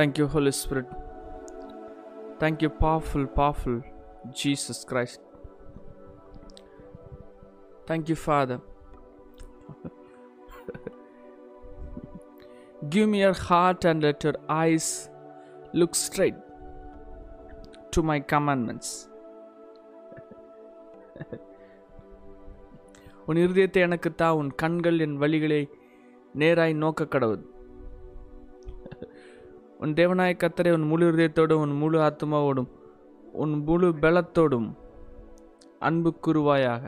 Thank you 0.00 0.26
holy 0.26 0.52
spirit 0.62 0.92
thank you 2.38 2.70
powerful 2.80 3.28
powerful 3.36 3.80
Jesus 4.42 4.82
Christ 4.88 5.24
thank you 7.86 8.18
father 8.24 8.62
Give 12.90 13.08
me 13.08 13.20
your 13.20 13.34
heart 13.34 13.84
and 13.84 14.02
let 14.02 14.24
your 14.24 14.36
eyes 14.62 14.90
look 15.72 15.98
straight 16.06 16.38
to 17.90 18.02
my 18.02 18.16
commandments. 18.32 18.88
உன் 23.26 23.36
இருதயத்தை 23.36 23.80
எனக்கு 23.80 24.10
தா 24.14 24.28
உன் 24.32 24.50
கண்கள் 24.54 24.98
என் 24.98 25.16
வழிகளை 25.18 25.60
நேராய் 26.38 26.74
நோக்க 26.74 27.04
கடவுது 27.04 27.44
உன் 29.80 29.94
தேவனாய 29.94 30.32
கத்தரை 30.36 30.70
உன் 30.72 30.86
முழு 30.86 31.04
இருதயத்தோடும் 31.06 31.62
உன் 31.62 31.76
முழு 31.76 31.98
ஆத்மாவோடும் 32.00 32.70
உன் 33.34 33.54
முழு 33.64 33.88
பலத்தோடும் 34.02 34.68
அன்பு 35.80 36.10
குருவாயாக 36.20 36.84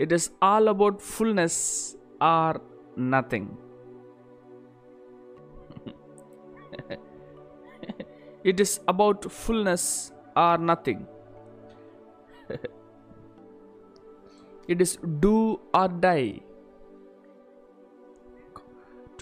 it 0.00 0.14
is 0.18 0.28
all 0.44 0.66
about 0.66 1.00
fullness 1.08 1.60
or 2.30 2.58
nothing 3.10 3.50
it 8.44 8.60
is 8.60 8.76
about 8.84 9.26
fullness 9.36 9.90
or 10.36 10.62
nothing 10.62 11.04
it 14.68 14.82
is 14.86 14.96
do 15.20 15.36
or 15.74 15.94
die 16.00 16.20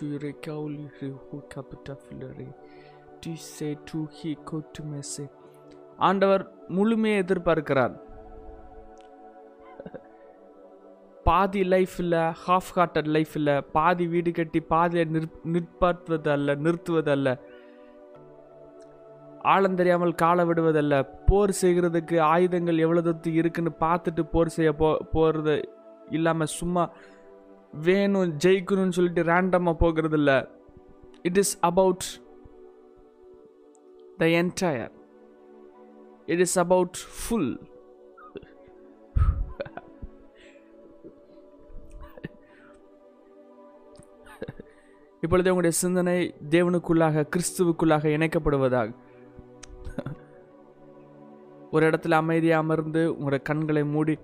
tu 0.03 0.09
recauli 0.23 0.85
hu 1.01 1.41
capita 1.55 1.95
filare. 2.05 2.47
Tu 3.25 3.33
say 3.35 3.73
to 3.91 3.99
he 4.19 4.31
to 4.77 5.27
ஆண்டவர் 5.97 6.43
முழுமையை 6.69 7.19
எதிர்பார்க்கிறார். 7.23 7.93
பாதி 11.25 11.61
லைஃப் 11.65 11.95
இல்லை 11.99 12.23
ஹாஃப் 12.47 12.71
ஹார்ட்டட் 12.77 13.11
லைஃப் 13.17 13.35
இல்லை 13.35 13.55
பாதி 13.77 14.07
வீடு 14.07 14.31
கட்டி 14.31 14.61
பாதியை 14.61 15.05
நிற் 15.05 15.29
நிற்பாற்றுவது 15.53 16.31
அல்ல 16.37 16.55
நிறுத்துவது 16.55 17.11
அல்ல 17.11 17.37
ஆழம் 19.55 19.79
தெரியாமல் 19.81 20.19
காலை 20.23 20.45
விடுவதல்ல. 20.49 20.95
போர் 21.27 21.53
செய்கிறதுக்கு 21.61 22.19
ஆயுதங்கள் 22.33 22.83
எவ்வளோ 22.87 23.01
தூரத்து 23.01 23.35
இருக்குன்னு 23.35 23.73
பார்த்துட்டு 23.81 24.23
போர் 24.33 24.55
செய்ய 24.57 24.73
போ 24.83 24.91
போகிறது 25.15 25.57
இல்லாமல் 26.11 26.55
சும்மா 26.59 26.91
வேணும் 27.81 28.33
ஜெயிக்கணும்னு 28.39 28.91
சொல்லிட்டு 28.91 29.23
ரேண்டமாக 29.23 29.77
போகிறது 29.79 30.17
இல்லை 30.17 30.39
it 31.23 31.39
is 31.39 31.55
about 31.61 32.07
the 34.19 34.27
entire 34.41 34.93
it 36.27 36.41
is 36.41 36.59
about 36.59 36.99
full 37.19 37.53
இப்பொழுது 45.23 45.51
உங்களுடைய 45.51 45.75
சிந்தனை 45.77 46.19
தேவனுக்குள்ளாக 46.51 47.27
கிறிஸ்துவுக்குள்ளாக 47.37 48.07
இணைக்கப்படுவதாக 48.09 48.91
ஒரு 51.73 51.85
இடத்துல 51.91 52.17
அமைதியாக 52.17 52.63
அமர்ந்து 52.65 53.03
உங்களுடைய 53.15 53.43
கண்களை 53.43 53.83
மூடி 53.85 54.15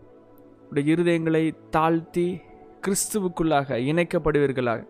உங்களுடைய 0.60 0.94
இருதயங்களை 0.94 1.44
தாழ்த்தி 1.70 2.26
கிறிஸ்துவுக்குள்ளாக 2.88 3.78
இணைக்கப்படுவீர்களாக. 3.90 4.80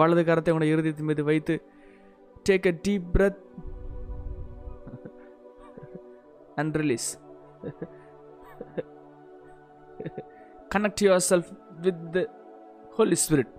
வலது 0.00 0.22
கரத்தை 0.28 0.52
உங்களுடைய 0.52 0.74
இறுதி 0.74 1.02
மீது 1.08 1.22
வைத்து 1.30 1.54
take 2.48 2.66
a 2.70 2.72
deep 2.86 3.08
breath 3.14 3.40
and 6.60 6.76
release 6.80 7.08
connect 10.74 11.02
yourself 11.30 11.50
with 11.84 12.00
the 12.14 12.24
holy 12.96 13.16
spirit 13.24 13.52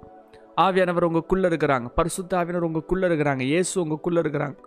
ஆவியானவர் 0.65 1.05
உங்களுக்குள்ளே 1.07 1.47
இருக்கிறாங்க. 1.51 1.87
பரிசுத்த 1.99 2.37
ஆவியானவர் 2.39 2.67
உங்களுக்குள்ளே 2.69 3.07
இருக்கிறாங்க. 3.09 3.43
இயேசு 3.53 3.73
உங்களுக்குள்ளே 3.83 4.21
இருக்கிறாங்க. 4.23 4.57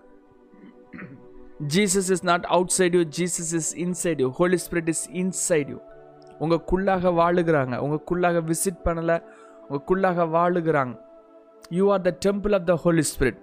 Jesus 1.75 2.11
is 2.15 2.25
not 2.31 2.49
outside 2.79 2.97
you 2.99 3.05
Jesus 3.19 3.53
is 3.61 3.71
inside 3.85 4.21
you 4.25 4.31
holy 4.41 4.59
spirit 4.67 4.91
is 4.95 5.05
inside 5.23 5.71
you 5.75 5.79
உங்களுக்குள்ளாக 6.41 7.13
வாழுகிறாங்க. 7.21 7.75
உங்களுக்குள்ளாக 7.85 8.43
விசிட் 8.51 8.81
பண்ணலை. 8.87 9.19
உங்களுக்குள்ளாக 9.69 10.27
வாழுகிறாங்க. 10.37 10.97
You 11.79 11.85
are 11.95 12.07
the 12.09 12.11
temple 12.27 12.55
of 12.59 12.67
the 12.73 12.77
holy 12.85 13.05
spirit 13.13 13.41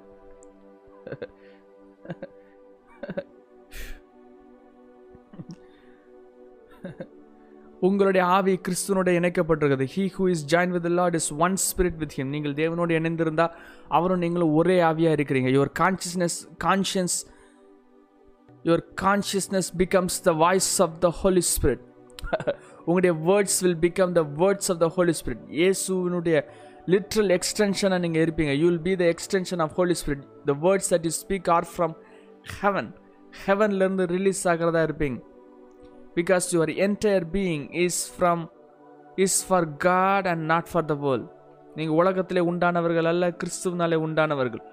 உங்களுடைய 7.88 8.22
ஆவி 8.36 8.54
கிறிஸ்துவனோட 8.66 9.10
இணைக்கப்பட்டிருக்கிறது. 9.18 9.86
He 9.96 10.04
who 10.16 10.24
is 10.34 10.44
join 10.54 10.72
with 10.76 10.86
lord 11.00 11.18
is 11.20 11.32
one 11.46 11.56
spirit 11.66 11.98
with 12.02 12.14
him 12.18 12.32
நீங்கள் 12.36 12.56
தேவனோடு 12.62 12.94
இணைந்திருந்தால் 13.00 13.56
அவரும் 13.98 14.22
நீங்களும் 14.24 14.54
ஒரே 14.60 14.78
ஆவியாக 14.90 15.16
இருக்கிறீங்க. 15.18 15.50
Your 15.56 15.72
consciousness 15.82 16.38
conscience 16.64 17.18
your 18.68 18.84
consciousness 19.02 19.70
becomes 19.82 20.18
the 20.28 20.34
voice 20.44 20.72
of 20.86 20.96
the 21.06 21.10
holy 21.22 21.44
spirit 21.54 21.84
உங்களுடைய 22.86 23.14
words 23.28 23.58
will 23.64 23.80
become 23.86 24.12
the 24.12 24.22
words 24.42 24.70
of 24.74 24.80
the 24.80 24.88
holy 24.98 25.14
spirit 25.20 25.44
இயேசுவினுடைய 25.62 26.38
லிட்ரல் 26.94 27.32
எக்ஸ்டென்ஷனாக 27.38 28.00
நீங்கள் 28.00 28.24
இருப்பீங்க. 28.26 28.54
You 28.62 28.68
will 28.68 28.86
be 28.90 28.96
the 28.96 29.06
extension 29.14 29.62
of 29.66 29.74
holy 29.80 29.96
spirit 30.02 30.26
the 30.46 30.56
words 30.66 30.90
that 30.94 31.06
you 31.08 31.14
speak 31.22 31.50
are 31.50 31.68
from 31.78 31.96
heaven 32.62 32.90
ஹெவன்லேருந்து 33.46 34.06
release 34.16 34.48
ஆகிறதா 34.48 34.84
இருப்பீங்க. 34.88 35.18
Because 36.16 36.46
your 36.52 36.74
entire 36.88 37.26
being 37.34 37.66
is 37.86 38.02
from 38.16 38.44
is 39.16 39.48
for 39.48 39.68
God 39.78 40.28
and 40.28 40.46
not 40.46 40.70
for 40.72 40.86
the 40.86 40.94
world 40.94 41.28
நீங்கள் 41.76 41.96
உலகத்திலே 41.96 42.42
உண்டானவர்கள் 42.42 43.04
அல்ல 43.04 43.30
கிறிஸ்துவனாலே 43.30 43.98
உண்டானவர்கள். 44.08 44.64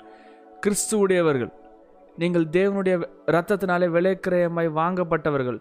கிறிஸ்துவுடையவர்கள். 0.64 1.52
நீங்கள் 2.16 2.44
தேவனுடைய 2.44 2.96
ரத்தத்தினாலே 3.26 3.86
விலைக்கிரயமாய் 3.96 4.68
வாங்கப்பட்டவர்கள். 4.80 5.58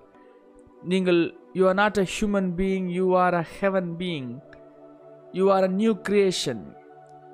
நீங்கள் 0.84 1.36
you 1.54 1.68
are 1.68 1.74
not 1.74 1.98
a 1.98 2.06
human 2.16 2.52
being 2.60 2.88
you 3.00 3.18
are 3.24 3.36
a 3.36 3.46
heaven 3.60 3.92
being 4.02 4.30
you 5.32 5.52
are 5.56 5.64
a 5.64 5.68
new 5.68 5.92
creation 6.08 6.64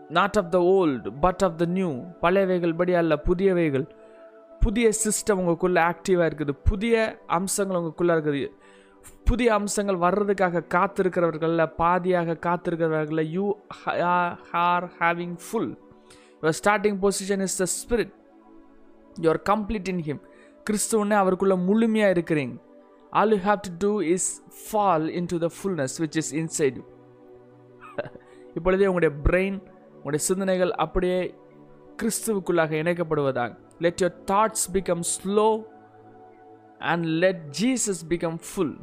not 0.09 0.37
of 0.37 0.49
the 0.49 0.59
old 0.59 1.11
but 1.25 1.43
of 1.47 1.57
the 1.57 1.65
new 1.65 1.91
பழையவைகள் 2.23 2.75
படி 2.75 2.93
அல்ல 2.93 3.15
புதியவைகள். 3.29 3.85
புதிய 4.59 4.91
சிஸ்டம் 5.03 5.39
உங்களுக்குள்ளே 5.41 5.81
ஆக்டிவாக 5.91 6.27
இருக்குது. 6.29 6.53
புதிய 6.69 6.95
அம்சங்கள் 7.27 7.77
உங்களுக்குள்ளே 7.79 8.13
இருக்குது. 8.17 8.49
புதிய 9.29 9.53
அம்சங்கள் 9.53 9.99
வர்றதுக்காக 10.05 10.63
காத்திருக்கிறவர்களில் 10.75 11.73
பாதியாக 11.81 12.37
காத்திருக்கிறவர்களில் 12.45 13.29
you 13.35 13.45
are 14.67 14.87
having 14.99 15.37
full 15.45 15.71
your 16.41 16.57
starting 16.61 16.97
position 17.03 17.43
is 17.47 17.57
the 17.63 17.67
spirit 17.79 18.13
you're 19.25 19.41
complete 19.51 19.89
in 19.93 20.03
him 20.07 20.21
கிறிஸ்துவனே 20.69 21.17
அவருக்குள்ளே 21.23 21.55
முழுமையாக 21.55 22.15
இருக்கிறீங்க. 22.15 22.55
All 23.13 23.33
you 23.33 23.39
have 23.43 23.61
to 23.67 23.71
do 23.79 23.91
is 24.13 24.29
fall 24.61 25.07
into 25.33 25.37
the 25.37 25.49
fullness 25.57 25.95
which 26.03 26.17
is 26.21 26.31
inside 26.41 26.77
இப்பொழுதே 28.55 28.87
உங்களுடைய 28.89 29.13
பிரெயின் 29.27 29.57
உங்களுடைய 29.95 30.23
சிந்தனைகள் 30.27 30.73
அப்படியே 30.77 31.19
கிறிஸ்துவுக்குள்ளாக 32.01 32.73
இணைக்கப்படுவதாக 32.81 33.51
let 33.79 34.01
your 34.01 34.19
thoughts 34.31 34.67
become 34.73 35.03
slow 35.13 35.47
and 36.83 37.05
let 37.23 37.43
Jesus 37.59 38.03
become 38.09 38.39
full 38.47 38.75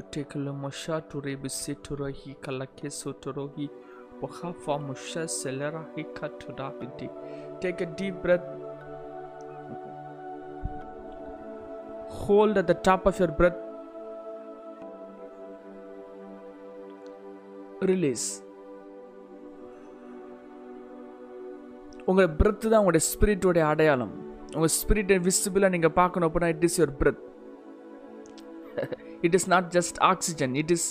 Utekele 0.00 0.52
mosha 0.62 0.96
ture 1.10 1.34
bisetura 1.44 2.08
hi 2.20 2.32
kalake 2.46 2.88
sotoro 3.00 3.44
hi 3.56 3.66
wahafa 4.22 4.74
mosha 4.88 5.22
selera 5.38 5.82
hi 5.94 6.04
katura 6.18 6.66
hiti. 6.80 7.08
Take 7.62 7.80
a 7.86 7.88
deep 8.00 8.16
breath. 8.24 8.48
Hold 12.20 12.58
at 12.58 12.66
the 12.66 12.78
top 12.90 13.06
of 13.12 13.18
your 13.18 13.32
breath. 13.40 13.62
Release. 17.92 18.28
உங்களோட 22.10 22.28
breath 22.40 22.62
தான் 22.70 22.80
உங்களுடைய 22.82 23.04
ஸ்பிரிட்டோடைய 23.12 23.64
அடையாளம் 23.72 24.12
உங்கள் 24.56 24.72
ஸ்பிரிட்டை 24.76 25.16
விசிபிளாக 25.26 25.72
நீங்கள் 25.74 25.92
பார்க்கணும் 25.98 26.26
அப்படின்னா 26.28 26.48
it 26.54 26.64
is 26.68 26.78
your 26.80 26.94
breath 27.00 27.20
it 29.22 29.34
is 29.34 29.48
not 29.48 29.68
just 29.72 29.98
oxygen 30.04 30.54
it 30.54 30.70
is 30.70 30.88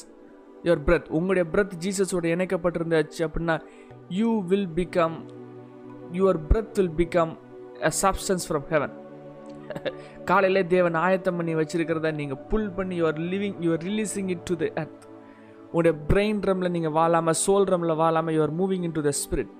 your 0.63 0.83
breath 0.83 1.09
உங்களுடைய 1.09 1.45
பிரெத் 1.53 1.75
ஜீசஸோட 1.83 2.27
இணைக்கப்பட்டிருந்தாச்சு 2.35 3.21
அப்படின்னா 3.27 3.55
you 4.11 4.31
will 4.47 4.69
become 4.75 5.17
your 6.11 6.39
breath 6.49 6.77
will 6.77 6.95
become 6.97 7.33
a 7.83 7.91
substance 8.03 8.47
from 8.49 8.65
heaven 8.69 8.95
காலையிலே 10.23 10.63
தேவன் 10.67 10.97
ஆயத்தம் 10.97 11.37
பண்ணி 11.37 11.55
வச்சிருக்கிறத 11.55 12.11
நீங்கள் 12.13 12.41
புல் 12.49 12.71
பண்ணி 12.71 12.95
you're 13.01 13.19
living 13.31 13.57
you're 13.65 13.83
releasing 13.83 14.29
it 14.29 14.45
to 14.45 14.55
the 14.55 14.65
earth. 14.75 14.99
உங்களுடைய 15.73 15.93
பிரெயின் 16.09 16.39
ரம்ல 16.41 16.67
நீங்கள் 16.69 16.91
வாழாமல் 16.91 17.37
சோல் 17.45 17.67
ரம்ல 17.69 17.95
வாழாமல் 17.95 18.35
you're 18.35 18.53
moving 18.59 18.85
into 18.91 19.01
the 19.01 19.13
spirit 19.21 19.51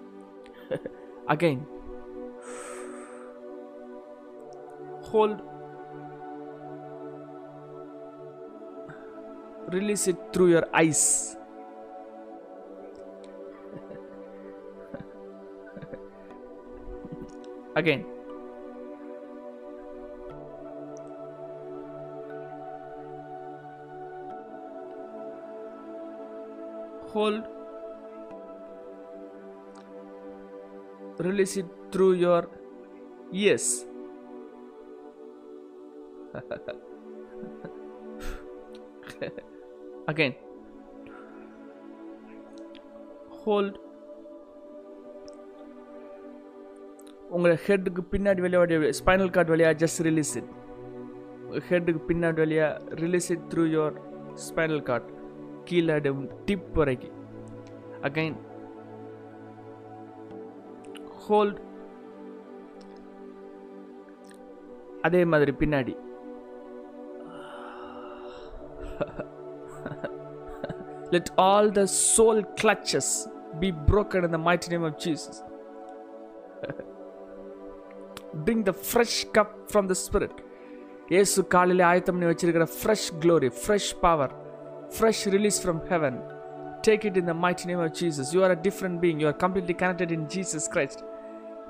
again 1.27 1.61
hold 5.11 5.41
release 9.67 10.07
it 10.07 10.17
through 10.33 10.47
your 10.51 10.65
eyes. 10.73 11.35
Again. 17.75 18.05
Hold. 27.13 27.43
Release 31.19 31.57
it 31.57 31.65
through 31.91 32.13
your 32.13 32.47
ears 33.31 33.85
again. 40.13 40.33
Hold. 43.41 43.73
உங்களை 47.35 47.57
ஹெட்டுக்கு 47.67 48.01
பின்னாடி 48.11 48.41
வெளியே 48.45 48.89
ஸ்பைனல் 48.99 49.31
கார்டு 49.31 49.55
வழியா 49.55 49.71
ஜஸ்ட் 49.83 50.01
ரிலீஸ் 50.07 50.33
இட் 50.39 50.49
ஹெட்டுக்கு 51.69 52.01
பின்னாடி 52.09 52.39
வழியா 52.43 52.67
release 53.03 53.29
it 53.31 53.45
through 53.49 53.65
your 53.75 53.95
spinal 54.47 54.83
cord 54.89 55.13
கீழே 55.63 55.99
tip 56.45 56.73
வரைக்கும். 56.73 57.15
அகைன் 58.01 58.37
ஹோல்ட் 61.27 61.59
அதே 65.01 65.23
மாதிரி 65.31 65.53
பின்னாடி. 65.59 65.93
Let 71.15 71.27
all 71.37 71.65
the 71.77 71.85
soul 71.87 72.37
clutches 72.61 73.07
be 73.61 73.69
broken 73.91 74.23
in 74.25 74.31
the 74.31 74.41
mighty 74.47 74.69
name 74.73 74.85
of 74.89 74.93
Jesus. 75.03 75.35
Bring 78.45 78.63
the 78.69 78.73
fresh 78.73 79.15
cup 79.37 79.51
from 79.73 79.87
the 79.93 79.97
Spirit. 80.05 80.35
இயேசு 81.13 81.39
காலையில் 81.53 81.83
ஆயத்தம் 81.89 82.15
பண்ணி 82.15 82.27
வச்சிருக்கிற 82.29 82.65
fresh 82.77 83.05
glory 83.23 83.49
fresh 83.59 83.91
power 84.01 84.33
fresh 84.95 85.21
release 85.35 85.59
from 85.63 85.79
heaven 85.91 86.17
take 86.87 87.03
it 87.09 87.17
in 87.21 87.29
the 87.31 87.35
mighty 87.43 87.65
name 87.69 87.81
of 87.85 87.93
Jesus 87.99 88.31
you 88.35 88.39
are 88.47 88.53
a 88.55 88.59
different 88.65 88.97
being 89.03 89.19
you 89.23 89.27
are 89.31 89.37
completely 89.43 89.75
connected 89.83 90.11
in 90.17 90.25
Jesus 90.35 90.67
Christ 90.73 91.01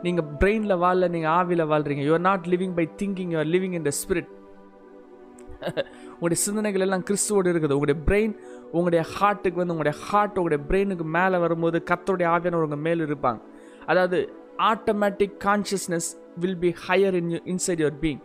நீங்கள் 0.06 0.28
பிரெயினில் 0.42 0.75
வாழல 0.86 1.10
நீங்கள் 1.16 1.33
ஆவியில் 1.40 1.66
வாழ்றீங்க. 1.74 2.04
You 2.07 2.13
are 2.18 2.25
not 2.30 2.48
living 2.54 2.74
by 2.80 2.86
thinking 3.01 3.31
you 3.36 3.40
are 3.44 3.51
living 3.56 3.75
in 3.80 3.88
the 3.90 3.94
spirit 4.01 4.31
உங்களுடைய 6.13 6.40
சிந்தனைகள் 6.48 6.83
எல்லாம் 6.86 7.06
கிறிஸ்துவோடு 7.10 7.48
இருக்குது. 7.54 7.75
உங்களுடைய 7.78 8.00
பிரெயின் 8.07 8.33
உங்களுடைய 8.72 9.06
ஹார்ட்டுக்கு 9.19 9.54
வந்து 9.54 9.74
உங்களுடைய 9.74 10.00
ஹார்ட் 10.00 10.38
உங்களுடைய 10.38 10.64
பிரெயினுக்கு 10.69 11.04
மேலே 11.04 11.38
வரும்போது 11.38 11.84
கத்தோடைய 11.92 12.25
ஆவியானவர் 12.36 12.68
உங்கள் 12.68 12.78
மேலே 12.78 13.04
இருப்பாங்க. 13.04 13.42
அதாவது 13.86 14.34
automatic 14.58 15.38
consciousness 15.44 16.10
will 16.40 16.58
be 16.58 16.75
higher 16.88 17.14
in 17.14 17.30
inside 17.30 17.80
your 17.80 17.98
being 18.02 18.19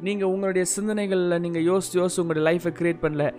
நீங்கள் 0.00 0.28
உங்களுடைய 0.28 0.66
சிந்தனைகளில் 0.76 1.38
நீங்கள் 1.38 1.62
யோசிச்சு 1.62 1.92
யோசித்து 1.92 2.22
உங்களுடைய 2.22 2.50
லைஃப்பை 2.50 2.74
கிரியேட் 2.74 2.98
பண்ணல 3.02 3.34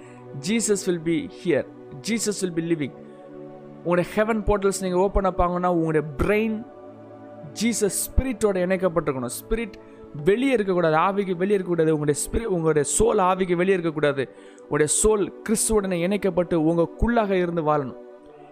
Jesus 0.48 0.86
will 0.86 1.00
be 1.00 1.30
here 1.44 1.66
Jesus 2.10 2.42
will 2.42 2.54
be 2.54 2.76
living 2.76 3.04
உங்களுடைய 3.84 4.10
ஹெவன் 4.16 4.44
போர்ட்டல்ஸ் 4.44 4.82
நீங்கள் 4.82 5.00
ஓப்பன் 5.00 5.24
அப் 5.24 5.42
உங்களுடைய 5.42 6.08
பிரெயின் 6.18 6.74
ஜீசஸ் 7.62 7.98
ஸ்பிரிட்டோட 8.06 8.58
இணைக்கப்பட்டிருக்கணும். 8.66 9.30
ஸ்பிரிட் 9.42 9.74
வெளியே 10.24 10.52
இருக்கக்கூடாது 10.52 10.96
ஆவிக்கு 10.96 11.36
வெளியே 11.36 11.60
இருக்கக்கூடாது. 11.60 11.98
உங்களுடைய 11.98 12.22
ஸ்பிரிட் 12.22 12.44
உங்களுடைய 12.44 12.90
சோல் 13.00 13.18
ஆவிக்கு 13.18 13.56
வெளியே 13.56 13.74
இருக்கக்கூடாது. 13.74 14.30
உடைய 14.70 14.90
சோல் 15.02 15.24
கிறிஸ்துவுடனே 15.48 15.98
இணைக்கப்பட்டு 16.06 16.56
உங்களுக்குள்ளாக 16.62 17.32
இருந்து 17.44 17.62
வாழணும். 17.62 18.00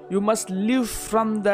You 0.10 0.20
must 0.30 0.52
live 0.70 0.88
from 1.00 1.34
the 1.48 1.52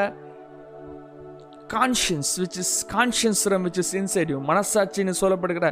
conscience 1.75 2.31
which 2.41 2.57
is 2.63 2.75
conscience 2.95 3.43
which 3.65 3.79
is 3.83 3.93
inside 3.93 4.31
you 4.33 4.39
மனசாட்சின்னு 4.51 5.15
சொல்லப்படுகிற 5.23 5.67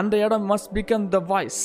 அந்த 0.00 0.14
இடம் 0.16 0.46
மஸ்ட் 0.52 0.70
பிகம் 0.78 1.06
த 1.14 1.18
வாய்ஸ் 1.32 1.62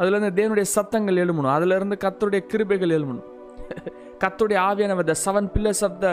அதுலேருந்து 0.00 0.34
தேவனுடைய 0.40 0.66
சத்தங்கள் 0.76 1.20
எழுமணும் 1.24 1.54
அதுலேருந்து 1.56 1.96
கத்தருடைய 2.04 2.42
கிருபைகள் 2.52 2.96
எழுமணும் 2.98 3.26
கத்தருடைய 4.22 4.58
ஆவியானவர் 4.68 5.08
the 5.10 5.14
seven 5.24 5.48
pillars 5.54 5.82
of 5.88 5.96
the 6.04 6.08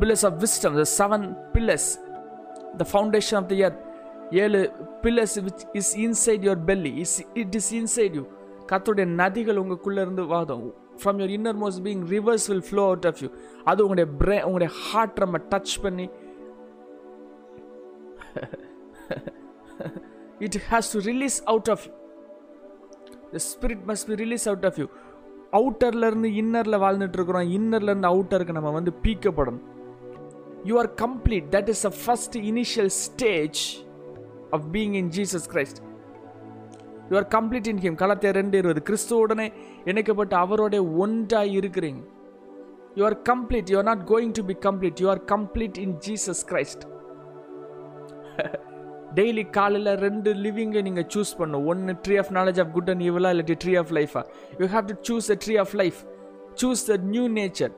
pillars 0.00 0.24
of 0.28 0.36
wisdom 0.44 0.76
the 0.80 0.84
seven 0.98 1.24
pillars 1.54 1.88
the 2.80 2.84
foundation 2.92 3.38
of 3.40 3.48
the 3.50 3.54
year 3.60 3.74
ஏழு 4.42 4.60
pillars 5.02 5.36
which 5.46 5.64
is 5.80 5.92
inside 6.06 6.44
your 6.48 6.62
belly 6.70 6.92
is 7.04 7.16
it 7.42 7.56
is 7.60 7.70
inside 7.80 8.14
you 8.20 8.24
கத்துடைய 8.72 9.06
நதிகள் 9.20 9.60
உங்களுக்குள்ளே 9.62 10.02
இருந்து 10.06 10.24
வாதம். 10.34 10.66
From 11.00 11.18
your 11.20 11.32
innermost 11.62 11.82
being 11.86 12.02
rivers 12.14 12.46
will 12.50 12.66
flow 12.68 12.84
out 12.90 13.06
of 13.10 13.20
you 13.24 13.28
அது 13.70 13.80
உங்களுடைய 13.86 14.08
பிரே 14.22 14.36
உங்களுடைய 14.48 14.70
heart 14.84 15.20
நம்ம 15.24 15.38
டச் 15.52 15.74
பண்ணி. 15.86 16.06
It 20.46 20.58
has 20.70 20.90
to 20.94 21.00
release 21.10 21.38
out 21.52 21.70
of 21.74 21.84
you 21.86 21.92
the 23.34 23.40
spirit 23.50 23.84
must 23.90 24.08
be 24.10 24.16
release 24.24 24.46
out 24.52 24.66
of 24.70 24.78
you 24.82 24.86
அவுட்டர்லேருந்து 25.58 26.28
இன்னரில் 26.42 26.82
வாழ்ந்துட்டு 26.86 27.18
இருக்கிறோம். 27.18 27.48
இன்னர்லேருந்து 27.58 28.10
அவுட்டருக்கு 28.12 28.56
நம்ம 28.58 28.70
வந்து 28.78 28.92
பீக்கப்படணும். 29.04 29.64
You 30.68 30.74
are 30.82 30.90
complete 31.04 31.48
that 31.56 31.70
is 31.74 31.84
a 31.90 31.92
first 32.02 32.36
initial 32.50 32.92
stage 33.06 33.60
of 34.56 34.64
being 34.76 34.94
in 35.00 35.10
Jesus 35.18 35.48
Christ 35.54 35.80
you 37.12 37.16
are 37.20 37.28
complete 37.36 37.70
in 37.72 37.82
him 37.86 37.98
களத்தை 38.02 38.32
ரெண்டு 38.40 38.56
இருபது. 38.62 38.82
கிறிஸ்துவுடனே 38.88 39.46
இணைக்கப்பட்டு 39.90 40.36
அவரோட 40.44 40.74
ஒன்றாய் 41.04 41.52
இருக்கிறீங்க. 41.60 42.02
You 42.98 43.04
are 43.10 43.18
complete 43.30 43.70
you 43.72 43.76
are 43.80 43.88
not 43.90 44.04
going 44.12 44.34
to 44.38 44.44
be 44.50 44.56
complete 44.68 45.00
you 45.04 45.08
are 45.14 45.22
complete 45.34 45.78
in 45.84 45.94
Jesus 46.06 46.42
Christ 46.50 46.84
daily 49.18 49.42
காலையில் 49.56 49.90
ரெண்டு 50.04 50.30
லிவிங்கை 50.44 50.82
நீங்கள் 50.86 51.08
சூஸ் 51.14 51.32
பண்ணும். 51.40 51.64
ஒன்று 51.70 51.94
tree 52.04 52.14
of 52.22 52.30
knowledge 52.36 52.58
of 52.62 52.70
good 52.76 52.90
and 52.92 53.02
ஈவலா 53.08 53.30
இல்லாட்டி 53.34 53.56
tree 53.64 53.72
of 53.80 53.92
லைஃபா 53.98 54.22
you 54.60 54.68
have 54.74 54.86
to 54.90 54.96
choose 55.08 55.28
a 55.34 55.36
tree 55.44 55.54
of 55.64 55.74
life 55.82 55.98
choose 56.62 56.82
the 56.90 56.96
new 57.14 57.24
nature 57.40 57.74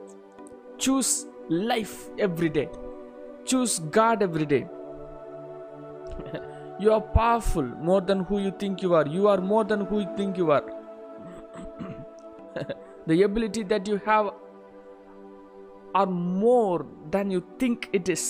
choose 0.85 1.11
life 1.71 1.97
every 2.27 2.51
day 2.59 2.65
choose 3.51 3.75
God 3.99 4.23
every 4.27 4.47
day 4.53 4.61
you 6.82 6.92
are 6.96 7.00
powerful 7.00 7.66
more 7.88 8.00
than 8.00 8.20
who 8.28 8.38
you 8.40 8.52
think 8.62 8.82
you 8.82 8.94
are 8.98 9.06
you 9.16 9.28
are 9.32 9.40
more 9.52 9.64
than 9.64 9.80
who 9.88 10.00
you 10.00 10.10
think 10.16 10.38
you 10.42 10.50
are 10.50 10.64
the 13.10 13.22
ability 13.22 13.62
that 13.72 13.86
you 13.88 13.98
have 14.06 14.30
are 16.00 16.06
more 16.06 16.86
than 17.10 17.30
you 17.30 17.42
think 17.58 17.88
it 17.92 18.08
is 18.08 18.24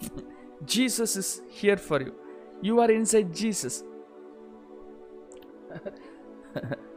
jesus 0.75 1.15
is 1.23 1.41
here 1.49 1.77
for 1.77 2.01
you 2.01 2.13
you 2.61 2.79
are 2.79 2.91
inside 2.99 3.33
jesus 3.33 3.83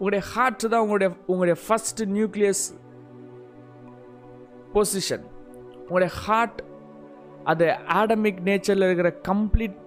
உங்களுடைய 0.00 0.22
heart 0.32 0.64
தான் 0.72 0.82
உங்களுடைய 0.84 1.08
உங்களுடைய 1.30 1.56
first 1.64 2.00
nucleus 2.16 2.64
position 4.74 5.24
உங்களுடைய 5.87 6.11
heart 6.23 6.61
அது 7.51 7.65
atomic 7.99 8.39
நேச்சரில் 8.47 8.87
இருக்கிற 8.87 9.09
complete 9.29 9.77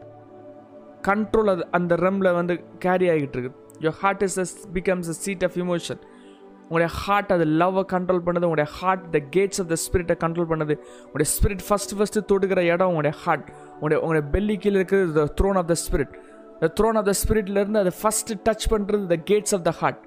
control 1.09 1.51
அது 1.53 1.63
அந்த 1.79 1.97
ரம்மில் 2.05 2.37
வந்து 2.39 2.55
கேரி 2.85 3.07
ஆகிட்டு 3.15 3.37
இருக்கு 3.37 3.53
your 3.85 3.99
heart 4.03 4.23
is 4.27 4.39
as 4.45 4.55
becomes 4.77 5.11
a 5.15 5.17
seat 5.25 5.45
of 5.49 5.57
emotion 5.65 6.01
உங்களுடைய 6.63 6.89
ஹார்ட் 7.03 7.31
அது 7.35 7.45
லவ்வை 7.61 7.83
கண்ட்ரோல் 7.93 8.23
பண்ணுது 8.27 8.47
உங்களுடைய 8.49 8.69
heart 8.79 9.05
the 9.15 9.21
gates 9.37 9.61
of 9.63 9.69
the 9.73 9.77
ஸ்பிரிட்டை 9.85 10.17
control 10.25 10.49
பண்ணுது. 10.51 10.75
உங்களுடைய 11.05 11.29
ஸ்பிரிட் 11.35 11.63
ஃபஸ்ட்டு 11.69 11.97
ஃபஸ்ட்டு 11.99 12.23
தொடுக்கிற 12.33 12.63
இடம் 12.73 12.91
உங்களுடைய 12.93 13.15
ஹார்ட் 13.23 13.47
உங்களுடைய 13.75 13.99
உங்களுடைய 14.03 14.25
பெல்லி 14.35 14.57
கீழே 14.65 14.77
இருக்கிறது 14.81 15.13
the 15.21 15.25
throne 15.41 15.59
of 15.63 15.71
the 15.73 15.77
spirit 15.85 16.13
the 16.61 16.69
throne 16.81 16.99
of 17.01 17.09
the 17.11 17.15
ஸ்பிரிட்லேருந்து 17.23 17.81
அதை 17.85 17.93
ஃபஸ்ட்டு 18.03 18.39
டச் 18.49 18.67
பண்ணுறது 18.75 19.07
the 19.15 19.19
gates 19.31 19.55
of 19.59 19.65
the 19.69 19.73
heart 19.81 20.03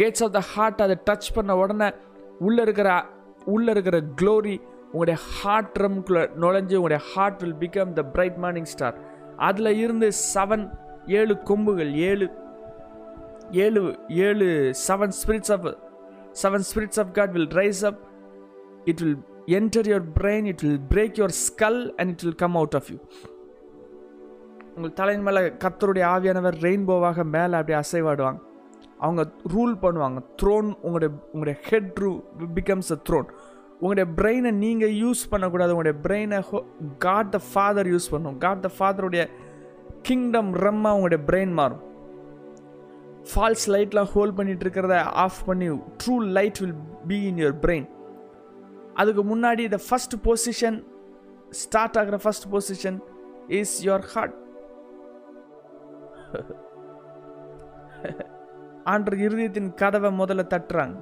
gates 0.00 0.24
of 0.26 0.34
the 0.38 0.42
heart 0.52 0.80
அதை 0.86 0.96
டச் 1.10 1.28
பண்ண 1.36 1.56
உடனே 1.62 1.88
உள்ளே 2.46 2.62
இருக்கிற 2.62 2.88
உள்ளே 3.54 3.70
இருக்கிற 3.76 3.98
க்ளோரி 4.22 4.56
உங்களுடைய 4.92 5.20
ஹார்ட் 5.36 5.78
ரம்குள்ளே 5.84 6.22
நுழைஞ்சு 6.42 6.76
உங்களுடைய 6.78 7.00
heart 7.12 7.40
will 7.42 7.58
become 7.60 7.92
the 7.92 8.02
bright 8.02 8.36
morning 8.36 8.68
star 8.74 8.98
அதில் 9.36 9.70
இருந்து 9.76 10.08
செவன் 10.34 10.64
ஏழு 11.06 11.34
கொம்புகள் 11.44 11.92
ஏழு 12.08 12.28
ஏழு 13.52 13.82
ஏழு 14.08 14.48
seven 14.88 15.14
spirits 15.20 15.52
of 15.52 15.66
seven 16.42 16.66
spirits 16.70 17.00
of 17.00 17.12
God 17.12 17.32
will 17.32 17.50
rise 17.60 17.84
up 17.84 18.00
it 18.84 19.00
will 19.00 19.18
enter 19.58 19.88
your 19.90 20.08
brain 20.20 20.44
it 20.44 20.60
will 20.60 20.80
break 20.90 21.18
your 21.20 21.36
skull 21.46 21.80
and 21.96 22.10
it 22.10 22.22
will 22.22 22.40
come 22.44 22.56
out 22.56 22.74
of 22.74 22.90
you 22.90 22.98
உங்கள் 24.76 24.92
தலையின் 24.92 25.22
மேலே 25.22 25.40
கத்தருடைய 25.64 26.04
ஆவியானவர் 26.14 26.56
ரெயின்போவாக 26.66 27.24
மேலே 27.24 27.54
அப்படியே 27.56 27.78
அசைவாடுவாங்க. 27.78 28.40
அவங்க 28.98 29.22
ரூல் 29.54 29.74
பண்ணுவாங்க. 29.82 30.18
த்ரோன் 30.42 30.68
உங்களுடைய 30.80 31.10
உங்களுடைய 31.32 31.60
ஹெட் 31.62 31.98
ரூ 31.98 32.10
பிகம்ஸ் 32.54 32.90
அ 32.90 32.98
த்ரோன் 33.08 33.28
உங்களுடைய 33.80 34.06
பிரெயினை 34.18 34.50
நீங்கள் 34.62 34.94
யூஸ் 35.02 35.22
பண்ணக்கூடாது. 35.32 35.72
உங்களுடைய 35.74 35.96
பிரெயினை 36.06 36.38
காட் 37.04 37.30
த 37.34 37.40
ஃபாதர் 37.50 37.90
யூஸ் 37.92 38.08
பண்ணும். 38.14 38.38
காட் 38.44 38.64
த 38.66 38.70
ஃபாதருடைய 38.76 39.24
கிங்டம் 40.08 40.50
ரம்மா 40.64 40.90
உங்களுடைய 40.96 41.20
பிரெயின் 41.28 41.54
மாறும். 41.60 41.82
ஃபால்ஸ் 43.30 43.66
லைட்லாம் 43.74 44.10
ஹோல்ட் 44.14 44.36
பண்ணிட்டு 44.36 44.64
இருக்கிறத 44.64 44.96
ஆஃப் 45.24 45.40
பண்ணி 45.48 45.66
true 46.02 46.14
light 46.36 46.58
will 46.62 46.76
be 47.10 47.18
in 47.30 47.40
your 47.42 47.58
brain 47.64 47.86
அதுக்கு 49.00 49.22
முன்னாடி 49.30 49.64
த 49.74 49.78
ஃபஸ்ட் 49.86 50.16
பொசிஷன் 50.26 50.78
ஸ்டார்ட் 51.62 51.98
ஆகிற 52.00 52.16
first 52.24 52.48
position 52.54 52.98
is 53.58 53.74
your 53.86 54.06
heart 54.14 54.36
and 58.92 59.18
இருதயத்தின் 59.26 59.70
கதவை 59.82 60.10
முதல்ல 60.20 60.42
தட்டுறாங்க. 60.54 60.96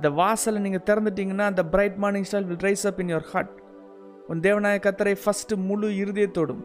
இந்த 0.00 0.10
வாசலை 0.18 0.58
நீங்கள் 0.64 0.84
திறந்துட்டீங்கன்னா 0.88 1.46
அந்த 1.50 1.62
bright 1.72 1.96
morning 2.02 2.26
star 2.28 2.44
will 2.50 2.62
rise 2.66 2.84
up 2.90 3.00
in 3.02 3.10
your 3.12 3.26
heart 3.32 3.50
உன் 4.30 4.38
தேவநாய 4.46 4.76
கத்தரை 4.84 5.12
ஃபஸ்ட்டு 5.22 5.56
முழு 5.68 5.88
இருதயத்தோடும். 6.02 6.62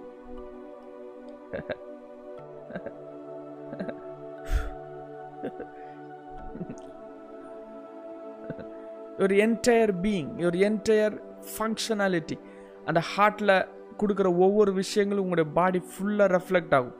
Your 9.17 9.35
entire 9.45 9.93
being 10.05 10.29
your 10.43 10.57
entire 10.67 11.17
functionality 11.55 12.37
அந்த 12.85 13.03
ஹார்ட்டில் 13.13 13.55
கொடுக்குற 14.03 14.31
ஒவ்வொரு 14.45 14.73
விஷயங்களும் 14.81 15.25
உங்களுடைய 15.25 15.49
பாடி 15.57 15.81
ஃபுல்லாக 15.91 16.29
ரெஃப்ளெக்ட் 16.37 16.77
ஆகும். 16.77 16.95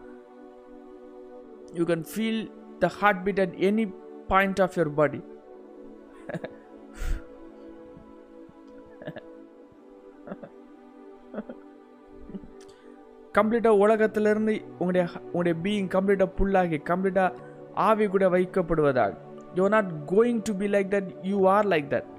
You 1.79 1.85
can 1.93 2.05
feel 2.11 2.43
the 2.83 2.91
heartbeat 3.27 3.41
at 3.45 3.55
any 3.69 3.87
point 4.33 4.61
of 4.67 4.77
your 4.79 4.93
body 4.99 5.21
கம்ப்ளீட்டாக 13.37 13.81
உலகத்திலிருந்து 13.83 14.53
உங்களுடைய 14.81 15.03
உங்களுடைய 15.31 15.55
பீயிங் 15.63 15.89
கம்ப்ளீட்டாக 15.95 16.29
புல்லாகி 16.37 16.77
கம்ப்ளீட்டாக 16.89 17.37
ஆவி 17.87 18.05
கூட 18.13 18.25
வைக்கப்படுவதாக 18.35 19.13
you 19.55 19.63
are 19.65 19.73
not 19.75 19.89
going 20.11 20.39
to 20.49 20.53
be 20.61 20.67
like 20.75 20.91
that 20.93 21.09
you 21.31 21.39
are 21.55 21.67
like 21.73 21.89
that 21.93 22.09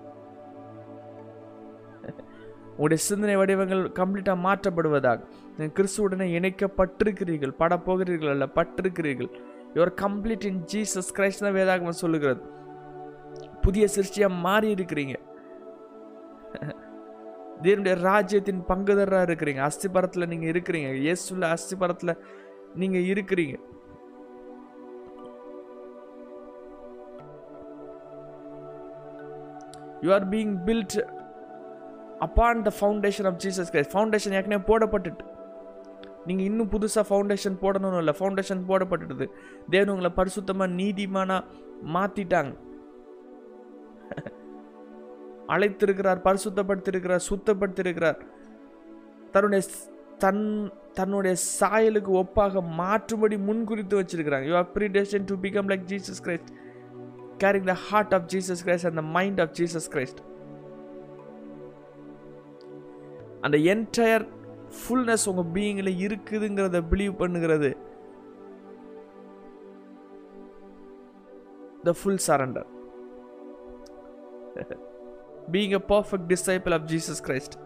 உங்களுடைய 2.72 3.00
சிந்தனை 3.08 3.36
வடிவங்கள் 3.40 3.82
கம்ப்ளீட்டாக 4.00 4.38
மாற்றப்படுவதாக 4.46 5.20
நீங்கள் 5.58 5.76
கிறிஸ்துவுடனே 5.78 6.26
இணைக்கப்பட்டிருக்கிறீர்கள் 6.38 7.54
படப்போகிறீர்கள் 7.62 8.32
அல்ல 8.34 8.46
பட்டிருக்கிறீர்கள். 8.58 9.30
You're 9.76 9.92
complete 10.04 10.44
in 10.50 10.60
Jesus 10.72 11.10
Christ 11.18 11.44
தான் 11.46 11.56
வேதாகமம் 11.58 12.00
சொல்லுகிறது. 12.02 12.42
புதிய 13.66 13.86
சிருஷ்டியாக 13.96 14.40
மாறி 14.46 14.68
இருக்கிறீங்க. 14.74 15.14
தேவனுடைய 17.62 17.94
ராஜ்யத்தின் 18.00 18.60
பங்குதராக 18.68 19.26
இருக்கிறீங்க. 19.28 19.60
அஸ்திபரத்தில் 19.68 20.30
நீங்கள் 20.32 20.50
இருக்கிறீங்க. 20.50 20.88
இயேசுல 21.04 21.46
அஸ்திபரத்தில் 21.54 22.12
நீங்கள் 22.74 23.06
இருக்கிறீங்க. 23.12 23.56
You 30.00 30.12
are 30.12 30.28
being 30.28 30.52
built 30.66 30.96
upon 32.18 32.62
the 32.62 32.72
foundation 32.80 33.28
of 33.30 33.40
Jesus 33.44 33.72
Christ 33.72 33.94
foundation 33.94 34.36
ஏற்கனவே 34.38 34.62
போடப்பட்டுட்டு. 34.70 35.24
நீங்கள் 36.26 36.46
இன்னும் 36.46 36.70
புதுசாக 36.70 37.04
ஃபவுண்டேஷன் 37.10 37.58
போடணும்னு 37.64 37.98
இல்லை. 37.98 38.14
ஃபவுண்டேஷன் 38.18 38.62
போடப்பட்டுடுது. 38.68 39.26
தேவன் 39.70 39.92
உங்களை 39.94 40.12
பரிசுத்தமாக 40.16 40.70
நீதிமானாக 40.80 41.42
மாற்றிட்டாங்க 41.94 42.52
அழைத்திருக்கிறார் 45.54 46.20
பரிசுத்தப்படுத்திருக்கிறார் 46.28 47.22
சுத்தப்படுத்திருக்கிறார் 47.30 48.20
தன்னுடைய 49.34 49.62
தன் 50.24 50.44
தன்னுடைய 50.98 51.34
சாயலுக்கு 51.58 52.12
ஒப்பாக 52.20 52.60
மாற்றும்படி 52.78 53.36
முன்குறித்து 53.48 53.94
வச்சிருக்கிறாங்க. 54.00 54.46
You 54.50 54.54
are 54.60 54.70
predestined 54.76 55.26
to 55.30 55.34
become 55.46 55.68
like 55.72 55.84
Jesus 55.92 56.20
Christ 56.26 56.50
carrying 57.42 57.66
the 57.72 57.74
heart 57.88 58.14
of 58.18 58.28
Jesus 58.34 58.62
Christ 58.66 58.86
and 58.90 58.98
the 59.00 59.04
mind 59.16 59.40
of 59.44 59.52
Jesus 59.58 59.88
Christ 59.94 60.20
அந்த 63.46 63.56
என்டையர் 63.74 64.24
ஃபுல்னஸ் 64.78 65.26
உங்கள் 65.32 65.50
பீயிங்கில் 65.56 65.92
இருக்குதுங்கிறத 66.06 66.80
பிலீவ் 66.92 67.12
பண்ணுகிறது. 67.24 67.70
The 71.88 71.94
full 72.00 72.22
surrender 72.28 72.70
being 75.54 75.76
a 75.80 75.82
perfect 75.92 76.28
disciple 76.34 76.74
of 76.78 76.86
Jesus 76.92 77.22
Christ 77.28 77.56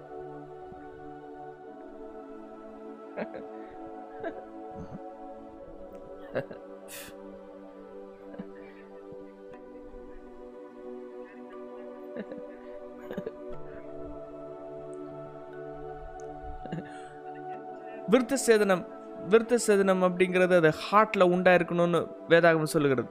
விருத்த 18.12 18.36
சேதனம் 18.46 18.84
விருத்த 19.32 19.56
சேதனம் 19.66 20.02
அப்படிங்கிறது 20.06 20.54
அது 20.60 20.70
ஹார்ட்டில் 20.84 21.30
உண்டாயிருக்கணும்னு 21.34 22.00
வேதாகம் 22.32 22.72
சொல்லுகிறது. 22.74 23.10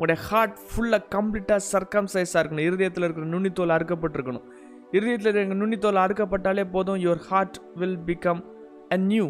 உங்களுடைய 0.00 0.20
ஹார்ட் 0.28 0.58
ஃபுல்லாக 0.68 1.04
கம்ப்ளீட்டாக 1.14 1.60
சர்க்கம்சைஸாக 1.72 2.40
இருக்கணும். 2.42 2.66
இருதயத்தில் 2.68 3.04
இருக்கிற 3.06 3.26
நுண்ணித்தோல் 3.32 3.72
அறுக்கப்பட்டிருக்கணும். 3.74 4.46
இருதயத்தில் 4.96 5.28
இருக்கிற 5.30 5.56
நுண்ணித்தோல் 5.62 6.00
அறுக்கப்பட்டாலே 6.04 6.64
போதும் 6.74 7.00
your 7.02 7.20
heart 7.26 7.58
will 7.80 7.98
become 8.06 8.40
a 8.96 8.98
new 9.10 9.26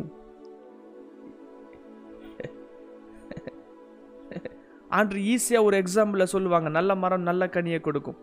and 4.98 5.24
ஈஸியாக 5.32 5.66
ஒரு 5.68 5.76
எக்ஸாம்பிளில் 5.82 6.32
சொல்லுவாங்க 6.34 6.70
நல்ல 6.76 6.94
மரம் 7.02 7.26
நல்ல 7.30 7.48
கனியை 7.56 7.80
கொடுக்கும். 7.88 8.18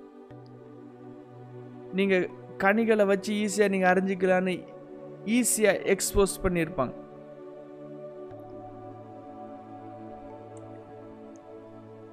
நீங்கள் 1.99 2.25
கனிகளை 2.63 3.07
வச்சு 3.11 3.33
ஈஸியாக 3.43 3.73
நீங்கள் 3.75 3.91
அறிஞ்சிக்கலான்னு 3.93 4.55
ஈஸியாக 5.39 5.83
எக்ஸ்போஸ் 5.95 6.41
பண்ணியிருப்பாங்க. 6.45 6.95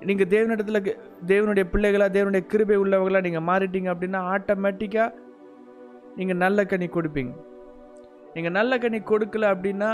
நீங்கள் 0.08 0.30
தேவனிடத்தில் 0.34 0.80
தேவனுடைய 1.32 1.64
பிள்ளைகளாக 1.72 2.14
தேவனுடைய 2.16 2.44
கிருபை 2.52 2.76
உள்ளவர்களாக 2.82 3.26
நீங்கள் 3.26 3.46
மாறிட்டீங்க 3.50 3.88
அப்படின்னா 3.94 4.20
ஆட்டோமேட்டிக்காக 4.34 5.10
நீங்கள் 6.18 6.40
நல்ல 6.44 6.64
கனி 6.72 6.86
கொடுப்பீங்க. 6.96 7.32
நீங்கள் 8.34 8.56
நல்ல 8.58 8.78
கனி 8.82 8.98
கொடுக்கல 9.10 9.50
அப்படின்னா 9.54 9.90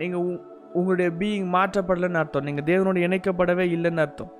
நீங்கள் 0.00 0.24
உங்களுடைய 0.78 1.10
பீயிங் 1.20 1.46
மாற்றப்படலைன்னு 1.56 2.20
அர்த்தம். 2.22 2.46
நீங்கள் 2.48 2.68
தேவனோடு 2.70 3.04
இணைக்கப்படவே 3.06 3.66
இல்லைன்னு 3.76 4.04
அர்த்தம். 4.06 4.32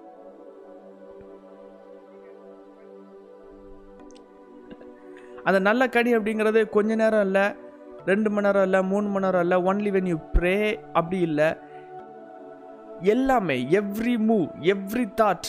அந்த 5.49 5.59
நல்ல 5.69 5.83
கனி 5.95 6.11
அப்படிங்கிறது 6.19 6.61
கொஞ்ச 6.77 6.95
நேரம் 7.03 7.25
இல்லை 7.29 7.47
ரெண்டு 8.11 8.29
மணி 8.35 8.47
நேரம் 8.47 8.67
இல்லை 8.69 8.81
மூணு 8.91 9.07
மணி 9.13 9.27
நேரம் 9.27 9.45
இல்லை 9.47 9.59
ஒன்லி 9.71 9.91
வென் 9.97 10.11
யூ 10.13 10.19
ப்ரே 10.35 10.55
அப்படி 10.99 11.19
இல்லை. 11.29 11.49
எல்லாமே 13.11 13.57
every 13.81 14.15
move 14.29 14.47
every 14.75 15.07
thought 15.15 15.49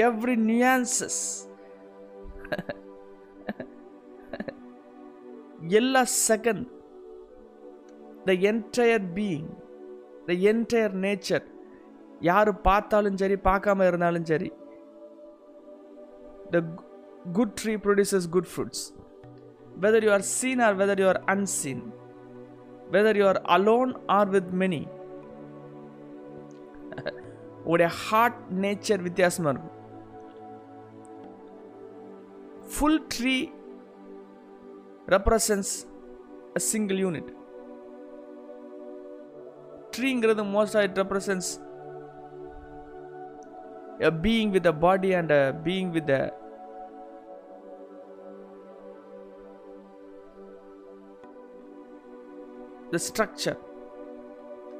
every 0.00 0.36
nuances 0.50 1.22
எல்லா 5.78 6.02
second 6.28 6.66
the 8.26 8.32
entire 8.50 9.08
being 9.16 9.48
the 10.26 10.36
entire 10.50 10.94
nature 10.98 11.46
யார் 12.20 12.50
பார்த்தாலும் 12.62 13.18
சரி 13.18 13.36
பார்க்காம 13.44 13.86
இருந்தாலும் 13.86 14.26
சரி 14.26 14.48
the 16.50 16.58
good 17.32 17.54
tree 17.60 17.74
produces 17.78 18.28
good 18.30 18.50
fruits 18.52 18.84
whether 19.80 20.04
you 20.04 20.12
are 20.12 20.26
seen 20.30 20.62
or 20.62 20.76
whether 20.76 21.00
you 21.00 21.06
are 21.06 21.22
unseen 21.26 21.84
whether 22.90 23.18
you 23.20 23.26
are 23.26 23.40
alone 23.48 23.92
or 24.10 24.30
with 24.30 24.50
many 24.62 24.82
உங்களுடைய 27.59 27.89
heart 28.03 28.39
nature 28.63 29.05
வித்தியாசமாக 29.07 29.53
இருக்கும் 29.53 29.71
full 32.73 33.01
tree 33.15 33.35
represents 35.15 35.71
a 36.59 36.63
single 36.71 36.99
unit 37.05 37.31
ட்ரீங்கிறது 39.95 40.45
most 40.55 40.81
it 40.87 40.99
represents 41.03 41.51
a 43.99 44.11
being 44.23 44.51
with 44.51 44.65
a 44.65 44.73
body 44.85 45.13
and 45.13 45.31
a 45.31 45.57
being 45.65 45.91
with 45.91 46.09
a 46.11 46.23
the 52.91 52.99
structure, 52.99 53.57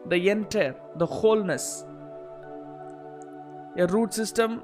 the 0.08 0.30
entire, 0.30 0.76
the 0.96 1.06
wholeness, 1.08 1.84
a 3.77 3.87
root 3.87 4.13
system, 4.13 4.63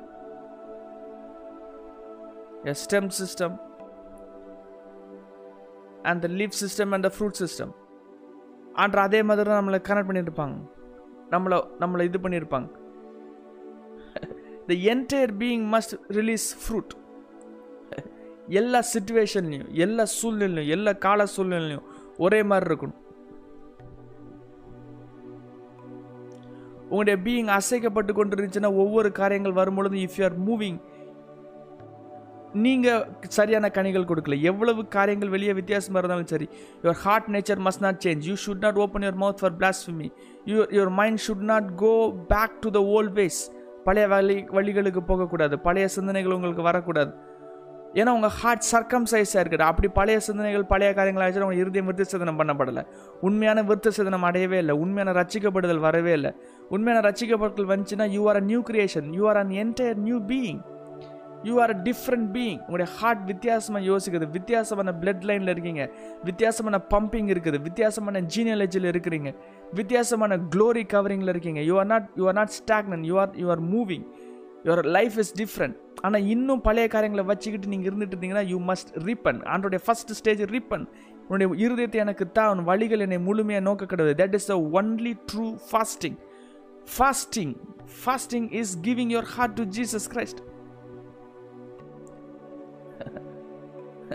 a 2.64 2.74
stem 2.74 3.10
system, 3.10 3.52
and 6.04 6.22
the 6.22 6.28
leaf 6.28 6.52
system 6.62 6.94
and 6.94 7.04
the 7.04 7.10
fruit 7.18 7.36
system. 7.42 7.68
ஆன்ற 8.82 9.00
அதே 9.08 9.20
மாதிரி 9.28 9.48
தான் 9.48 9.60
நம்மளை 9.60 9.78
connect 9.88 10.08
பண்ணியிருப்பாங்க. 10.08 10.56
நம்மளை 11.30 11.58
நம்மளை 11.82 12.02
இது 12.08 12.18
பண்ணியிருப்பாங்க. 12.24 12.68
The 14.68 14.74
entire 14.92 15.32
being 15.42 15.64
must 15.74 15.94
release 16.18 16.46
fruit 16.62 16.92
எல்லா 18.60 18.80
சுச்சுவேஷன்லையும் 18.94 19.70
எல்லா 19.84 20.04
சூழ்நிலையும் 20.04 20.72
எல்லா 20.76 20.92
கால 21.06 21.26
சூழ்நிலையும் 21.26 21.86
ஒரே 22.16 22.42
மாதிரி 22.42 22.66
இருக்கணும். 22.70 23.00
உங்களுடைய 26.90 27.16
பீயிங் 27.24 27.52
அசைக்கப்பட்டு 27.58 28.12
கொண்டிருந்துச்சுன்னா 28.18 28.70
ஒவ்வொரு 28.84 29.12
காரியங்கள் 29.12 29.58
வரும்பொழுது 29.60 29.96
இஃப் 29.96 30.16
யூ 30.16 30.24
ஆர் 30.24 30.38
மூவிங் 30.48 30.78
நீங்கள் 32.64 33.06
சரியான 33.36 33.70
கனிகள் 33.70 34.08
கொடுக்கல. 34.10 34.40
எவ்வளவு 34.40 34.88
காரியங்கள் 34.88 35.28
வெளியே 35.28 35.52
வித்தியாசமாக 35.52 35.98
இருந்தாலும் 35.98 36.30
சரி 36.32 36.48
your 36.82 37.00
heart 37.04 37.28
nature 37.34 37.60
must 37.66 37.84
not 37.86 38.00
change 38.06 38.28
you 38.28 38.34
should 38.46 38.64
not 38.66 38.78
open 38.84 39.02
your 39.02 39.20
mouth 39.22 39.40
for 39.40 39.56
blasphemy 39.56 40.08
you 40.44 40.64
your 40.76 40.92
mind 41.00 41.22
should 41.26 41.46
not 41.52 41.74
go 41.74 41.92
back 42.28 42.60
to 42.60 42.70
the 42.70 42.82
old 42.96 43.14
ways 43.18 43.40
பழைய 43.84 44.08
வழி 44.08 44.36
வழிகளுக்கு 44.56 45.00
போகக்கூடாது. 45.00 45.58
பழைய 45.58 45.88
சிந்தனைகள் 45.88 46.32
உங்களுக்கு 46.32 46.62
வரக்கூடாது. 46.62 47.12
ஏன்னா 47.94 48.08
உங்கள் 48.08 48.34
ஹார்ட் 48.40 48.64
சர்க்கம் 48.72 49.06
சைஸாக 49.10 49.42
இருக்குது. 49.42 49.66
அப்படி 49.70 49.88
பழைய 49.88 50.20
சிந்தனைகள் 50.20 50.64
பழைய 50.64 50.94
காரியங்கள் 50.94 51.24
ஆயிடுச்சு 51.24 51.46
உங்கள் 51.46 51.56
இருதயம் 51.56 51.88
விருத்த 51.88 52.04
சேதனம் 52.12 52.40
பண்ணப்படலை. 52.40 52.82
உண்மையான 53.20 53.62
விருத்த 53.62 53.90
சேதனம் 53.96 54.26
அடையவே 54.30 54.58
இல்லை. 54.58 54.74
உண்மையான 54.74 55.12
ரச்சிக்கப்படுதல் 55.20 55.84
வரவே 55.86 56.12
இல்லை. 56.12 56.32
உண்மையான 56.74 57.02
ரச்சிக்கப்படுதல் 57.08 57.70
வந்துச்சுன்னா 57.72 58.06
you 58.16 58.22
are 58.30 58.40
a 58.42 58.44
new 58.52 58.62
creation 58.70 59.08
you 59.18 59.24
are 59.32 59.40
an 59.42 59.52
entire 59.64 60.00
new 60.08 60.18
being 60.32 60.60
you 61.48 61.54
are 61.62 61.72
a 61.74 61.78
different 61.88 62.28
being 62.36 62.60
உங்களுடைய 62.66 62.88
ஹார்ட் 62.98 63.22
வித்தியாசமாக 63.30 63.84
யோசிக்குது. 63.90 64.26
வித்தியாசமான 64.36 64.92
பிளட் 65.02 65.24
லைனில் 65.28 65.52
இருக்கீங்க. 65.54 65.82
வித்தியாசமான 66.28 66.76
பம்பிங் 66.92 67.28
இருக்குது. 67.34 67.58
வித்தியாசமான 67.68 68.22
ஜீனியாலஜியில் 68.34 68.90
இருக்கிறீங்க. 68.92 69.30
வித்தியாசமான 69.80 70.38
க்ளோரி 70.54 70.84
கவரிங்கில் 70.94 71.32
இருக்கீங்க. 71.34 71.60
You 71.70 71.76
are 71.82 71.90
not 71.94 72.08
you 72.20 72.26
are 72.30 72.38
not 72.40 72.54
stagnant 72.60 73.04
you 73.10 73.16
are 73.24 73.34
you 73.42 73.48
are 73.54 73.64
moving 73.74 74.06
your 74.66 74.86
life 74.98 75.16
is 75.22 75.34
different 75.42 75.76
ஆனால் 76.06 76.24
இன்னும் 76.34 76.62
பழைய 76.66 76.86
காரியங்களை 76.94 77.24
வச்சுக்கிட்டு 77.30 77.70
நீங்கள் 77.72 77.88
இருந்துட்டு 77.90 78.14
இருந்தீங்கன்னா 78.14 78.46
யூ 78.52 78.58
மஸ்ட் 78.70 78.90
ரிப்பன் 79.08 79.38
ஆண்டோடைய 79.52 79.80
ஃபர்ஸ்ட் 79.86 80.12
ஸ்டேஜ் 80.12 80.42
ரிப்பன் 80.56 80.84
உன்னுடைய 81.28 81.48
இருதயத்தை 81.64 81.98
எனக்கு 82.04 82.24
தான் 82.38 82.64
வழிகள் 82.64 83.02
என்னை 83.06 83.18
முழுமையாக 83.18 83.64
நோக்க 83.68 83.86
கிடையாது 83.92 84.16
that 84.22 84.36
is 84.38 84.48
the 84.52 84.56
only 84.78 85.12
true 85.30 85.46
fasting 85.68 86.18
fasting 86.98 87.56
fasting 88.04 88.52
is 88.52 88.78
giving 88.82 89.08
your 89.08 89.24
heart 89.24 89.52
to 89.52 89.62
Jesus 89.62 90.06
christ. 90.12 90.36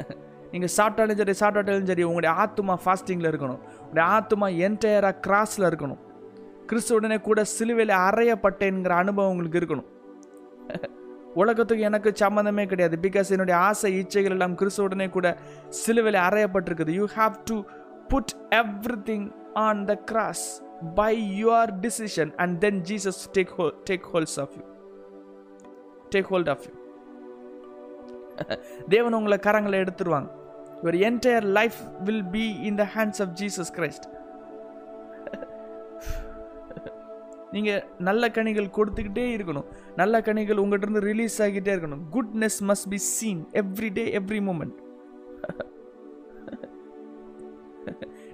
நீங்கள் 0.51 0.69
சாப்பிட்டாலும் 0.77 1.31
சரி 1.31 1.31
சாப்பிட்டாலும் 1.31 1.83
சரி 1.83 2.03
உங்களுடைய 2.03 2.35
ஆத்துமா 2.43 2.75
ஃபாஸ்டிங்கில் 2.85 3.29
இருக்கணும். 3.31 3.59
உங்களுடைய 3.79 4.07
ஆத்துமா 4.07 4.69
என்டையராக 4.69 5.15
கிராஸில் 5.27 5.71
இருக்கணும். 5.71 5.97
கிறிஸ்துவுடனே 6.67 7.21
கூட 7.21 7.43
சிலுவையில் 7.43 7.95
அறையப்பட்டேங்கிற 7.95 8.89
அனுபவம் 8.89 9.31
உங்களுக்கு 9.31 9.59
இருக்கணும். 9.59 9.87
உலகத்துக்கு 11.33 11.83
எனக்கு 11.83 12.09
சம்மந்தமே 12.09 12.65
கிடையாது. 12.65 12.97
பிகாஸ் 13.01 13.29
என்னுடைய 13.29 13.59
ஆசை 13.59 14.01
இச்சைகள் 14.01 14.29
எல்லாம் 14.29 14.55
கிறிஸ்துவுடனே 14.55 15.09
கூட 15.09 15.37
சிலுவையில் 15.69 16.21
அறையப்பட்டிருக்குது. 16.21 16.89
You 16.89 17.05
have 17.05 17.35
to 17.45 17.61
put 18.07 18.31
every 18.49 18.95
thing 19.05 19.31
on 19.53 19.85
the 19.85 19.95
cross 19.95 20.63
by 20.99 21.15
your 21.43 21.65
decision 21.85 22.29
and 22.43 22.53
then 22.65 22.79
Jesus 22.89 23.21
take 23.37 23.51
hold 23.57 23.73
take 23.89 24.05
holds 24.13 24.37
of 24.43 24.53
you 24.57 24.63
take 26.15 26.29
hold 26.33 26.51
of 26.53 26.63
you 26.67 26.73
தேவன் 28.95 29.13
உங்களை 29.13 29.37
கரங்களை 29.47 29.79
எடுத்துருவாங்க. 29.83 30.29
Your 30.81 30.97
entire 31.09 31.47
life 31.59 31.79
will 32.07 32.25
be 32.37 32.45
in 32.69 32.79
the 32.81 32.87
hands 32.95 33.21
of 33.25 33.33
Jesus 33.41 33.71
Christ 33.77 34.07
நீங்கள் 37.55 37.81
நல்ல 38.07 38.23
கனிகள் 38.35 38.67
கொடுத்துக்கிட்டே 38.75 39.25
இருக்கணும். 39.37 39.65
நல்ல 40.01 40.21
கனிகள் 40.27 40.61
உங்கள்கிட்ட 40.63 40.87
இருந்து 40.87 41.07
ரிலீஸ் 41.11 41.35
ஆகிட்டே 41.41 41.71
இருக்கணும். 41.75 42.03
Goodness 42.15 42.59
must 42.69 42.87
be 42.89 42.97
seen 42.97 43.41
every 43.61 43.89
day 43.97 44.03
every 44.19 44.39
moment 44.49 44.77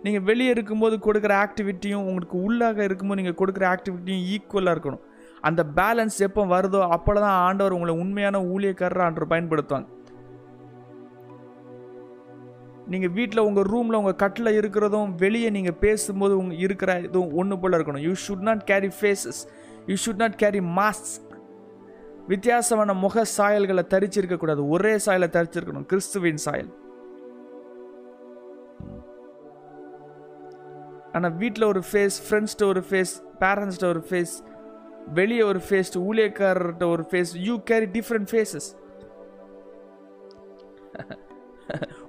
நீங்கள் 0.07 0.27
வெளியே 0.31 0.53
இருக்கும்போது 0.55 0.97
கொடுக்குற 1.07 1.35
ஆக்டிவிட்டியும் 1.45 2.07
உங்களுக்கு 2.09 2.37
உள்ளாக 2.47 2.79
இருக்கும்போது 2.87 3.21
நீங்கள் 3.21 3.39
கொடுக்குற 3.41 3.65
ஆக்டிவிட்டியும் 3.73 4.25
ஈக்குவலாக 4.35 4.75
இருக்கணும். 4.77 5.03
அந்த 5.47 5.61
பேலன்ஸ் 5.77 6.17
எப்போ 6.27 6.43
வருதோ 6.55 6.79
அப்போ 6.95 7.19
தான் 7.25 7.37
ஆண்டவர் 7.47 7.75
உங்களை 7.77 7.93
உண்மையான 8.03 8.41
ஊழியக்காரர் 8.53 9.05
ஆண்டவர் 9.05 9.31
பயன்படுத்துவாங்க. 9.33 9.87
நீங்கள் 12.93 13.13
வீட்டில் 13.17 13.45
உங்கள் 13.47 13.67
ரூமில் 13.71 13.99
உங்கள் 13.99 14.19
கட்டில் 14.23 14.57
இருக்கிறதும் 14.59 15.09
வெளியே 15.23 15.49
நீங்கள் 15.55 15.79
பேசும்போது 15.85 16.33
உங்க 16.41 16.53
இருக்கிற 16.65 16.91
இதுவும் 17.07 17.33
ஒன்று 17.41 17.55
போல் 17.61 17.77
இருக்கணும். 17.77 18.05
You 18.07 18.13
should 18.25 18.45
not 18.49 18.63
carry 18.71 18.91
faces 18.99 19.41
you 19.91 19.97
should 20.03 20.21
not 20.23 20.37
carry 20.43 20.61
mask 20.79 21.25
வித்தியாசமான 22.33 22.93
முக 23.03 23.25
சாயல்களை 23.37 23.83
தரிச்சிருக்கக்கூடாது 23.93 24.63
ஒரே 24.75 24.93
சாயலை 25.07 25.29
தரிச்சிருக்கணும். 25.35 25.87
கிறிஸ்துவின் 25.91 26.41
சாயல். 26.45 26.71
ஆனால் 31.17 31.33
வீட்டில் 31.33 31.63
ஒரு 31.63 31.83
ஃபேஸ் 31.91 32.17
ஃப்ரெண்ட்ஸ்கிட்ட 32.25 32.65
ஒரு 32.65 32.83
ஃபேஸ் 32.89 33.13
பேரண்ட்ஸ்கிட்ட 33.41 33.87
ஒரு 33.87 34.03
ஃபேஸ் 34.09 34.33
வெளியே 35.13 35.43
ஒரு 35.43 35.61
ஃபேஸ் 35.67 35.97
ஊழியக்காரர்கிட்ட 35.99 36.85
ஒரு 36.87 37.05
face 37.11 37.31
you 37.39 37.55
carry 37.63 37.85
different 37.93 38.29
faces 38.31 38.67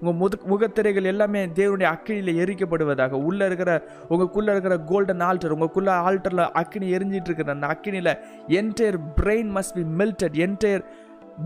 உங்கள் 0.01 0.15
முது 0.15 0.37
முகத்திரைகள் 0.47 1.05
எல்லாமே 1.05 1.47
தேவனுடைய 1.55 1.89
அக்கினியில் 1.91 2.39
எரிக்கப்படுவதாக. 2.45 3.13
உள்ளே 3.29 3.47
இருக்கிற 3.47 3.71
உங்களுக்குள்ளே 4.09 4.51
இருக்கிற 4.51 4.79
கோல்டன் 4.85 5.21
ஆல்டர் 5.21 5.55
உங்களுக்குள்ளே 5.55 5.95
ஆல்டரில் 6.05 6.45
அக்கினி 6.53 6.89
எரிஞ்சிட்டு 6.97 7.25
இருக்கிற 7.25 7.53
அந்த 7.53 7.67
அக்கினியில் 7.67 8.13
entire 8.61 8.99
brain 9.17 9.51
must 9.57 9.75
be 9.75 9.85
melted 10.01 10.39
entire 10.47 10.85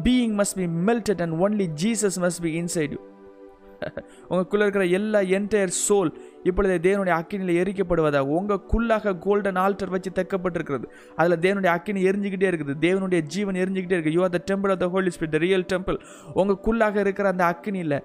being 0.05 0.35
must 0.40 0.57
be 0.57 0.66
melted 0.90 1.22
and 1.22 1.37
only 1.40 1.68
Jesus 1.85 2.18
must 2.20 2.42
be 2.42 2.53
inside 2.62 2.92
you 2.92 3.01
உங்களுக்குள்ளே 4.29 4.66
இருக்கிற 4.66 4.85
எல்லா 4.85 5.20
என்டையர் 5.38 5.75
சோல் 5.88 6.12
இப்பொழுது 6.44 6.76
தேவனுடைய 6.88 7.14
அக்கினியில் 7.20 7.61
எரிக்கப்படுவதாக 7.62 8.35
உங்களுக்குள்ளாக 8.38 9.16
கோல்டன் 9.26 9.61
ஆல்டர் 9.64 9.92
வச்சு 9.94 10.11
தைக்கப்பட்டிருக்கிறது. 10.14 10.87
அதில் 11.16 11.40
தேவனுடைய 11.46 11.72
அக்கினி 11.76 12.00
எரிஞ்சுக்கிட்டே 12.11 12.48
இருக்குது. 12.52 12.74
தேவனுடைய 12.87 13.20
ஜீவன் 13.35 13.61
எரிஞ்சுக்கிட்டே 13.64 13.96
இருக்குது 13.98 14.16
you 14.18 14.22
are 14.22 14.35
the 14.38 14.42
temple 14.50 14.72
of 14.76 14.83
the 14.85 14.88
Holy 14.88 15.12
Spirit 15.16 15.37
the 15.37 15.42
real 15.46 15.68
temple 15.74 15.98
உங்களுக்குள்ளாக 16.35 16.96
இருக்கிற 16.96 17.28
அந்த 17.28 17.44
அக்கினியில் 17.52 17.98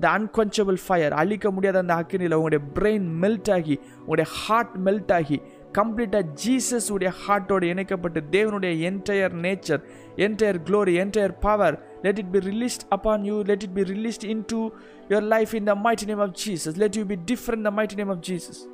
த 0.00 0.06
அன்கொன்ச்சபிள் 0.18 0.78
ஃபயர் 0.86 1.12
அழிக்க 1.12 1.50
முடியாத 1.50 1.78
அந்த 1.78 1.94
அக்கினியில் 2.00 2.36
உங்களுடைய 2.38 2.62
பிரெயின் 2.76 3.06
மெல்ட் 3.22 3.50
ஆகி 3.50 3.76
உங்களுடைய 4.00 4.28
ஹார்ட் 4.40 4.76
மெல்ட் 4.86 5.12
ஆகி 5.12 5.38
கம்ப்ளீட்டாக 5.78 6.24
ஜீசஸ் 6.42 6.86
உடைய 6.94 7.10
ஹார்ட்டோடு 7.24 7.66
இணைக்கப்பட்டு 7.72 8.20
தேவனுடைய 8.30 8.72
entire 8.90 9.34
nature 9.44 9.82
entire 10.16 10.60
glory 10.68 10.94
entire 11.02 11.34
power 11.40 11.76
let 12.02 12.20
it 12.22 12.30
be 12.30 12.40
released 12.50 12.84
upon 12.88 13.24
you 13.24 13.36
let 13.42 13.64
it 13.66 13.74
be 13.74 13.84
released 13.92 14.24
into 14.46 14.60
your 15.08 15.20
life 15.20 15.54
in 15.54 15.64
the 15.64 15.74
mighty 15.74 16.06
name 16.06 16.20
of 16.20 16.34
Jesus. 16.34 16.76
Let 16.76 16.94
you 16.96 17.04
be 17.04 17.16
different 17.16 17.60
in 17.60 17.64
the 17.64 17.70
mighty 17.70 17.96
name 17.96 18.10
of 18.10 18.20
Jesus. 18.20 18.66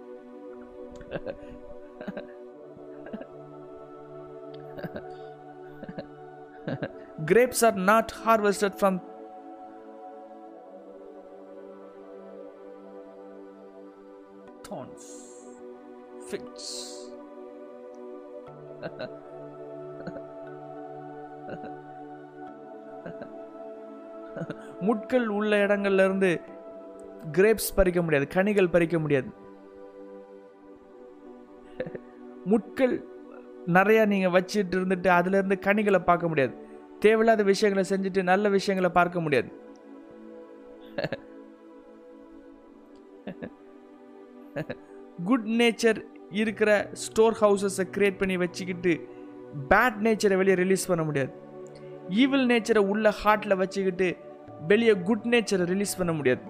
Grapes 7.24 7.62
are 7.62 7.72
not 7.72 8.10
harvested 8.10 8.74
from 8.74 9.00
thorns, 14.64 15.04
figs. 16.28 16.90
முட்கள் 24.80 25.26
உள்ள 25.26 25.66
இடங்கள்ல 25.66 26.04
இருந்து 26.04 26.40
grapes 27.32 27.74
பறிக்க 27.74 28.02
முடியாது 28.02 28.28
கனிகள் 28.28 28.68
பறிக்க 28.68 28.98
முடியாது. 28.98 29.28
முட்கள் 32.44 33.04
நிறைய 33.66 34.04
நீங்க 34.04 34.40
வச்சுட்டு 34.40 34.74
இருந்துட்டு 34.78 35.06
அதுல 35.06 35.36
இருந்து 35.36 35.58
கனிகளை 35.58 35.98
பார்க்க 35.98 36.28
முடியாது. 36.28 36.54
தேவையில்லாத 36.98 37.42
விஷயங்களை 37.42 37.84
செஞ்சுட்டு 37.90 38.22
நல்ல 38.22 38.48
விஷயங்களை 38.48 38.90
பார்க்க 38.90 39.20
முடியாது. 39.20 39.48
குட் 45.24 45.46
நேச்சர் 45.46 46.04
இருக்கிற 46.30 46.90
ஸ்டோர் 46.92 47.36
ஹவுசஸை 47.40 47.84
கிரியேட் 47.96 48.18
பண்ணி 48.18 48.36
வச்சுக்கிட்டு 48.36 48.92
பேட் 49.68 49.98
நேச்சரை 50.06 50.36
வெளியே 50.36 50.54
ரிலீஸ் 50.54 50.86
பண்ண 50.86 51.04
முடியாது. 51.04 51.32
ஈவில் 52.08 52.46
நேச்சரை 52.46 52.78
உள்ள 52.78 53.12
ஹார்ட்டில் 53.24 53.56
வச்சுக்கிட்டு 53.56 54.23
வெளியே 54.70 54.94
குட் 55.08 55.26
நேச்சரை 55.32 55.64
ரிலீஸ் 55.72 55.98
பண்ண 55.98 56.12
முடியாது. 56.18 56.42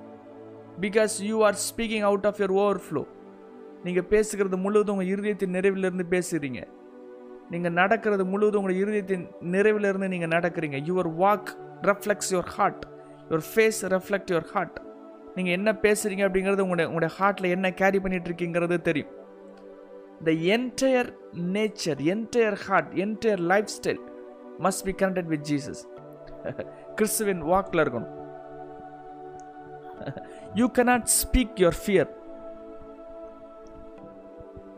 Because 0.84 1.14
you 1.28 1.36
are 1.48 1.58
speaking 1.68 2.06
out 2.08 2.26
of 2.30 2.38
your 2.42 2.54
overflow 2.86 3.02
நீங்கள் 3.86 4.08
பேசுகிறது 4.12 4.56
முழுவதும் 4.64 4.94
உங்கள் 4.94 5.10
இருதயத்தின் 5.14 5.54
நிறைவிலிருந்து 5.56 6.06
பேசுகிறீங்க 6.14 6.60
நீங்கள் 7.52 7.76
நடக்கிறது 7.80 8.24
முழுவதும் 8.32 8.62
உங்கள் 8.62 8.78
இருதயத்தின் 8.82 9.24
நிறைவிலிருந்து 9.54 10.08
நீங்கள் 10.14 10.32
நடக்கிறீங்க. 10.36 10.78
Your 10.88 11.10
walk 11.22 11.50
reflects 11.90 12.30
your 12.34 12.50
heart 12.56 12.84
your 13.28 13.44
face 13.50 13.80
reflect 13.94 14.32
your 14.34 14.48
heart 14.52 14.78
நீங்கள் 15.36 15.56
என்ன 15.58 15.70
பேசுகிறீங்க 15.84 16.24
அப்படிங்கிறது 16.28 16.64
உங்களுடைய 16.66 16.88
உங்களுடைய 16.90 17.12
ஹார்ட்டில் 17.18 17.52
என்ன 17.56 17.70
கேரி 17.80 17.98
பண்ணிட்டு 18.04 18.28
இருக்கீங்கிறது 18.30 18.76
தெரியும். 18.88 19.12
The 20.26 20.32
entire 20.56 21.10
nature 21.56 22.00
entire 22.14 22.58
heart 22.66 22.92
entire 23.04 23.42
lifestyle 23.76 24.02
must 24.66 24.84
be 24.88 24.94
connected 25.02 25.30
with 25.32 25.46
Jesus 25.50 25.82
கிறிஸ்துவின் 26.98 27.42
வாக்கில் 27.50 27.82
இருக்கணும். 27.84 28.10
You 30.60 30.66
cannot 30.78 31.08
speak 31.20 31.56
your 31.62 31.78
fear 31.82 32.10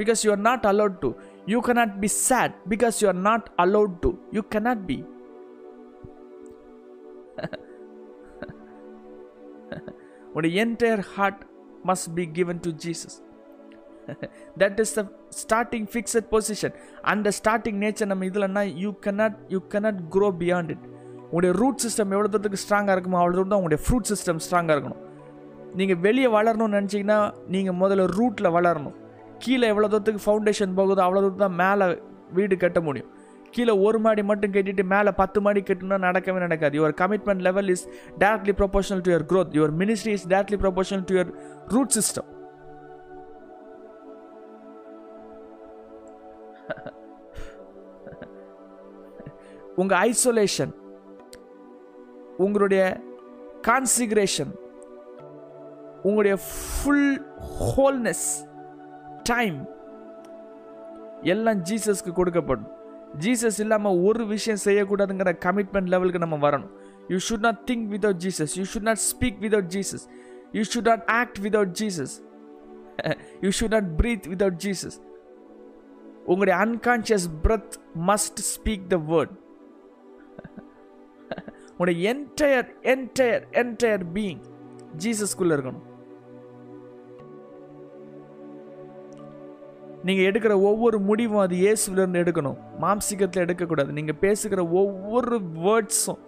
because 0.01 0.23
you 0.27 0.31
are 0.35 0.45
not 0.49 0.65
allowed 0.73 0.99
to 1.05 1.11
you 1.53 1.59
cannot 1.69 1.95
be 2.05 2.09
sad 2.21 2.55
because 2.73 2.97
you 3.03 3.09
are 3.13 3.21
not 3.29 3.47
allowed 3.65 3.97
to 4.05 4.11
you 4.37 4.43
cannot 4.55 4.83
be 4.91 4.99
உடைய 10.37 10.53
entire 10.65 11.05
heart 11.15 11.43
must 11.91 12.11
be 12.19 12.25
given 12.39 12.61
to 12.67 12.71
Jesus 12.85 13.17
that 14.63 14.81
is 14.85 14.95
the 14.99 15.03
starting 15.43 15.87
fixed 15.95 16.29
position 16.35 16.75
அந்த 17.13 17.29
starting 17.41 17.81
nature 17.85 18.11
நம்ம 18.13 18.27
இதில்னா 18.31 18.65
you 18.85 18.91
cannot 19.07 19.39
you 19.55 19.61
cannot 19.75 20.01
grow 20.15 20.29
beyond 20.43 20.73
it 20.75 20.85
உங்களுடைய 21.29 21.53
root 21.61 21.83
system 21.85 22.13
எவ்வளோ 22.15 22.29
தூரத்துக்கு 22.33 22.63
ஸ்ட்ராங்காக 22.65 22.95
இருக்குமோ 22.97 23.19
அவ்வளோ 23.23 23.35
தூரம் 23.37 23.53
தான் 23.53 23.61
உங்களுடைய 23.61 23.81
ஃப்ரூட் 23.85 24.09
சிஸ்டம் 24.13 24.41
ஸ்ட்ராங்காக 24.47 24.77
இருக்கணும். 24.77 25.03
நீங்கள் 25.79 26.01
வெளியே 26.07 26.29
வளரணும்னு 26.37 26.77
நினச்சிங்கன்னா 26.79 27.19
நீங்கள் 27.55 27.79
முதல்ல 27.83 28.05
ரூட்டில் 28.19 28.55
வளரணும். 28.57 28.97
கீழே 29.45 29.67
எவ்வளோ 29.73 29.89
தூரத்துக்கு 29.93 30.23
ஃபவுண்டேஷன் 30.27 30.77
போகுதோ 30.79 31.03
அவ்வளோ 31.07 31.23
தூரம் 31.25 31.45
தான் 31.47 31.59
மேலே 31.63 31.87
வீடு 32.37 32.57
கட்ட 32.65 32.81
முடியும். 32.89 33.11
கீழே 33.55 33.75
ஒரு 33.87 33.99
மாடி 34.05 34.23
மட்டும் 34.31 34.55
கட்டிட்டு 34.55 34.85
மேலே 34.95 35.11
பத்து 35.21 35.39
மாடி 35.45 35.61
கட்டணும்னா 35.69 35.99
நடக்கவே 36.07 36.41
நடக்காது. 36.47 36.75
Your 36.79 36.95
commitment 37.03 37.45
level 37.49 37.69
is 37.75 37.85
directly 38.23 38.55
proportional 38.63 39.03
to 39.07 39.13
your 39.15 39.27
growth 39.33 39.55
your 39.59 39.75
ministry 39.83 40.15
is 40.19 40.27
directly 40.33 40.59
proportional 40.65 41.05
to 41.11 41.15
your 41.19 41.31
root 41.75 41.95
system 41.99 42.31
உங்கள் 49.83 49.99
ஐசோலேஷன் 50.09 50.71
உங்களுடைய 52.45 52.83
கான்சிகரேஷன் 53.69 54.53
உங்களுடைய 56.09 56.35
ஃபுல் 56.47 57.13
ஹோல்னஸ் 57.69 58.27
டைம் 59.31 59.57
எல்லாம் 61.33 61.61
ஜீசஸ்க்கு 61.69 62.13
கொடுக்கப்படும். 62.19 62.67
ஜீசஸ் 63.25 63.59
இல்லாமல் 63.65 64.01
ஒரு 64.09 64.27
விஷயம் 64.27 64.61
செய்யக்கூடாதுங்கிற 64.65 65.33
கமிட்மெண்ட் 65.47 65.91
லெவலுக்கு 65.95 66.25
நம்ம 66.25 66.37
வரணும். 66.47 66.73
You 67.13 67.19
should 67.29 67.47
not 67.49 67.61
think 67.71 67.87
without 67.95 68.21
Jesus 68.25 68.55
you 68.59 68.65
should 68.73 68.89
not 68.91 69.03
speak 69.11 69.39
without 69.47 69.71
Jesus 69.77 70.05
you 70.59 70.63
should 70.73 70.89
not 70.93 71.05
act 71.21 71.41
without 71.47 71.75
Jesus 71.83 72.15
you 73.45 73.51
should 73.59 73.75
not 73.77 73.91
breathe 74.01 74.27
without 74.35 74.61
Jesus 74.67 74.99
உங்களுடைய 76.27 76.55
unconscious 76.67 77.27
breath 77.47 77.75
must 78.11 78.41
speak 78.55 78.87
the 78.95 78.99
word 79.13 79.35
உங்களுடைய 81.79 82.03
entire 82.13 82.69
entire 82.93 83.43
entire 83.63 84.05
being 84.15 84.43
ஜீசஸ்குள்ளே 85.03 85.55
இருக்கணும். 85.57 85.83
நீங்கள் 90.07 90.27
எடுக்கிற 90.29 90.55
ஒவ்வொரு 90.69 90.99
முடிவும் 91.09 91.43
அது 91.43 91.57
இயேசுலேருந்து 91.57 92.23
எடுக்கணும். 92.23 92.59
மாம்சிகத்தில் 92.83 93.45
எடுக்கக்கூடாது. 93.45 93.91
நீங்கள் 93.99 94.21
பேசுகிற 94.25 94.63
ஒவ்வொரு 94.83 95.37
வேர்ட்ஸும் 95.67 96.21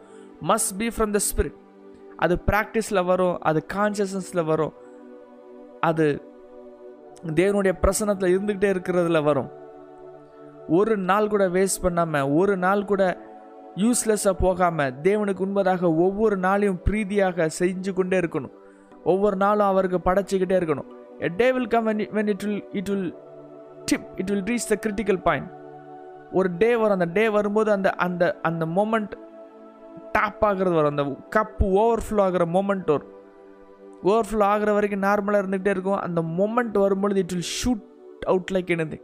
must 0.50 0.74
be 0.80 0.88
from 0.96 1.14
the 1.16 1.20
spirit 1.28 1.56
அது 2.24 2.36
ப்ராக்டிஸில் 2.50 3.06
வரும் 3.12 3.36
அது 3.50 3.62
கான்சியஸ்னஸில் 3.74 4.48
வரும் 4.52 4.74
அது 5.90 6.06
தேவனுடைய 7.40 7.74
பிரசனத்தில் 7.84 8.32
இருந்துக்கிட்டே 8.34 8.70
இருக்கிறதுல 8.74 9.22
வரும். 9.30 9.50
ஒரு 10.78 10.94
நாள் 11.10 11.32
கூட 11.34 11.44
வேஸ்ட் 11.56 11.84
பண்ணாமல் 11.86 12.30
ஒரு 12.40 12.56
நாள் 12.66 12.88
கூட 12.92 13.02
யூஸ்லெஸ்ஸாக 13.82 14.38
போகாமல் 14.38 14.94
தேவனுக்கு 15.02 15.42
உண்பதாக 15.46 15.82
ஒவ்வொரு 15.96 16.36
நாளையும் 16.38 16.80
பிரீதியாக 16.84 17.50
செஞ்சு 17.58 17.92
கொண்டே 17.92 18.18
இருக்கணும். 18.18 18.50
ஒவ்வொரு 19.04 19.36
நாளும் 19.36 19.66
அவருக்கு 19.66 19.98
படைச்சிக்கிட்டே 20.04 20.56
இருக்கணும். 20.60 20.88
A 21.20 21.28
day 21.36 21.52
will 21.52 21.66
come 21.66 21.86
when 21.86 22.06
when 22.16 22.26
it 22.26 22.42
will 22.42 22.64
it 22.72 22.88
will 22.88 23.14
tip 23.84 24.06
it 24.16 24.30
will 24.30 24.42
reach 24.42 24.68
the 24.68 24.78
critical 24.86 25.22
point 25.22 25.50
ஒரு 26.32 26.48
டே 26.58 26.76
வரும். 26.76 26.98
அந்த 26.98 27.04
டே 27.12 27.28
வரும்போது 27.28 27.70
அந்த 27.70 27.90
அந்த 27.90 28.38
அந்த 28.42 28.66
மொமெண்ட் 28.66 29.12
டாப் 30.12 30.44
ஆகிறது 30.44 30.74
வரும். 30.74 30.96
அந்த 30.96 31.04
கப்பு 31.36 31.64
ஓவர்ஃப்ளோ 31.64 32.20
ஆகிற 32.20 32.44
மொமெண்ட் 32.44 32.86
வரும். 32.86 33.12
ஓவர்ஃப்ளோ 34.04 34.42
ஆகிற 34.42 34.72
வரைக்கும் 34.72 35.02
நார்மலாக 35.02 35.42
இருந்துகிட்டே 35.42 35.68
இருக்கும். 35.68 36.00
அந்த 36.00 36.22
மொமெண்ட் 36.22 36.78
வரும்பொழுது 36.78 37.20
it 37.20 37.32
will 37.32 37.50
shoot 37.58 37.86
out 38.26 38.50
like 38.52 38.74
anything. 38.76 39.02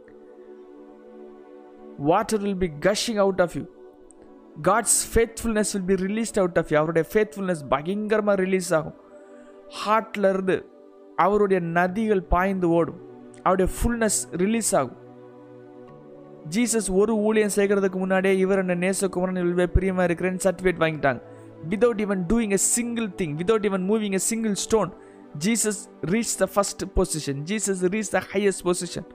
Water 1.97 2.39
will 2.39 2.57
be 2.57 2.71
gushing 2.79 3.17
out 3.17 3.41
of 3.41 3.55
you 3.55 3.61
God's 4.61 4.99
faithfulness 5.13 5.71
will 5.73 5.85
be 5.85 5.95
released 6.05 6.39
out 6.39 6.57
of 6.57 6.73
அவருடைய 6.73 7.09
ஃபேத்ஃபுல்னஸ் 7.13 7.63
பயங்கரமாக 7.69 8.41
ரிலீஸ் 8.41 8.73
ஆகும். 8.73 8.95
ஹார்ட்லேருந்து 9.79 10.65
அவருடைய 11.15 11.61
நதிகள் 11.61 12.21
பாய்ந்து 12.21 12.69
ஓடும். 12.69 12.99
அவருடைய 13.43 13.71
ஃபுல்னஸ் 13.77 14.19
ரிலீஸ் 14.31 14.75
ஆகும். 14.75 14.97
ஜீசஸ் 16.49 16.89
ஒரு 16.91 17.13
ஊழியம் 17.15 17.55
செய்கிறதுக்கு 17.55 17.95
முன்னாடியே 17.95 18.37
இவர் 18.37 18.57
என்ன 18.57 18.75
நேசகுமரன் 18.75 19.41
இவ்வளவு 19.43 19.69
பிரியமாக 19.69 20.13
இருக்கிறேன்னு 20.13 20.45
சர்டிஃபிகேட் 20.47 20.83
வாங்கிட்டாங்க. 20.85 21.21
Without 21.69 22.01
even 22.05 22.23
doing 22.31 22.51
a 22.51 22.57
single 22.57 23.07
thing 23.07 23.35
without 23.41 23.65
even 23.69 23.85
moving 23.91 24.11
a 24.11 24.17
single 24.17 24.55
stone 24.55 24.91
Jesus 25.45 25.81
reach 26.11 26.35
the 26.37 26.47
first 26.55 26.83
position 26.97 27.39
Jesus 27.51 27.81
reach 27.93 28.11
the 28.11 28.21
highest 28.33 28.65
position 28.67 29.07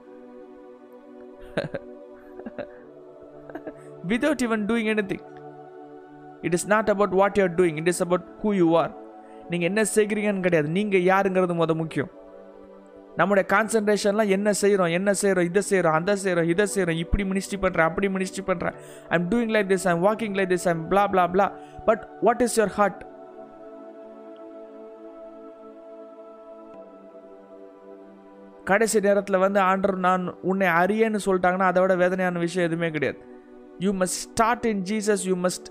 without 4.12 4.40
even 4.46 4.62
doing 4.70 4.88
anything. 4.94 5.24
It 6.46 6.54
is 6.58 6.68
not 6.72 6.90
about 6.92 7.14
what 7.20 7.36
you're 7.38 7.54
doing 7.58 7.78
it 7.80 7.90
is 7.92 8.02
about 8.04 8.26
who 8.42 8.50
you 8.60 8.68
are 8.82 8.92
நீங்கள் 9.50 9.68
என்ன 9.70 9.82
செய்கிறீங்கன்னு 9.96 10.44
கிடையாது. 10.46 10.68
நீங்கள் 10.78 11.04
யாருங்கிறது 11.12 11.54
முத 11.60 11.74
முக்கியம். 11.82 12.10
நம்முடைய 13.18 13.44
கான்சன்ட்ரேஷன்லாம் 13.52 14.30
என்ன 14.36 14.48
செய்கிறோம் 14.60 14.92
என்ன 14.98 15.10
செய்கிறோம் 15.20 15.46
இதை 15.48 15.62
செய்கிறோம் 15.70 15.96
அதை 15.98 16.14
செய்கிறோம் 16.24 16.48
இதை 16.52 16.64
செய்கிறோம் 16.74 17.00
இப்படி 17.04 17.24
மினிஸ்ட்ரி 17.30 17.58
பண்ணுறேன் 17.64 17.88
அப்படி 17.90 18.08
மினிஸ்ட்ரி 18.16 18.42
பண்ணுறேன் 18.50 18.76
I'm 19.16 19.26
doing 19.32 19.52
like 19.56 19.68
this 19.72 19.86
I'm 19.92 20.02
walking 20.08 20.36
like 20.38 20.50
this 20.54 20.66
I'm 20.72 20.82
blah 20.92 21.04
blah 21.14 21.24
blah 21.34 21.46
but 21.88 22.02
what 22.26 22.42
is 22.46 22.56
your 22.60 22.72
heart 22.78 23.00
கடைசி 28.70 28.98
நேரத்தில் 29.08 29.42
வந்து 29.46 29.60
ஆண்டர் 29.70 29.96
நான் 30.06 30.24
உன்னை 30.50 30.66
அறியேன்னு 30.80 31.20
சொல்லிட்டாங்கன்னா 31.26 31.68
அதை 31.70 31.82
விட 31.82 31.94
வேதனையான 32.02 32.38
விஷயம் 32.46 32.68
எதுவுமே 32.68 32.90
கிடையாது. 32.96 33.20
You 33.84 33.92
must 34.00 34.18
start 34.26 34.66
in 34.72 34.82
Jesus 34.90 35.24
you 35.30 35.36
must 35.44 35.68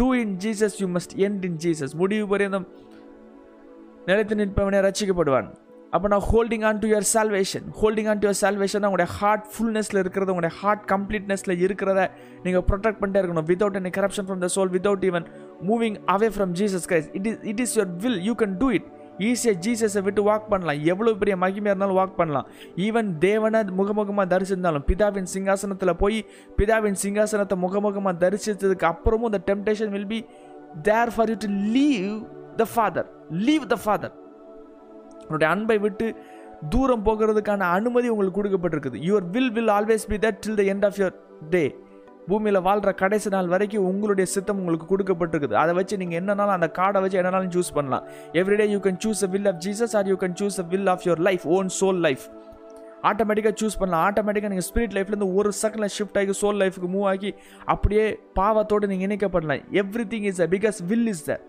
do 0.00 0.08
in 0.22 0.34
Jesus 0.44 0.78
you 0.82 0.88
must 0.96 1.14
end 1.26 1.44
in 1.50 1.58
Jesus 1.64 1.94
முடிவு 2.02 2.26
பரியந்தம் 2.32 2.66
நிலைத்து 4.08 4.40
நிற்பவனே 4.40 4.80
ரட்சிக்கப்படுவான் 4.86 5.50
அப்போ 5.94 6.06
நான் 6.12 6.24
holding 6.30 6.64
on 6.68 6.78
to 6.82 6.86
your 6.92 7.06
salvation 7.12 7.66
holding 7.80 8.08
on 8.12 8.20
to 8.22 8.26
your 8.26 8.38
salvation 8.40 8.84
உங்களுடைய 8.86 9.10
ஹார்ட் 9.18 9.44
ஃபுல்னஸில் 9.52 9.98
இருக்கிறது 10.02 10.32
உங்களுடைய 10.32 10.54
ஹார்ட் 10.60 10.82
கம்ப்ளீட்னஸில் 10.92 11.52
இருக்கிறத 11.66 12.00
நீங்கள் 12.44 12.64
ப்ரொடெக்ட் 12.70 13.00
பண்ணிட்டே 13.00 13.20
இருக்கணும். 13.22 13.46
Without 13.52 13.78
any 13.80 13.92
corruption 13.98 14.26
from 14.28 14.42
the 14.44 14.48
soul 14.56 14.72
without 14.76 15.04
even 15.10 15.26
moving 15.70 15.98
away 16.14 16.28
from 16.36 16.54
Jesus 16.60 16.86
Christ 16.90 17.08
it 17.18 17.26
is 17.26 17.38
it 17.52 17.60
is 17.64 17.74
your 17.78 17.92
will 18.04 18.18
you 18.28 18.34
can 18.42 18.56
do 18.62 18.70
it 18.78 18.88
ஈஸியாக 19.28 19.56
ஜீசஸை 19.64 20.02
விட்டு 20.06 20.22
வாக் 20.28 20.48
பண்ணலாம். 20.52 20.80
எவ்வளோ 20.92 21.14
பெரிய 21.22 21.36
மகிமையாக 21.44 21.72
இருந்தாலும் 21.72 21.98
வாக் 22.00 22.16
பண்ணலாம். 22.20 22.46
ஈவன் 22.86 23.10
தேவனை 23.26 23.60
முகமுகமாக 23.80 24.26
தரிசிருந்தாலும் 24.34 24.84
பிதாவின் 24.90 25.28
சிங்காசனத்தில் 25.34 25.98
போய் 26.02 26.18
பிதாவின் 26.58 26.98
சிங்காசனத்தை 27.04 27.58
முகமுகமாக 27.64 28.14
தரிசித்ததுக்கு 28.24 28.88
அப்புறமும் 28.92 29.30
இந்த 29.30 29.40
temptation 29.50 29.92
will 29.96 30.10
be 30.14 30.20
there 30.90 31.12
for 31.16 31.30
you 31.32 31.36
to 31.46 31.50
leave 31.76 32.14
the 32.60 32.66
father 32.74 33.08
leave 33.48 33.66
the 33.74 33.78
father 33.84 34.14
உன்னுடைய 35.26 35.48
அன்பை 35.54 35.78
விட்டு 35.84 36.08
தூரம் 36.72 37.04
போகிறதுக்கான 37.06 37.68
அனுமதி 37.76 38.08
உங்களுக்கு 38.12 38.38
கொடுக்கப்பட்டிருக்குது. 38.40 38.98
Your 39.08 39.26
will 39.34 39.52
will 39.56 39.72
always 39.78 40.04
be 40.12 40.18
that 40.24 40.38
till 40.44 40.58
the 40.60 40.64
end 40.72 40.86
of 40.88 40.98
your 41.00 41.16
day 41.54 41.64
பூமியில் 42.28 42.60
வாழ்கிற 42.66 42.90
கடைசி 43.02 43.28
நாள் 43.34 43.48
வரைக்கும் 43.52 43.86
உங்களுடைய 43.90 44.26
சித்தம் 44.34 44.58
உங்களுக்கு 44.60 44.86
கொடுக்கப்பட்டிருக்குது. 44.92 45.56
அதை 45.62 45.72
வச்சு 45.78 45.94
நீங்கள் 46.02 46.18
என்னனாலும் 46.20 46.56
அந்த 46.58 46.68
கார்டை 46.78 47.00
வச்சு 47.04 47.18
என்னனாலும் 47.22 47.52
சூஸ் 47.56 47.74
பண்ணலாம். 47.78 48.04
Everyday 48.40 48.66
you 48.74 48.78
can 48.86 49.00
choose 49.04 49.22
a 49.26 49.30
will 49.34 49.48
of 49.52 49.60
Jesus 49.66 49.94
or 50.00 50.08
you 50.12 50.16
can 50.24 50.36
choose 50.40 50.58
a 50.62 50.66
will 50.72 50.90
of 50.94 51.04
your 51.08 51.22
life 51.28 51.46
own 51.56 51.70
soul 51.80 52.00
life 52.06 52.24
ஆட்டோமேட்டிக்காக 53.10 53.54
சூஸ் 53.62 53.78
பண்ணலாம். 53.80 54.04
ஆட்டோமேட்டிக்காக 54.08 54.52
நீங்கள் 54.52 54.68
ஸ்பிரிட் 54.70 54.94
லைஃப்லேருந்து 54.96 55.30
ஒரு 55.40 55.50
செகண்டில் 55.62 55.94
ஷிஃப்ட் 55.96 56.18
ஆகி 56.20 56.34
சோல் 56.42 56.58
லைஃபுக்கு 56.62 56.88
மூவ் 56.94 57.08
ஆகி 57.14 57.30
அப்படியே 57.74 58.04
பாவத்தோடு 58.40 58.88
நீங்கள் 58.92 59.08
இணைக்கப்படலாம் 59.08 59.64
every 59.82 60.06
thing 60.12 60.28
is 60.30 60.40
a 60.44 60.48
because 60.54 60.78
will 60.92 61.10
is 61.14 61.24
the 61.30 61.40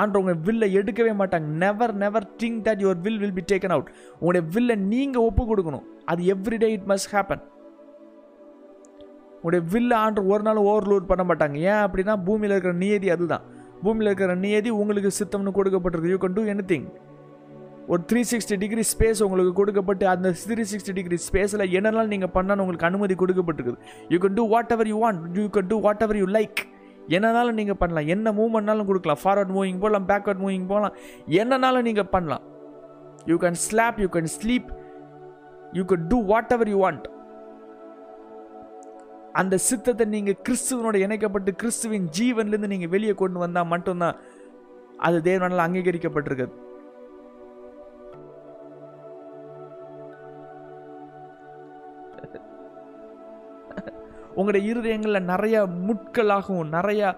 ஆண்டு 0.00 0.18
உங்கள் 0.20 0.40
வில்லை 0.46 0.68
எடுக்கவே 0.80 1.12
மாட்டாங்க. 1.20 1.46
Never 1.62 1.94
never 2.02 2.26
think 2.42 2.60
that 2.66 2.82
your 2.84 3.00
will 3.06 3.20
will 3.22 3.38
be 3.38 3.44
taken 3.52 3.74
out 3.76 3.90
உங்களுடைய 4.20 4.44
வில்லை 4.56 4.76
நீங்கள் 4.92 5.24
ஒப்பு 5.28 5.44
கொடுக்கணும். 5.50 5.86
அது 6.12 6.22
எவ்ரிடே 6.34 6.68
இட் 6.76 6.86
மஸ்ட் 6.92 7.10
ஹேப்பன் 7.14 7.42
உங்களுடைய 9.42 9.62
வில்ல 9.72 9.92
ஆண்டு 10.04 10.26
ஒரு 10.32 10.42
நாள் 10.46 10.58
ஓவர்லோட் 10.70 11.06
பண்ண 11.10 11.22
மாட்டாங்க. 11.28 11.56
ஏன் 11.70 11.82
அப்படின்னா 11.84 12.14
பூமியில் 12.24 12.54
இருக்கிற 12.54 12.74
நியதி 12.82 13.10
அதுதான். 13.14 13.44
பூமியில் 13.84 14.10
இருக்கிற 14.10 14.34
நியதி 14.46 14.70
உங்களுக்கு 14.80 15.10
சித்தம்னு 15.20 15.52
கொடுக்கப்பட்டிருக்கு. 15.58 16.12
You 16.14 16.18
can 16.24 16.36
do 16.38 16.42
any 16.54 16.64
thing 16.72 16.88
ஒரு 17.92 18.02
த்ரீ 18.10 18.20
சிக்ஸ்டி 18.30 18.56
டிகிரி 18.62 18.82
ஸ்பேஸ் 18.90 19.20
உங்களுக்கு 19.26 19.52
கொடுக்கப்பட்டு 19.60 20.04
அந்த 20.14 20.28
த்ரீ 20.50 20.64
சிக்ஸ்டி 20.72 20.92
டிகிரி 20.98 21.16
ஸ்பேஸில் 21.28 21.64
என்னெல்லாம் 21.78 22.10
நீங்கள் 22.12 22.32
பண்ணாலும் 22.34 22.62
உங்களுக்கு 22.64 22.88
அனுமதி 22.88 23.14
கொடுக்கப்பட்டிருக்குது. 23.22 23.78
You 24.12 24.18
can 24.24 24.36
do 24.38 24.44
whatever 24.74 24.90
you 24.92 24.98
want 25.04 25.38
you 25.38 25.46
can 25.56 25.70
do 25.72 25.78
whatever 26.06 26.18
you 26.22 26.26
like 26.38 26.60
என்னனாலும் 27.16 27.58
நீங்கள் 27.60 27.78
பண்ணலாம். 27.80 28.08
என்ன 28.14 28.32
மூவ்மெண்ட்னாலும் 28.38 28.88
கொடுக்கலாம். 28.90 29.20
ஃபார்வர்ட் 29.22 29.52
மூவிங் 29.56 29.80
போகலாம் 29.84 30.06
பேக்வர்ட் 30.10 30.42
மூவிங் 30.44 30.68
போகலாம். 30.72 30.94
என்னனாலும் 31.40 31.86
நீங்கள் 31.88 32.10
பண்ணலாம். 32.14 32.44
You 33.30 33.38
can 33.44 33.58
slap 33.66 33.98
you 34.04 34.08
can 34.16 34.30
sleep 34.36 34.68
you 35.78 35.84
can 35.92 36.06
do 36.12 36.20
whatever 36.56 36.70
you 36.74 36.78
want 36.84 37.06
அந்த 39.32 39.56
சித்தத்தை 39.56 40.04
நீங்கள் 40.14 40.40
கிறிஸ்துவனோட 40.46 40.96
இணைக்கப்பட்டு 41.04 41.50
கிறிஸ்துவின் 41.60 42.08
ஜீவன்லேருந்து 42.18 42.72
நீங்கள் 42.72 42.92
வெளியே 42.94 43.14
கொண்டு 43.14 43.38
வந்தால் 43.38 43.70
மட்டும்தான் 43.72 44.18
அது 45.06 45.18
தேவனால் 45.28 45.64
அங்கீகரிக்கப்பட்டிருக்குது. 45.66 46.54
உங்களுடைய 54.34 54.62
இருதயங்களில் 54.72 55.30
நிறைய 55.32 55.56
முட்களாகவும் 55.86 56.74
நிறைய 56.76 57.14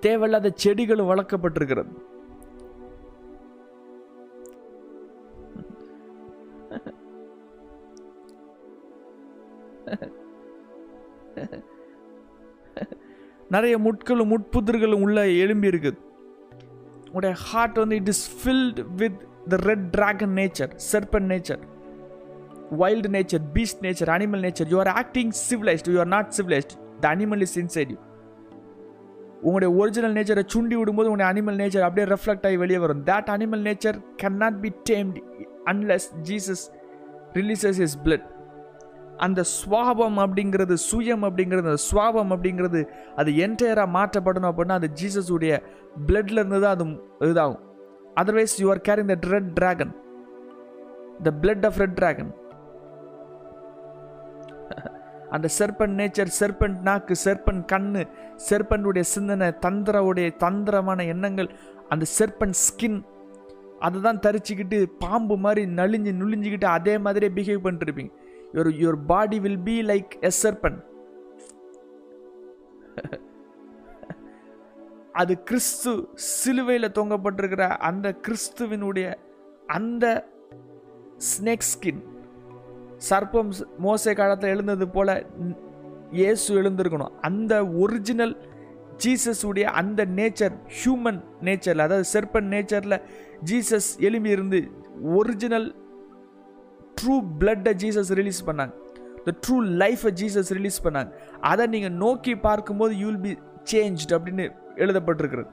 தேவையில்லாத 0.00 0.52
செடிகளும் 0.64 1.10
வளர்க்கப்பட்டிருக்கிறது. 1.10 1.92
நிறைய 13.50 13.74
முட்களும் 13.78 14.30
முட்புதிர்களும் 14.32 15.02
உள்ள 15.06 15.18
எழும்பி 15.42 15.70
இருக்குது 15.72 15.98
உடைய 17.12 17.32
ஹார்ட் 17.44 17.78
வந்து 17.78 17.96
it 17.96 18.08
is 18.08 18.24
filled 18.40 18.80
with 18.96 19.20
the 19.48 19.58
red 19.62 19.86
dragon 19.90 20.34
nature 20.34 20.72
serpent 20.90 21.28
nature 21.32 21.62
wild 22.76 23.08
nature 23.08 23.42
beast 23.54 23.80
nature 23.82 24.10
animal 24.10 24.42
nature 24.46 24.68
you 24.68 24.78
are 24.78 24.92
acting 24.94 25.32
civilized 25.48 25.88
you 25.88 25.98
are 25.98 26.06
not 26.06 26.30
civilized 26.38 26.74
the 27.00 27.08
animal 27.08 27.40
is 27.40 27.56
inside 27.56 27.90
you 27.90 27.98
உங்களுடைய 29.42 29.70
ஒரிஜினல் 29.74 30.12
நேச்சரை 30.12 30.44
சுண்டி 30.46 30.76
விடும்போது 30.76 31.08
உங்களுடைய 31.08 31.32
animal 31.32 31.56
nature 31.56 31.82
அப்படியே 31.82 32.06
reflect 32.06 32.46
ஆகி 32.46 32.56
வெளியே 32.56 32.78
வரும். 32.78 33.04
That 33.04 33.30
animal 33.30 33.62
nature 33.62 33.98
can 34.16 34.36
not 34.36 34.60
be 34.60 34.72
tamed 34.90 35.18
unless 35.64 36.08
Jesus 36.22 36.64
releases 37.32 37.80
his 37.80 37.96
blood 38.04 38.26
அந்த 39.18 39.40
சுவாபம் 39.58 40.18
அப்படிங்கிறது 40.24 40.74
சுயம் 40.90 41.24
அப்படிங்கிறது 41.28 41.68
அந்த 41.68 41.82
சுவாபம் 41.90 42.32
அப்படிங்கிறது 42.34 42.80
அது 43.16 43.30
என்டையராக 43.46 43.94
மாற்றப்படணும் 43.96 44.50
அப்படின்னா 44.50 44.76
அது 44.80 44.90
ஜீசஸுடைய 45.00 45.52
பிளட்லேருந்து 46.08 46.58
இருந்து 46.58 46.60
தான் 46.60 46.74
அது 46.74 47.30
இதாகும். 47.30 47.62
Otherwise 48.16 48.54
you 48.62 48.68
are 48.70 48.82
carrying 48.88 49.10
the 49.14 49.16
red 49.34 49.50
dragon 49.54 49.92
the 51.22 51.32
blood 51.42 51.66
of 51.66 51.80
red 51.80 51.96
dragon 51.96 52.30
அந்த 55.30 55.46
செர்பன் 55.58 55.94
நேச்சர் 55.98 56.30
செர்பன் 56.38 56.76
நாக்கு 56.82 57.14
செர்பன் 57.24 57.60
கண்ணு 57.72 58.02
செர்பனுடைய 58.48 59.04
சிந்தனை 59.14 59.48
தந்திரவுடைய 59.64 60.28
தந்திரமான 60.44 61.04
எண்ணங்கள் 61.04 61.48
அந்த 61.88 62.04
செர்பன் 62.18 62.54
ஸ்கின் 62.64 62.98
அதை 63.80 63.98
தான் 64.00 64.22
தரிச்சுக்கிட்டு 64.26 64.78
பாம்பு 64.98 65.34
மாதிரி 65.36 65.62
நலிஞ்சு 65.78 66.12
நுழிஞ்சுக்கிட்டு 66.20 66.68
அதே 66.76 66.94
மாதிரியே 66.98 67.30
பிஹேவ் 67.36 67.66
பண்ணிருப்பீங்க 67.66 68.12
your 68.54 68.72
your 68.78 69.06
body 69.06 69.38
will 69.38 69.62
be 69.62 69.82
like 69.82 70.12
a 70.20 70.30
serpent 70.42 70.78
அது 75.12 75.42
கிறிஸ்து 75.42 75.92
சிலுவையில் 76.16 76.94
தொங்கப்பட்டிருக்கிற 76.94 77.68
அந்த 77.78 78.16
கிறிஸ்துவினுடைய 78.26 79.06
அந்த 79.66 80.04
ஸ்னேக் 81.30 81.68
ஸ்கின் 81.72 82.02
சர்ப்பம் 83.10 83.50
மோசை 83.82 84.14
காலத்தில் 84.14 84.50
எழுந்தது 84.50 84.88
போல 84.88 85.10
இயேசு 86.12 86.62
எழுந்திருக்கணும். 86.62 87.12
அந்த 87.20 87.66
ஒரிஜினல் 87.66 88.36
ஜீசஸுடைய 88.96 89.62
அந்த 89.62 90.04
நேச்சர் 90.04 90.54
ஹியூமன் 90.78 91.20
நேச்சரில் 91.40 91.78
அதாவது 91.78 92.04
செர்பன் 92.12 92.48
நேச்சரில் 92.48 93.02
ஜீசஸ் 93.44 94.00
எலும்பி 94.00 94.26
இருந்து 94.26 94.60
ஒரிஜினல் 95.12 95.68
ட்ரூ 96.98 97.14
பிளட்டை 97.40 97.72
ஜீசஸ் 97.82 98.12
ரிலீஸ் 98.20 98.40
பண்ணாங்க. 98.48 98.72
த 99.26 99.34
ட்ரூ 99.44 99.56
லைஃப்பை 99.82 100.12
ஜீசஸ் 100.22 100.50
ரிலீஸ் 100.58 100.80
பண்ணாங்க. 100.86 101.10
அதை 101.50 101.66
நீங்கள் 101.74 101.96
நோக்கி 102.04 102.34
பார்க்கும்போது 102.48 102.92
யூ 103.02 103.06
வில் 103.10 103.24
பி 103.26 103.32
சேஞ்ச்டு 103.72 104.12
அப்படின்னு 104.18 104.46
எழுதப்பட்டிருக்கிறது. 104.84 105.50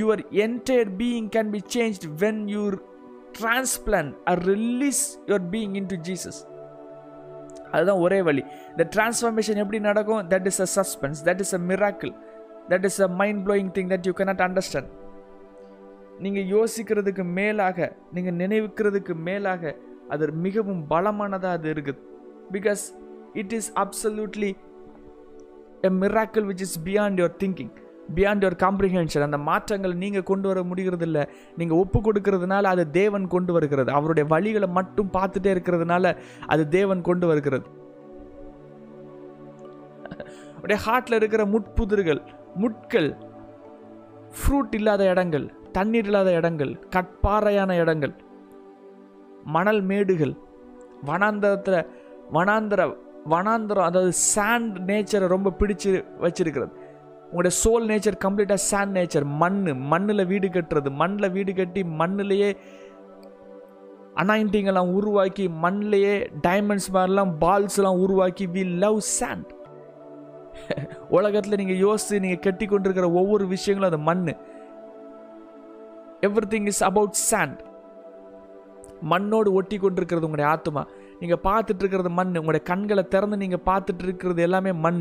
Your 0.00 0.22
entire 0.44 0.90
being 1.02 1.28
can 1.36 1.50
be 1.56 1.60
change 1.76 1.98
when 2.24 2.40
when 2.44 2.48
you 2.54 2.64
are 4.30 4.40
release 4.52 5.02
your 5.28 5.46
being 5.52 5.74
into 5.92 5.96
Jesus 6.08 6.40
அதுதான் 7.74 8.00
ஒரே 8.04 8.18
வழி. 8.28 8.42
இந்த 8.72 8.84
டிரான்ஸ்ஃபர்மேஷன் 8.94 9.60
எப்படி 9.62 9.78
நடக்கும்? 9.88 10.22
That 10.32 10.46
is 10.50 10.60
a 10.64 10.68
suspense 10.78 11.20
that 11.28 11.40
is 11.44 11.54
a 11.58 11.60
miracle 11.70 12.12
that 12.72 12.84
is 12.88 13.00
a 13.06 13.08
mind 13.20 13.40
blowing 13.46 13.70
thing 13.76 13.88
that 13.92 14.06
you 14.08 14.12
cannot 14.18 14.42
understand 14.48 14.90
நீங்கள் 16.24 16.48
யோசிக்கிறதுக்கு 16.54 17.24
மேலாக 17.38 17.88
நீங்கள் 18.14 18.36
நினைவுக்கிறதுக்கு 18.42 19.14
மேலாக 19.28 19.72
அது 20.14 20.24
மிகவும் 20.46 20.82
பலமானதாக 20.92 21.58
அது 21.58 21.68
இருக்குது. 21.74 22.00
Because 22.56 22.82
it 23.40 23.54
is 23.58 23.70
absolutely 23.82 24.50
a 25.88 25.90
miracle 26.02 26.44
which 26.50 26.64
is 26.66 26.76
beyond 26.88 27.20
your 27.22 27.36
thinking 27.42 27.72
beyond 28.16 28.42
your 28.44 28.56
comprehension 28.64 29.24
அந்த 29.26 29.38
மாற்றங்கள் 29.48 29.94
நீங்கள் 30.02 30.26
கொண்டு 30.30 30.46
வர 30.50 30.60
முடிகிறது 30.70 31.06
இல்லை 31.08 31.22
நீங்கள் 31.60 31.80
ஒப்பு 31.82 31.98
கொடுக்கறதுனால 32.06 32.62
அது 32.74 32.84
தேவன் 33.00 33.26
கொண்டு 33.34 33.52
வருகிறது. 33.56 33.90
அவருடைய 33.98 34.24
வழிகளை 34.34 34.68
மட்டும் 34.78 35.10
பார்த்துட்டே 35.16 35.50
இருக்கிறதுனால 35.54 36.14
அது 36.54 36.62
தேவன் 36.78 37.02
கொண்டு 37.08 37.26
வருகிறது. 37.30 37.66
அப்படியே 40.56 40.80
ஹார்ட்டில் 40.86 41.18
இருக்கிற 41.20 41.44
முட்புதிர்கள் 41.54 42.22
முட்கள் 42.64 43.10
ஃப்ரூட் 44.36 44.74
இல்லாத 44.78 45.02
இடங்கள் 45.12 45.46
தண்ணீர் 45.72 46.04
இல்லாத 46.04 46.30
இடங்கள் 46.32 46.72
கட்பாறையான 46.94 47.76
இடங்கள் 47.76 48.14
மணல் 49.46 49.82
மேடுகள் 49.82 50.34
வனாந்தரத்தில் 51.06 51.80
வனாந்தர 52.32 52.82
வனாந்தரம் 53.26 53.88
அதாவது 53.88 54.12
சாண்ட் 54.34 54.76
நேச்சரை 54.88 55.26
ரொம்ப 55.26 55.52
பிடிச்சு 55.60 55.90
வச்சிருக்கிறது. 56.20 56.72
உங்களுடைய 57.26 57.54
சோல் 57.62 57.86
நேச்சர் 57.90 58.22
கம்ப்ளீட்டாக 58.24 58.62
சாண்ட் 58.70 58.94
நேச்சர் 58.96 59.26
மண் 59.42 59.60
மண்ணில் 59.92 60.24
வீடு 60.26 60.48
கட்டுறது 60.48 60.90
மண்ணில் 60.92 61.32
வீடு 61.32 61.52
கட்டி 61.54 61.82
மண்ணிலேயே 62.00 62.50
அனாயிண்டிங்கெல்லாம் 64.16 64.90
உருவாக்கி 64.98 65.44
மண்ணிலேயே 65.64 66.14
டைமண்ட்ஸ் 66.42 66.90
மாதிரிலாம் 66.90 67.32
பால்ஸ்லாம் 67.44 68.00
உருவாக்கி 68.04 68.46
வி 68.56 68.64
லவ் 68.78 69.00
சாண்ட் 69.18 69.50
உலகத்தில் 71.16 71.58
நீங்கள் 71.60 71.78
யோசித்து 71.78 72.20
நீங்கள் 72.20 72.42
கட்டி 72.42 72.64
கொண்டிருக்கிற 72.66 73.06
ஒவ்வொரு 73.12 73.44
விஷயங்களும் 73.46 73.90
அது 73.90 74.00
மண் 74.02 74.24
every 76.22 76.46
thing 76.46 76.66
is 76.66 76.82
about 76.82 77.16
sand 77.30 77.60
மண்ணோடு 79.02 79.48
ஒட்டி 79.52 79.76
கொண்டிருக்கிறது 79.76 80.26
உங்களுடைய 80.26 80.48
ஆத்மா 80.50 80.82
நீங்கள் 81.20 81.42
பார்த்துட்டு 81.44 81.82
இருக்கிறது 81.82 82.10
மண் 82.10 82.38
உங்களுடைய 82.40 82.62
கண்களை 82.64 83.04
திறந்து 83.06 83.36
நீங்கள் 83.36 83.64
பார்த்துட்டு 83.66 84.04
இருக்கிறது 84.04 84.42
எல்லாமே 84.42 84.72
மண் 84.84 85.00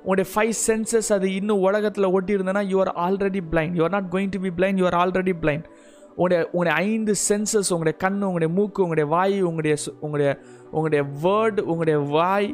உங்களுடைய 0.00 0.26
ஃபைவ் 0.32 0.54
சென்சஸ் 0.66 1.08
அது 1.12 1.28
இன்னும் 1.34 1.62
உலகத்தில் 1.62 2.12
ஒட்டி 2.12 2.34
இருந்தனா 2.34 2.62
you 2.68 2.76
are 2.78 2.92
already 3.04 3.40
blind 3.52 3.74
you 3.76 3.82
are 3.82 3.94
not 3.94 4.10
going 4.10 4.32
to 4.34 4.40
be 4.40 4.52
blind 4.58 4.80
you 4.80 4.84
are 4.84 4.98
already 4.98 5.34
blind 5.42 5.66
உங்களுடைய 6.10 6.40
உங்களுடைய 6.44 6.74
ஐந்து 6.84 7.14
சென்சஸ் 7.28 7.70
உங்களுடைய 7.72 7.96
கண் 7.96 8.20
உங்களுடைய 8.22 8.50
மூக்கு 8.54 8.82
உங்களுடைய 8.82 9.06
வாய் 9.08 9.36
உங்களுடைய 9.42 9.74
உங்களுடைய 10.00 10.30
உங்களுடைய 10.70 11.02
வேர்டு 11.24 11.62
உங்களுடைய 11.64 11.98
வாய் 12.14 12.48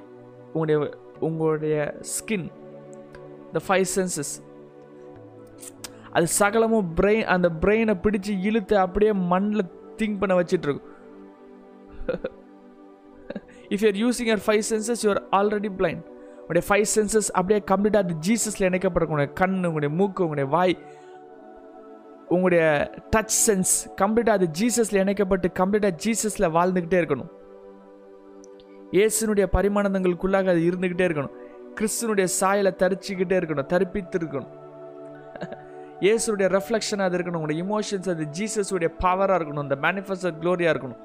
உங்களுடைய 0.53 0.79
உங்களுடைய 1.21 1.77
ஸ்கின் 2.15 2.49
த 3.53 3.63
ஃபைவ் 3.69 3.87
சென்சஸ் 3.95 4.33
அது 6.17 6.27
சகலமும் 6.41 6.89
பிரெயின் 6.99 7.29
அந்த 7.35 7.49
பிரெயினை 7.63 7.95
பிடிச்சு 8.05 8.33
இழுத்து 8.49 8.75
அப்படியே 8.79 9.13
மண்ணில் 9.13 9.71
திங்க் 10.01 10.19
பண்ண 10.21 10.35
வச்சிட்டு 10.41 10.67
இருக்கும் 10.69 10.91
if 13.75 13.83
you're 13.85 14.01
using 14.05 14.31
your 14.31 14.43
five 14.47 14.65
senses 14.71 15.03
you're 15.07 15.23
already 15.39 15.71
blind 15.81 16.03
உங்களுடைய 16.41 16.65
ஃபைவ் 16.69 16.87
சென்சஸ் 16.97 17.29
அப்படியே 17.39 17.61
கம்ப்ளீட்டாக 17.71 18.05
அது 18.07 18.15
ஜீசஸில் 18.27 18.67
இணைக்கப்பட்டிருக்கும். 18.71 19.17
உங்களுடைய 19.17 19.33
கண் 19.41 19.57
உங்களுடைய 19.69 19.91
மூக்கு 19.99 20.25
உங்களுடைய 20.27 20.49
வாய் 20.57 20.77
உங்களுடைய 22.35 22.65
டச் 23.15 23.37
சென்ஸ் 23.47 23.73
கம்ப்ளீட்டாக 24.01 24.39
அது 24.39 24.49
ஜீசஸில் 24.61 25.03
இணைக்கப்பட்டு 25.05 25.49
கம்ப்ளீட்டாக 25.61 25.95
ஜீசஸில் 26.05 26.53
வாழ்ந்துக்கிட்டே 26.57 27.01
இருக்கணும். 27.03 27.31
இயேசுனுடைய 28.97 29.47
பரிமாணங்களுக்குள்ளாக 29.57 30.53
அது 30.55 30.63
இருந்துக்கிட்டே 30.71 31.07
இருக்கணும். 31.09 31.37
கிறிஸ்துனுடைய 31.79 32.27
சாயலை 32.41 32.73
தரிச்சுக்கிட்டே 32.83 33.37
இருக்கணும் 33.41 33.71
தரிப்பித்து 33.75 34.19
இருக்கணும் 34.19 34.51
இயேசுடைய 36.05 36.47
ரெஃப்ளெக்ஷனாக 36.57 37.09
அது 37.09 37.17
இருக்கணும் 37.19 37.41
உங்களுடைய 37.41 37.59
இமோஷன்ஸ் 37.65 38.09
அது 38.13 38.25
ஜீசஸுடைய 38.39 38.89
பவராக 39.05 39.37
இருக்கணும் 39.39 39.65
அந்த 39.67 39.77
மேனிஃபெஸ்டட் 39.85 40.39
க்ளோரியாக 40.43 40.73
இருக்கணும். 40.75 41.01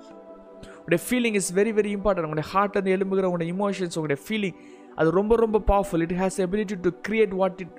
உங்களுடைய 0.77 1.01
feeling 1.07 1.37
is 1.41 1.51
very 1.59 1.71
very 1.79 1.91
important 1.97 2.27
உங்களுடைய 2.27 2.47
ஹார்ட் 2.53 2.77
வந்து 2.79 2.93
எலும்புகிற 2.95 3.27
உங்களுடைய 3.29 3.49
இமோஷன்ஸ் 3.55 3.95
உங்களுடைய 3.99 4.19
ஃபீலிங் 4.25 4.57
அது 4.99 5.09
ரொம்ப 5.19 5.33
ரொம்ப 5.43 5.57
powerful 5.71 6.03
it 6.05 6.15
has 6.21 6.39
ability 6.45 6.77
to 6.87 6.91
create 7.07 7.35
what 7.41 7.61
it 7.65 7.75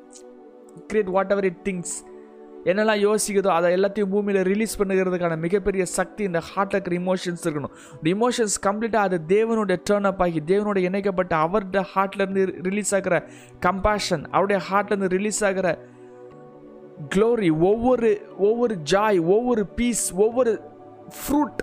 create 0.91 1.11
whatever 1.35 1.49
it 1.51 1.63
thinks 1.69 1.95
என்னெல்லாம் 2.71 3.01
யோசிக்குதோ 3.07 3.51
அதை 3.57 3.69
எல்லாத்தையும் 3.77 4.11
பூமியில் 4.15 4.41
ரிலீஸ் 4.53 4.79
பண்ணுகிறதுக்கான 4.81 5.35
மிகப்பெரிய 5.45 5.83
சக்தி 5.99 6.23
இந்த 6.31 6.41
ஹார்ட் 6.51 6.75
இருக்கிற 6.75 6.95
இமோஷன்ஸ் 7.03 7.43
இருக்கணும். 7.45 7.73
இந்த 7.99 8.09
இமோஷன்ஸ் 8.17 8.57
கம்ப்ளீட்டாக 8.67 9.09
அது 9.09 9.19
தேவனுடைய 9.35 9.79
டேர்ன் 9.91 10.09
அப் 10.11 10.23
ஆகி 10.25 10.41
தேவனுடைய 10.53 10.91
இணைக்கப்பட்ட 10.91 11.35
அவருடைய 11.45 11.85
ஹார்ட்லேருந்து 11.93 12.45
ரிலீஸ் 12.69 12.93
ஆகிற 12.99 13.19
கம்பேஷன் 13.67 14.25
அவருடைய 14.35 14.61
ஹார்ட்லேருந்து 14.69 15.11
ரிலீஸ் 15.17 15.41
ஆகிற 15.51 15.69
க்ளோரி 17.15 17.51
ஒவ்வொரு 17.61 18.11
ஒவ்வொரு 18.39 18.75
ஜாய் 18.93 19.19
ஒவ்வொரு 19.27 19.67
பீஸ் 19.67 20.07
ஒவ்வொரு 20.17 20.53
ஃப்ரூட் 21.19 21.61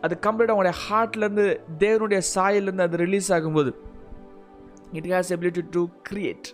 அது 0.00 0.14
கம்ப்ளீட்டாக 0.26 0.54
உங்களுடைய 0.56 0.76
ஹார்ட்லேருந்து 0.86 1.46
தேவனுடைய 1.78 2.20
சாயிலேருந்து 2.34 2.86
அது 2.86 2.96
ரிலீஸ் 2.96 3.32
ஆகும்போது 3.32 3.72
it 4.92 5.10
has 5.12 5.32
ability 5.32 5.64
to 5.70 5.82
create 6.02 6.48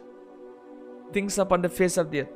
things 1.13 1.39
up 1.41 1.53
and 1.53 1.67
the 1.67 1.73
face 1.79 1.99
of 1.99 2.11
their 2.13 2.31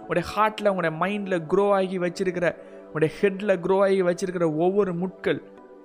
உங்களுடைய 0.00 0.24
ஹார்ட்டில் 0.34 0.68
உங்களுடைய 0.68 0.94
மைண்டில் 0.98 1.44
க்ரோ 1.46 1.64
ஆகி 1.72 1.98
வச்சிருக்கிற 1.98 2.46
உங்களுடைய 2.86 3.12
ஹெட்டில் 3.20 3.60
க்ரோ 3.60 3.76
ஆகி 3.80 4.02
வச்சிருக்கிற 4.02 4.46
ஒவ்வொரு 4.58 4.92
முட்கள் 4.94 5.40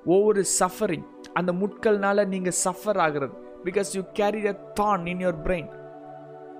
ஒவ்வொரு 0.05 0.41
சஃபரிங் 0.59 1.05
அந்த 1.33 1.51
முட்கள்னால 1.51 2.25
நீங்கள் 2.27 2.57
சஃபர் 2.65 2.99
ஆகிறது. 3.05 3.33
Because 3.65 3.89
you 3.97 4.01
carry 4.13 4.47
a 4.47 4.53
thorn 4.73 5.05
in 5.05 5.23
your 5.25 5.41
brain 5.45 5.69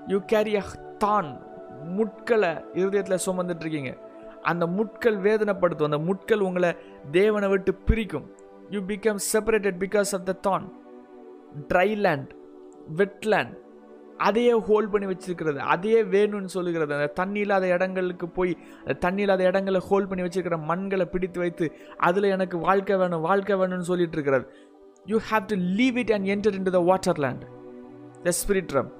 you 0.07 0.19
carry 0.33 0.55
a 0.55 0.63
thorn 0.97 1.29
முட்களை 1.97 2.51
இருதயத்தில் 2.73 3.23
சுமந்துட்டு 3.25 3.63
இருக்கீங்க. 3.65 3.91
அந்த 4.41 4.67
முட்கள் 4.67 5.17
வேதனைப்படுத்தும். 5.17 5.89
அந்த 5.91 5.97
முட்கள் 5.97 6.39
உங்களை 6.39 6.71
தேவனை 7.11 7.49
விட்டு 7.49 7.73
பிரிக்கும். 7.73 8.27
You 8.69 8.81
become 8.81 9.19
separated 9.33 9.79
because 9.85 10.11
of 10.17 10.23
the 10.23 10.31
தான் 10.31 10.65
ட்ரை 11.73 11.97
லேண்ட் 12.05 12.31
வெட்லேண்ட் 12.99 13.53
அதையே 14.27 14.53
ஹோல்ட் 14.67 14.91
பண்ணி 14.93 15.07
வச்சிருக்கிறது 15.09 15.59
அதையே 15.73 15.99
வேணும்னு 16.13 16.49
சொல்லுகிறது. 16.55 16.91
அந்த 16.97 17.09
தண்ணி 17.19 17.39
இல்லாத 17.45 17.65
இடங்களுக்கு 17.75 18.27
போய் 18.37 18.51
தண்ணி 19.05 19.21
இல்லாத 19.25 19.43
இடங்களை 19.49 19.79
ஹோல்ட் 19.89 20.09
பண்ணி 20.09 20.23
வச்சிருக்கிற 20.25 20.57
மண்களை 20.71 21.05
பிடித்து 21.13 21.39
வைத்து 21.43 21.65
அதில் 22.07 22.27
எனக்கு 22.35 22.57
வாழ்க்கை 22.67 22.95
வேணும் 23.01 23.23
வாழ்க்கை 23.29 23.55
வேணும்னு 23.61 23.87
சொல்லிட்டு 23.91 24.17
இருக்கிறது. 24.17 24.45
You 25.11 25.19
have 25.31 25.45
to 25.53 25.57
leave 25.79 25.97
it 26.03 26.13
and 26.17 26.27
enter 26.35 26.57
into 26.69 26.73
the 26.77 26.81
water 26.89 27.21
land 27.25 27.45
the 28.27 28.33
spirit 28.41 28.73
realm 28.77 28.91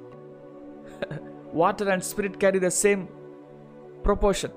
water 1.61 1.91
and 1.95 2.05
spirit 2.11 2.37
carry 2.45 2.61
the 2.67 2.71
same 2.83 3.03
proportion 4.07 4.55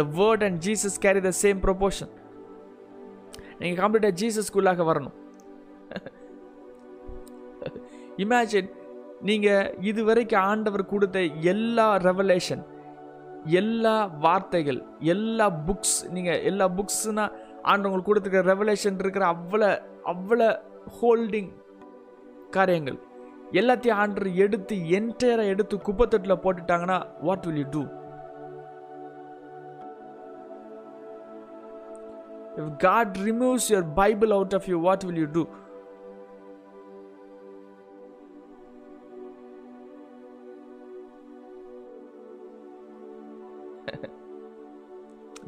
the 0.00 0.04
word 0.20 0.44
and 0.48 0.60
Jesus 0.68 0.98
carry 1.06 1.22
the 1.28 1.32
same 1.44 1.60
proportion 1.66 2.12
நீங்கள் 3.60 3.80
கம்ப்ளீட்டாக 3.82 4.14
ஜீசஸ்குள்ளாக 4.22 4.82
வரணும். 4.90 5.16
இமேஜின் 8.22 8.68
நீங்கள் 9.20 9.74
இதுவரைக்கும் 9.80 10.42
ஆண்டவர் 10.42 10.86
கொடுத்த 10.86 11.20
எல்லா 11.20 11.96
ரெவலேஷன் 11.96 12.62
எல்லா 13.44 14.10
வார்த்தைகள் 14.20 14.82
எல்லா 14.98 15.50
புக்ஸ் 15.50 16.10
நீங்கள் 16.10 16.42
எல்லா 16.42 16.68
புக்ஸ்னா 16.68 17.24
ஆண்டவங்களுக்கு 17.62 18.10
கொடுத்துருக்க 18.10 18.42
ரெவலேஷன் 18.42 18.98
இருக்கிற 18.98 19.26
அவ்வளோ 19.26 19.70
அவ்வளோ 20.04 20.48
ஹோல்டிங் 21.00 21.50
காரியங்கள். 22.50 22.98
எல்லாத்தையும் 23.52 23.98
ஆண்டர் 23.98 24.34
எடுத்து 24.34 24.76
என்டையராக 24.88 25.46
எடுத்து 25.46 25.76
குப்பத்தட்டில் 25.76 26.42
போட்டுட்டாங்கன்னா 26.42 26.98
what 27.20 27.46
will 27.46 27.56
you 27.56 27.68
do 27.70 27.82
if 32.58 32.76
God 32.78 33.18
removes 33.18 33.72
your 33.72 33.94
Bible 33.94 34.30
out 34.30 34.54
of 34.54 34.68
you 34.68 34.80
what 34.80 35.04
will 35.04 35.16
you 35.16 35.26
do 35.32 35.48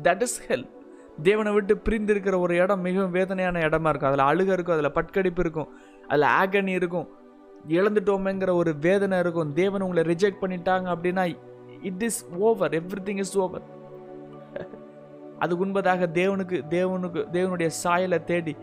that 0.03 0.23
is 0.27 0.39
hell 0.49 0.67
தேவனை 1.23 1.53
விட்டு 1.53 1.77
பிரிந்து 1.77 2.13
இருக்கிற 2.13 2.39
ஒரு 2.39 2.57
இடம் 2.57 2.81
மிகவும் 2.81 3.11
வேதனையான 3.11 3.59
இடமா 3.69 3.89
இருக்கும். 3.89 4.11
அதில் 4.11 4.29
அழுக 4.31 4.53
இருக்கும் 4.53 4.77
அதில் 4.77 4.97
பட்கடிப்பு 4.99 5.39
இருக்கும் 5.39 5.69
அதில் 6.09 6.29
ஆகனி 6.41 6.73
இருக்கும். 6.81 7.09
இழந்துட்டோமேங்கிற 7.69 8.53
ஒரு 8.55 8.73
வேதனை 8.77 9.19
இருக்கும். 9.19 9.53
தேவன் 9.53 9.83
உங்களை 9.83 10.03
ரிஜெக்ட் 10.13 10.43
பண்ணிட்டாங்க 10.43 10.87
அப்படின்னா 10.95 11.25
it 11.83 12.03
is 12.03 12.21
over 12.39 12.73
everything 13.05 13.19
is 13.19 13.39
over 13.39 13.67
அதுக்கு 15.39 15.65
உண்பதாக 15.67 16.07
தேவனுக்கு 16.21 16.57
தேவனுக்கு 16.69 17.21
தேவனுடைய 17.33 17.69
சாயலை 17.83 18.19
தேடி 18.25 18.57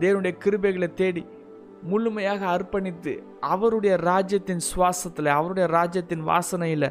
தேவனுடைய 0.00 0.34
கிருபைகளை 0.44 0.88
தேடி 0.94 1.22
முழுமையாக 1.82 2.46
அர்ப்பணித்து 2.46 3.12
அவருடைய 3.40 3.96
ராஜ்யத்தின் 3.96 4.62
சுவாசத்தில் 4.70 5.30
அவருடைய 5.38 5.66
ராஜ்யத்தின் 5.68 6.24
வாசனையில் 6.26 6.88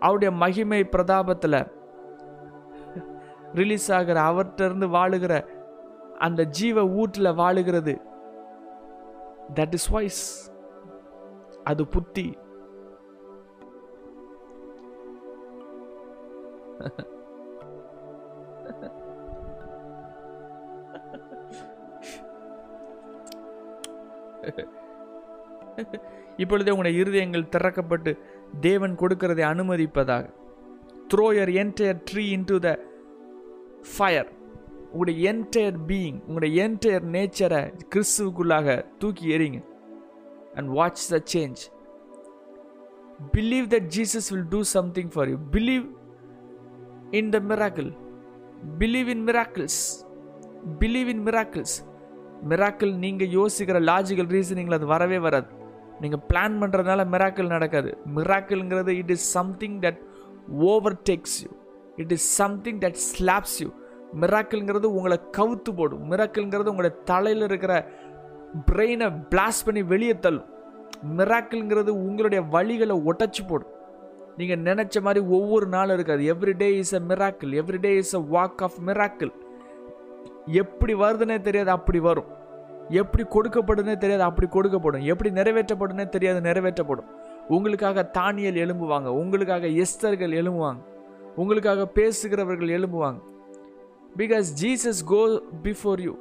அவருடைய 0.00 0.30
மகிமை 0.36 0.80
பிரதாபத்தில் 0.84 1.60
ரிலீஸ் 3.54 3.92
ஆகிற 3.92 4.18
அவர்கிட்டருந்து 4.30 4.88
வாழுகிற 4.96 5.34
அந்த 6.26 6.44
ஜீவ 6.58 6.86
ஊட்டில் 7.00 7.36
வாழுகிறது. 7.40 7.94
தட் 9.54 9.74
இஸ் 9.78 9.88
வாய்ஸ் 9.94 10.24
அது 11.64 11.86
புத்தி. 11.86 12.26
இப்பொழுதே 26.36 26.70
உங்களுடைய 26.70 26.98
இருதயங்கள் 27.02 27.50
திறக்கப்பட்டு 27.54 28.12
தேவன் 28.60 28.94
கொடுக்கிறதை 28.96 29.44
அனுமதிப்பதாக. 29.52 30.24
Throw 31.14 31.26
your 31.38 31.52
entire 31.62 32.02
tree 32.10 32.24
into 32.44 32.58
the 32.58 32.78
fire 33.82 34.28
உங்களுடைய 34.92 35.34
என்டையர் 35.34 35.78
பீயிங் 35.86 36.18
உங்களுடைய 36.20 36.68
என்டையர் 36.68 37.04
நேச்சரை 37.04 37.74
கிறிஸ்துவுக்குள்ளாக 37.94 38.84
தூக்கி 38.98 39.36
எறிங்க 39.36 39.64
and 40.54 40.68
watch 40.68 41.08
the 41.10 41.22
change 41.32 41.60
believe 43.32 43.66
that 43.66 43.88
Jesus 43.96 44.30
will 44.30 44.48
do 44.48 44.62
something 44.62 45.08
for 45.08 45.28
you 45.28 45.36
believe 45.50 45.86
in 47.10 47.28
the 47.28 47.38
miracle 47.38 47.92
believe 48.78 49.08
in 49.08 49.24
miracles 49.26 50.06
believe 50.78 51.08
in 51.08 51.26
miracles 51.26 51.86
miracle 52.48 52.94
நீங்கள் 52.94 53.28
யோசிக்கிற 53.28 53.78
logical 53.90 54.28
ரீசனிங்கில் 54.28 54.72
அது 54.72 54.86
வரவே 54.86 55.18
வராது. 55.18 55.46
நீங்கள் 56.00 56.20
பிளான் 56.28 56.62
பண்ணுறதுனால 56.62 57.04
மிராக்கிள் 57.04 57.46
நடக்காது. 57.46 57.98
மிராக்கிள்ங்கிறது 58.14 58.88
it 58.88 59.10
is 59.10 59.30
something 59.32 59.80
that 59.80 59.98
overtakes 61.10 61.38
you 61.44 61.57
it 62.02 62.12
is 62.16 62.28
something 62.40 62.78
that 62.84 63.00
slaps 63.10 63.58
you 63.62 63.68
மிராக்கிள்ங்கிறது 64.20 64.88
உங்களை 64.98 65.18
கவுத்து 65.38 65.70
போடும். 65.76 66.04
மிராக்கிள்ங்கிறது 66.10 66.72
உங்களை 66.74 66.90
தலையில் 67.10 67.46
இருக்கிற 67.48 67.72
பிரெயினை 68.70 69.08
பிளாஸ்ட் 69.32 69.64
பண்ணி 69.64 69.82
வெளியே 69.92 70.14
தள்ளும். 70.18 70.48
மிராக்கிள்ங்கிறது 71.16 71.92
உங்களுடைய 72.06 72.44
வழிகளை 72.54 72.94
ஒட்டச்சு 73.10 73.42
போடும். 73.48 73.74
நீங்கள் 74.36 74.62
நினச்ச 74.68 75.00
மாதிரி 75.00 75.20
ஒவ்வொரு 75.36 75.66
நாளும் 75.74 75.96
இருக்காது. 75.98 76.22
Every 76.34 76.54
day 76.56 76.68
is 76.76 76.94
a 76.98 77.00
miracle 77.10 77.52
every 77.60 77.78
day 77.86 77.92
is 78.02 78.14
a 78.14 78.20
walk 78.32 78.62
of 78.66 78.78
miracle 78.86 79.32
எப்படி 80.62 80.94
வருதுன்னே 80.94 81.40
தெரியாது 81.40 81.70
அப்படி 81.70 82.00
வரும். 82.08 82.28
எப்படி 83.00 83.24
கொடுக்கப்படுதுன்னே 83.34 83.96
தெரியாது 84.02 84.22
அப்படி 84.22 84.48
கொடுக்கப்படும். 84.52 85.06
எப்படி 85.12 85.30
நிறைவேற்றப்படுன்னே 85.30 86.08
தெரியாது 86.08 86.40
நிறைவேற்றப்படும். 86.48 87.08
உங்களுக்காக 87.56 88.10
தானியல் 88.18 88.60
எழும்புவாங்க. 88.64 89.10
உங்களுக்காக 89.22 89.66
எஸ்தர்கள் 89.82 90.38
எழும்புவாங்க. 90.42 90.80
உங்களுக்காக 91.42 91.86
பேசுகிறவர்கள் 91.98 92.74
எழும்புவாங்க. 92.76 93.20
Because 94.20 94.48
Jesus 94.62 95.00
go 95.12 95.22
before 95.66 96.00
you 96.06 96.14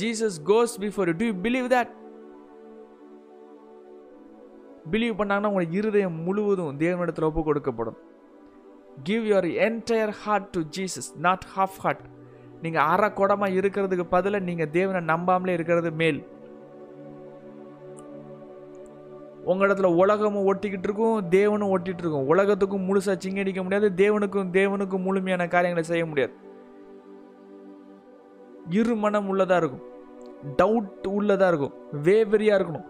Jesus 0.00 0.36
goes 0.50 0.74
before 0.84 1.08
you 1.10 1.14
to 1.22 1.26
you 1.30 1.34
believe 1.46 1.68
that 1.76 1.92
believe 4.92 5.14
பண்ணாங்கன்னா 5.20 5.50
உங்களுடைய 5.50 5.70
இருதயம் 5.80 6.18
முழுவதும் 6.26 6.78
தேவனிடத்தில் 6.82 7.28
ஒப்பு 7.28 7.42
கொடுக்கப்படும். 7.46 7.98
Give 9.08 9.24
your 9.30 9.48
entire 9.66 10.12
heart 10.22 10.48
to 10.54 10.60
Jesus 10.76 11.10
not 11.26 11.46
half 11.56 11.78
heart 11.84 12.04
நீங்கள் 12.64 12.86
அரை 12.92 13.08
குடமாக 13.18 13.56
இருக்கிறதுக்கு 13.60 14.06
பதிலாக 14.14 14.46
நீங்கள் 14.48 14.72
தேவனை 14.76 15.00
நம்பாமலே 15.12 15.54
இருக்கிறது 15.58 15.90
மேல். 16.02 16.20
உங்கள் 19.46 19.68
இடத்துல 19.68 19.86
உலகமும் 20.02 20.46
ஒட்டிக்கிட்டு 20.52 20.86
இருக்கும் 20.88 21.30
தேவனும் 21.30 21.72
ஒட்டிகிட்டு 21.74 22.02
இருக்கும். 22.02 22.26
உலகத்துக்கும் 22.26 22.86
முழுசாக 22.88 23.16
சிங்கடிக்க 23.24 23.62
முடியாது 23.62 23.88
தேவனுக்கும் 23.96 24.50
தேவனுக்கும் 24.58 25.06
முழுமையான 25.08 25.48
காரியங்களை 25.48 25.88
செய்ய 25.88 26.06
முடியாது. 26.06 26.32
இரு 28.70 28.94
மனம் 28.94 29.28
உள்ளதாக 29.28 29.66
இருக்கும். 29.66 29.84
டவுட் 30.56 31.06
உள்ளதாக 31.06 31.50
இருக்கும். 31.50 31.74
வேவரியாக 32.02 32.60
இருக்கணும். 32.60 32.86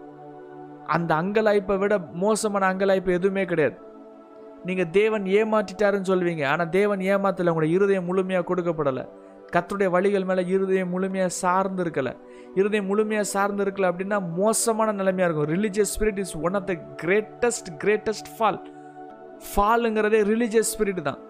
அந்த 0.85 1.15
அங்கலாய்ப்பை 1.15 1.77
விட 1.77 1.97
மோசமான 1.97 2.73
அங்கலாய்ப்பு 2.73 3.11
எதுவுமே 3.11 3.45
கிடையாது. 3.45 3.77
நீங்கள் 4.65 4.89
தேவன் 4.89 5.23
ஏமாற்றிட்டாருன்னு 5.23 6.11
சொல்வீங்க. 6.11 6.43
ஆனால் 6.47 6.69
தேவன் 6.69 6.99
ஏமாத்தலை 6.99 7.51
உங்களோட 7.51 7.69
இருதயம் 7.77 8.05
முழுமையாக 8.05 8.55
கொடுக்கப்படலை. 8.55 9.09
கர்த்தருடைய 9.53 9.89
வழிகள் 9.89 10.23
மேலே 10.23 10.45
இருதயம் 10.45 10.89
முழுமையாக 10.89 11.29
சார்ந்து 11.29 11.83
இருக்கலை. 11.83 12.13
இருதயம் 12.59 12.89
முழுமையாக 12.91 13.27
சார்ந்து 13.33 13.63
இருக்கல 13.65 13.89
அப்படின்னா 13.91 14.17
மோசமான 14.39 14.95
நிலைமையாக 14.99 15.29
இருக்கும். 15.29 15.51
Religious 15.55 15.93
spirit 15.97 16.19
is 16.23 16.35
one 16.47 16.57
of 16.59 16.67
the 16.71 16.75
greatest 17.03 17.69
greatest 17.83 18.29
fall 18.35 18.59
ஃபாலுங்கிறதே 19.51 20.19
religious 20.33 20.73
spirit 20.75 21.01
தான். 21.09 21.21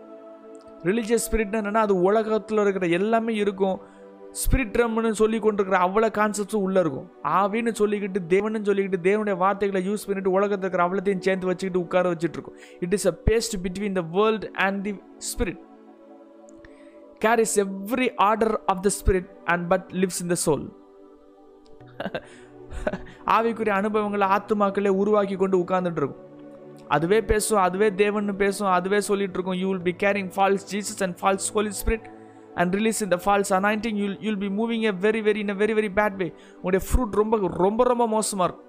ரிலீஜியஸ் 0.90 1.28
ஸ்பிரிட்னு 1.28 1.60
என்னென்னா 1.62 1.84
அது 1.88 1.96
உலகத்தில் 2.10 2.64
இருக்கிற 2.64 2.88
எல்லாமே 3.00 3.36
இருக்கும். 3.44 3.78
ஸ்பிரிட் 4.42 4.74
ட்ரம்னு 4.76 5.12
சொல்லி 5.20 5.38
கொண்டிருக்கிற 5.44 5.78
அவ்வளோ 5.86 6.08
கான்செப்ட்ஸும் 6.18 6.64
உள்ளே 6.66 6.80
இருக்கும். 6.84 7.08
ஆவின்னு 7.42 7.72
சொல்லிக்கிட்டு 7.80 8.20
தேவன்னு 8.34 8.60
சொல்லிக்கிட்டு 8.70 9.00
தேவனுடைய 9.08 9.36
வார்த்தைகளை 9.44 9.82
யூஸ் 9.90 10.06
பண்ணிட்டு 10.08 10.34
உலகத்தில் 10.38 10.66
இருக்கிற 10.66 10.86
அவ்வளோத்தையும் 10.88 11.24
சேர்ந்து 11.28 11.50
வச்சுக்கிட்டு 11.50 11.84
உட்கார 11.86 12.12
வச்சுட்டு 12.14 12.38
இருக்கும். 12.38 12.58
It 12.86 12.96
is 12.98 13.08
a 13.12 13.16
paste 13.30 13.56
between 13.66 13.98
the 14.00 14.04
world 14.18 14.46
and 14.66 14.82
the 14.88 14.94
spirit 15.32 15.62
carries 17.26 17.56
every 17.66 18.10
order 18.30 18.56
of 18.74 18.84
the 18.88 18.92
spirit 19.00 19.32
and 19.54 19.66
but 19.74 19.88
lives 20.02 20.22
in 20.26 20.34
the 20.34 20.38
soul 20.48 20.66
ஆவிக்குரிய 23.36 23.74
அனுபவங்களை 23.82 24.28
ஆத்துமாக்களே 24.36 24.92
உருவாக்கி 25.02 25.36
கொண்டு 25.36 25.58
உட்கார்ந்துட்டு 25.64 26.02
இருக்கும் 26.02 26.24
அதுவே 26.88 27.20
பேசும் 27.22 27.62
அதுவே 27.62 27.88
தேவன் 27.96 28.36
பேசும் 28.36 28.72
அதுவே 28.72 29.00
சொல்லிட்டு 29.00 29.38
இருக்கும் 29.38 29.60
you 29.62 29.68
will 29.72 29.88
be 29.90 29.96
carrying 30.04 30.30
false 30.36 30.66
Jesus 30.74 31.02
and 31.04 31.18
false 31.22 31.48
holy 31.56 31.74
spirit 31.82 32.08
and 32.56 32.76
release 32.76 33.02
இந்த 33.04 33.18
false 33.26 33.52
anointing 33.58 33.98
you'll 34.04 34.18
you'll 34.28 34.40
be 34.46 34.50
moving 34.60 34.86
a 34.92 34.94
very 35.08 35.22
very 35.28 35.42
in 35.46 35.58
very 35.64 35.76
very 35.80 35.92
bad 36.00 36.16
way 36.16 36.28
உங்களுடைய 36.56 36.84
ஃப்ரூட் 36.88 37.20
ரொம்ப 37.22 37.38
ரொம்ப 37.66 37.84
ரொம்ப 37.84 38.08
மோசமாக 38.08 38.48
இருக்கும். 38.48 38.64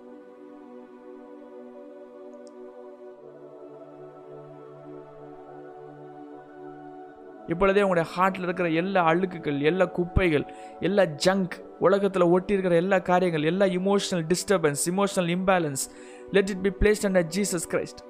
இப்பொழுதே 7.49 7.83
உங்களுடைய 7.83 8.07
ஹார்ட்டில் 8.15 8.47
இருக்கிற 8.47 8.69
எல்லா 8.81 9.03
அழுக்குகள் 9.11 9.59
எல்லா 9.61 9.85
குப்பைகள் 9.99 10.45
எல்லா 10.81 11.05
ஜங்க் 11.27 11.57
உலகத்தில் 11.87 12.31
ஒட்டி 12.35 12.53
இருக்கிற 12.53 12.75
எல்லா 12.75 12.99
காரியங்கள் 12.99 13.43
எல்லா 13.43 13.67
emotional 13.67 14.25
disturbance 14.33 14.83
emotional 14.93 15.31
imbalance 15.37 15.85
let 16.31 16.51
it 16.55 16.63
be 16.63 16.73
placed 16.81 17.07
under 17.09 17.29
Jesus 17.37 17.67
Christ 17.73 18.01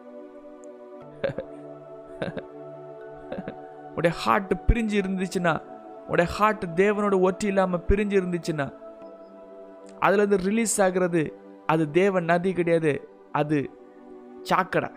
உடைய 3.97 4.15
ஹார்ட் 4.23 4.55
பிரிஞ்சு 4.69 4.97
இருந்துச்சுன்னா 5.03 5.55
உடைய 6.09 6.29
ஹார்ட் 6.37 6.65
தேவனோட 6.83 7.15
ஒற்றி 7.29 7.47
இல்லாமல் 7.53 7.85
பிரிஞ்சு 7.89 8.17
இருந்துச்சுன்னா 8.21 8.67
அதுலேருந்து 10.05 10.39
ரிலீஸ் 10.49 10.81
ஆகிறது 10.81 11.23
அது 11.67 11.85
தேவ 11.91 12.21
நதி 12.21 12.51
கிடையாது 12.53 12.93
அது 13.33 13.59
சாக்கடை. 14.51 14.91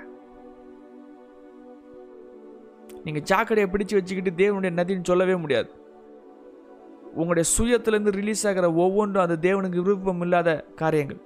நீங்கள் 3.05 3.25
சாக்கடையை 3.31 3.67
பிடிச்சு 3.71 3.97
வச்சுக்கிட்டு 3.97 4.31
தேவனுடைய 4.41 4.71
நதின்னு 4.79 5.09
சொல்லவே 5.09 5.35
முடியாது. 5.35 5.69
உங்களுடைய 7.19 7.45
சுயத்திலேருந்து 7.55 8.13
ரிலீஸ் 8.19 8.43
ஆகிற 8.49 8.67
ஒவ்வொன்றும் 8.83 9.23
அந்த 9.23 9.37
தேவனுக்கு 9.47 9.83
விருப்பம் 9.85 10.21
இல்லாத 10.25 10.49
காரியங்கள். 10.81 11.19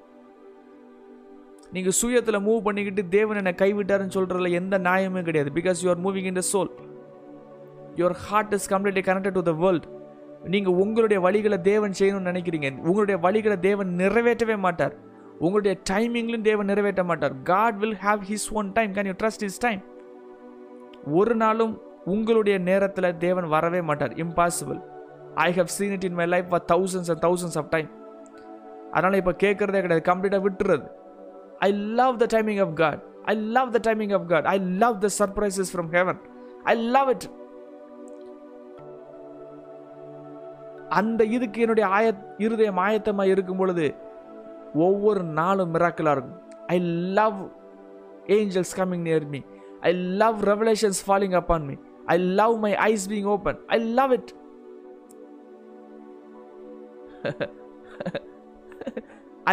நீங்கள் 1.75 1.95
சுயத்தில் 2.01 2.45
மூவ் 2.47 2.65
பண்ணிக்கிட்டு 2.67 3.03
தேவன் 3.17 3.39
என்னை 3.41 3.53
கைவிட்டாருன்னு 3.61 4.15
சொல்கிறதுல 4.17 4.51
எந்த 4.59 4.75
நியாயமே 4.88 5.21
கிடையாது. 5.27 5.51
Because 5.57 5.81
you 5.83 5.89
are 5.93 6.01
moving 6.05 6.29
in 6.31 6.39
the 6.41 6.43
soul 6.53 6.71
your 7.99 8.17
heart 8.27 8.53
is 8.57 8.69
completely 8.73 9.03
connected 9.09 9.38
to 9.39 9.43
the 9.49 9.53
world 9.63 9.88
நீங்கள் 10.53 10.77
உங்களுடைய 10.83 11.19
வழிகளை 11.27 11.57
தேவன் 11.71 11.93
செய்யணும்னு 11.99 12.31
நினைக்கிறீங்க. 12.31 12.69
உங்களுடைய 12.89 13.17
வழிகளை 13.25 13.57
தேவன் 13.59 13.91
நிறைவேற்றவே 14.01 14.57
மாட்டார். 14.65 14.95
உங்களுடைய 15.45 15.73
டைமிங்லையும் 15.89 16.47
தேவன் 16.49 16.69
நிறைவேற்ற 16.71 17.03
மாட்டார். 17.11 17.36
God 17.51 17.77
will 17.83 17.97
have 18.07 18.21
his 18.31 18.49
own 18.59 18.69
time 18.71 18.91
can 18.97 19.09
you 19.11 19.15
trust 19.21 19.45
his 19.47 19.63
time 19.67 19.81
ஒரு 21.19 21.36
நாளும் 21.36 21.73
உங்களுடைய 22.13 22.57
நேரத்தில் 22.69 23.17
தேவன் 23.17 23.47
வரவே 23.55 23.81
மாட்டார். 23.89 24.13
Impossible 24.25 24.79
I 25.43 25.47
have 25.59 25.71
seen 25.77 25.93
it 25.97 26.05
in 26.09 26.17
my 26.19 26.27
life 26.33 26.47
for 26.51 26.65
thousands 26.73 27.09
and 27.13 27.23
thousands 27.27 27.57
of 27.61 27.69
time 27.75 27.89
அதனால் 28.91 29.17
இப்போ 29.21 29.33
கேட்குறதே 29.43 29.79
கிடையாது. 29.86 30.03
கம்ப்ளீட்டாக 30.11 30.43
விட்டுறது. 30.47 30.86
I 31.67 31.69
love 31.99 32.15
the 32.21 32.25
timing 32.36 32.61
of 32.65 32.75
God 32.83 33.01
I 33.31 33.36
love 33.57 33.69
the 33.75 33.79
timing 33.88 34.13
of 34.17 34.27
God 34.33 34.45
I 34.53 34.57
love 34.83 34.95
the 35.05 35.09
surprises 35.19 35.71
from 35.73 35.89
heaven 35.97 36.19
I 36.71 36.75
love 36.95 37.09
it 37.15 37.27
அந்த 40.99 41.21
இதுக்கு 41.36 41.61
என்னுடைய 41.63 41.86
ஆய 41.97 42.07
இருதயம் 42.45 42.79
ஆயத்தமாக 42.86 43.33
இருக்கும் 43.36 43.61
பொழுது 43.61 43.86
ஒவ்வொரு 44.88 45.23
நாளும் 45.39 45.73
மிராக்கலாக 45.73 46.15
இருக்கும். 46.17 46.39
I 46.75 46.77
love 47.19 47.39
angels 48.38 48.73
coming 48.79 49.05
near 49.07 49.27
me 49.33 49.39
I 49.89 49.91
love 50.21 50.38
revelations 50.51 50.99
falling 51.07 51.36
upon 51.41 51.65
me 51.69 51.75
I 52.13 52.17
love 52.39 52.55
my 52.65 52.73
eyes 52.89 53.05
being 53.11 53.29
open 53.36 53.59
I 53.67 53.79
love 53.99 54.13
it 54.17 54.31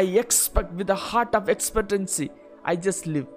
I 0.01 0.05
expect 0.17 0.75
with 0.75 0.91
a 0.91 1.01
heart 1.11 1.37
of 1.37 1.49
expectancy 1.49 2.27
I 2.65 2.75
just 2.87 3.07
live 3.09 3.31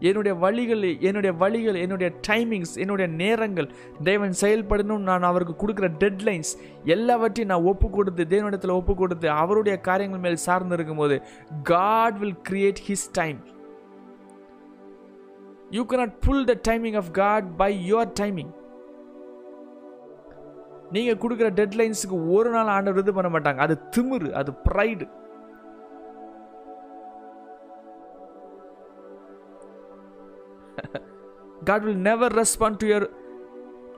என்னுடைய 0.00 0.34
வழிகள் 0.34 0.84
என்னுடைய 1.08 1.32
வழிகள் 1.34 1.76
என்னுடைய 1.76 2.08
timings 2.28 2.74
என்னுடைய 2.76 3.06
நேரங்கள் 3.14 3.68
தேவன் 4.02 4.34
செயல்படணும் 4.40 5.04
நான் 5.04 5.28
அவருக்கு 5.28 5.54
கொடுக்குற 5.56 5.88
டெட்லைன்ஸ் 6.00 6.52
எல்லாவற்றையும் 6.86 7.50
நான் 7.50 7.68
ஒப்பு 7.68 7.88
கொடுத்து 7.90 8.24
தேவனிடத்தில் 8.26 8.76
ஒப்பு 8.76 8.94
கொடுத்து 8.94 9.28
அவருடைய 9.34 9.76
காரியங்கள் 9.80 10.24
மேல் 10.26 10.44
சார்ந்து 10.46 10.76
இருக்கும்போது 10.76 11.18
God 11.70 12.18
will 12.18 12.38
create 12.48 12.82
his 12.88 13.06
time 13.12 13.38
you 15.70 15.84
cannot 15.84 16.16
pull 16.26 16.44
the 16.44 16.56
timing 16.68 16.98
of 17.02 17.12
God 17.20 17.46
by 17.56 17.70
your 17.90 18.12
timing 18.20 18.52
நீங்கள் 20.94 21.20
கொடுக்குற 21.22 21.48
டெட்லைன்ஸுக்கு 21.58 22.16
ஒரு 22.36 22.48
நாள் 22.54 22.74
ஆண்டவர் 22.76 23.02
இது 23.02 23.12
பண்ண 23.18 23.28
மாட்டாங்க. 23.34 23.60
அது 23.66 23.74
திமிரு 23.94 24.30
அது 24.40 24.52
pride 24.68 25.06
God 31.68 31.84
will 31.86 32.04
never 32.10 32.34
respond 32.42 32.78
to 32.82 32.86
your 32.92 33.06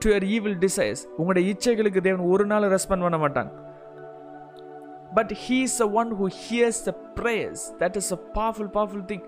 to 0.01 0.07
your 0.11 0.25
evil 0.35 0.57
desires 0.65 1.01
உங்களுடைய 1.19 1.43
இச்சைகளுக்கு 1.53 2.03
தேவன் 2.07 2.31
ஒரு 2.33 2.45
நாள் 2.51 2.73
ரெஸ்பாண்ட் 2.75 3.05
பண்ண 3.07 3.19
மாட்டாங்க. 3.25 3.51
But 5.17 5.31
he 5.45 5.57
is 5.69 5.79
a 5.85 5.89
one 6.01 6.11
who 6.19 6.27
hears 6.43 6.81
the 6.89 6.93
prayers 7.19 7.63
that 7.81 7.97
is 8.01 8.11
a 8.17 8.19
powerful 8.37 8.71
powerful 8.77 9.07
thing 9.11 9.23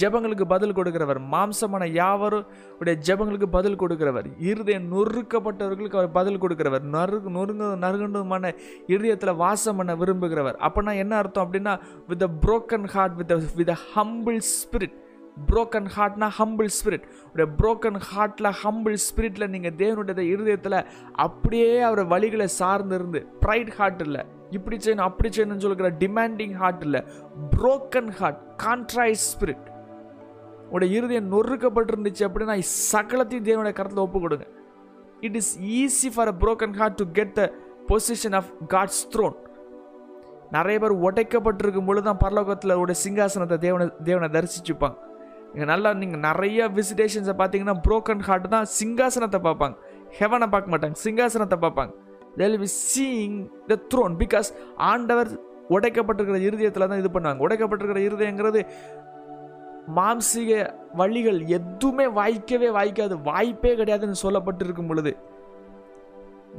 ஜெபங்களுக்கு 0.00 0.44
பதில் 0.44 0.76
கொடுக்கிறவர். 0.76 1.20
மாம்சமான 1.32 1.86
யாவரும் 1.92 2.46
உடைய 2.78 2.98
ஜெபங்களுக்கு 3.06 3.46
பதில் 3.46 3.80
கொடுக்கிறவர். 3.80 4.26
இருதயம் 4.38 4.92
நொறுக்கப்பட்டவர்களுக்கு 4.92 5.98
அவர் 6.00 6.10
பதில் 6.10 6.40
கொடுக்கிறவர். 6.42 6.80
நறு 6.80 7.20
நொறுங்க 7.36 7.72
நறுகணுமான 7.84 8.54
இருதயத்தில் 8.86 9.34
வாசம் 9.34 9.76
பண்ண 9.76 9.94
விரும்புகிறவர். 9.94 10.56
அப்படின்னா 10.56 10.94
என்ன 10.96 11.16
அர்த்தம் 11.16 11.46
அப்படின்னா 11.46 11.78
with 12.08 12.22
a 12.22 12.30
broken 12.46 12.84
heart 12.84 13.16
with 13.16 13.54
with 13.56 13.70
a 13.70 13.78
humble 13.94 14.40
spirit 14.54 14.96
broken 15.50 15.88
ஹார்ட்னா 15.96 16.28
humble 16.38 16.70
spirit 16.78 17.04
உடைய 17.32 17.48
புரோக்கன் 17.58 17.98
ஹார்ட்டில் 18.12 18.50
ஹம்பிள் 18.62 18.96
ஸ்பிரிட்டில் 19.08 19.50
நீங்கள் 19.50 19.76
தேவனுடைய 19.76 20.24
இருதயத்தில் 20.34 20.84
அப்படியே 21.12 21.80
அவர் 21.80 22.02
வழிகளை 22.06 22.44
சார்ந்து 22.44 22.94
இருந்து 22.94 23.26
ப்ரைட் 23.40 23.70
ஹார்ட் 23.76 24.02
இல்லை 24.02 24.24
இப்படி 24.50 24.76
செய்யணும் 24.76 25.08
அப்படி 25.08 25.28
செய்யணும்னு 25.28 25.60
சொல்கிற 25.60 25.90
டிமாண்டிங் 25.98 26.54
ஹார்ட் 26.54 26.82
இல்லை 26.82 27.02
புரோக்கன் 27.56 28.10
ஹார்ட் 28.10 28.40
கான்ட்ராய்ட் 28.62 29.22
ஸ்பிரிட் 29.22 29.67
உடைய 30.74 30.96
இருதயம் 30.98 31.30
நொறுக்கப்பட்டிருந்துச்சு 31.34 32.24
அப்படின்னா 32.28 32.56
சகலத்தையும் 32.92 33.46
தேவனுடைய 33.48 33.74
கரத்தில் 33.78 34.04
ஒப்பு 34.06 34.20
கொடுங்க 34.24 34.46
it 35.26 35.38
is 35.40 35.52
easy 35.82 36.08
for 36.14 36.30
a 36.32 36.36
broken 36.44 36.76
heart 36.80 36.98
to 37.02 37.06
get 37.18 37.34
the 37.40 37.44
position 37.90 38.36
of 38.40 38.50
God's 38.74 39.02
throne 39.14 39.36
நிறைய 40.56 40.76
பேர் 40.82 40.94
உடைக்கப்பட்டிருக்கும் 41.06 41.88
பொழுது 41.88 42.06
தான் 42.08 42.20
பரலோகத்தில் 42.24 42.78
உடைய 42.82 42.98
சிங்காசனத்தை 43.04 43.56
தேவனை 43.64 43.86
தேவனை 44.08 44.28
தரிசிச்சுப்பாங்க. 44.36 44.96
இங்கே 45.52 45.66
நல்லா 45.72 45.90
நீங்கள் 46.02 46.22
நிறைய 46.28 46.68
விசிடேஷன்ஸை 46.78 47.34
பார்த்தீங்கன்னா 47.40 47.74
ப்ரோக்கன் 47.86 48.22
ஹார்ட் 48.28 48.48
தான் 48.54 48.66
சிங்காசனத்தை 48.78 49.40
பார்ப்பாங்க. 49.48 49.76
ஹெவனை 50.18 50.46
பார்க்க 50.54 50.72
மாட்டாங்க 50.74 50.98
சிங்காசனத்தை 51.04 51.58
பார்ப்பாங்க. 51.64 51.92
They'll 52.40 52.58
be 52.64 52.70
seeing 52.92 53.36
the 53.70 53.78
throne 53.92 54.16
because 54.22 54.50
ஆண்டவர் 54.90 55.30
உடைக்கப்பட்டிருக்கிற 55.76 56.38
இருதயத்தில் 56.48 56.88
தான் 56.90 57.00
இது 57.02 57.10
பண்ணுவாங்க. 57.14 57.40
உடைக்கப்பட்டிருக்கிற 57.46 58.02
இருதயங்கிறது 58.08 58.60
மாம்சீக 59.88 60.74
வழிகள் 60.94 61.40
எதுவுமே 61.46 62.06
வாய்க்கவே 62.06 62.68
வாய்க்காது 62.70 63.22
வாய்ப்பே 63.22 63.74
கிடையாதுன்னு 63.74 64.22
சொல்லப்பட்டிருக்கும் 64.22 64.86
பொழுது 64.86 65.16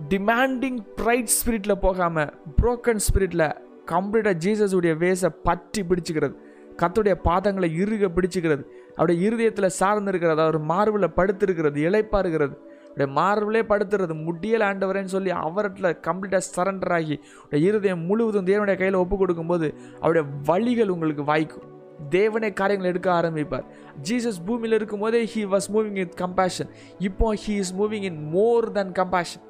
டிமாண்டிங் 0.09 0.80
ப்ரைட் 1.01 1.34
ஸ்பிரிட்ல 1.38 1.71
போகாம 1.71 2.25
புரோக்கன் 2.61 3.03
ஸ்பிரிட்ல 3.07 3.55
கம்ப்ளீட்டா 3.86 4.34
ஜீசஸ் 4.34 4.73
உடைய 4.73 4.95
வேஸை 4.95 5.30
பற்றி 5.43 5.84
பிடிச்சுக்கிறது 5.84 6.36
கத்துடைய 6.77 7.15
பாதங்களை 7.23 7.69
இறுக 7.77 8.07
பிடிச்சுக்கிறது 8.07 8.63
அவருடைய 8.95 9.27
இருதயத்தில் 9.27 9.69
சார்ந்து 9.69 10.11
இருக்கிறது 10.11 10.41
அவர் 10.41 10.59
மார்பில் 10.59 11.15
படுத்திருக்கிறது 11.15 11.77
இழைப்பா 11.77 12.19
இருக்கிறது 12.19 12.55
அவருடைய 12.84 13.13
மார்பிலே 13.13 13.61
படுத்துறது 13.61 14.13
முடியல 14.27 14.67
ஆண்டவரேன்னு 14.69 15.05
சொல்லி 15.05 15.32
அவர்கிட்ட 15.32 15.91
கம்ப்ளீட்டாக 16.07 16.43
சரண்டர் 16.55 16.91
ஆகி 16.91 17.19
இருதயம் 17.51 18.05
முழுவதும் 18.05 18.45
தேவனுடைய 18.45 18.77
கையில் 18.77 18.95
ஒப்பு 18.95 19.17
கொடுக்கும்போது 19.17 19.73
அவருடைய 19.99 20.23
வழிகள் 20.45 20.89
உங்களுக்கு 20.89 21.23
வாய்க்கும். 21.23 21.77
தேவனே 22.16 22.50
காரியங்கள் 22.60 22.91
எடுக்க 22.91 23.10
ஆரம்பிப்பார். 23.20 23.66
ஜீசஸ் 24.08 24.39
பூமியில் 24.47 24.76
இருக்கும்போதே 24.80 25.22
he 25.34 25.41
was 25.54 25.68
moving 25.76 25.97
in 26.04 26.14
compassion 26.24 26.70
இப்போ 27.10 27.30
he 27.43 27.56
is 27.64 27.74
moving 27.80 28.06
in 28.10 28.22
more 28.36 28.68
than 28.78 28.93
compassion 29.00 29.43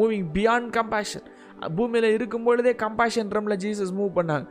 moving 0.00 0.26
beyond 0.36 0.70
compassion 0.78 1.26
பூமியில் 1.78 2.08
இருக்கும் 2.16 2.46
பொழுதே 2.48 2.72
கம்பேஷன் 2.84 3.28
ரம்ல 3.36 3.56
ஜீசஸ் 3.64 3.92
மூவ் 3.98 4.12
பண்ணாங்க. 4.18 4.46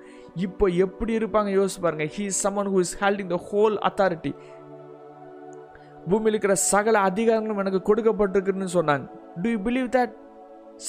இப்போ 0.46 0.66
எப்படி 0.86 1.14
இருப்பாங்க 1.20 1.50
யோசிச்சு 1.58 1.82
பாருங்க. 1.86 2.06
He 2.16 2.24
is 2.32 2.42
someone 2.48 2.70
who 2.74 2.80
is 2.86 2.96
holding 3.02 3.32
the 3.36 3.40
whole 3.50 3.76
authority 3.90 4.32
பூமியில் 6.12 6.34
இருக்கிற 6.34 6.56
சகல 6.72 7.00
அதிகாரங்களும் 7.10 7.60
எனக்கு 7.64 7.82
கொடுக்கப்பட்டிருக்குன்னு 7.90 8.70
சொன்னாங்க. 8.78 9.06
டு 9.42 9.50
யூ 9.54 9.60
பிலீவ் 9.68 9.90
தட் 9.98 10.14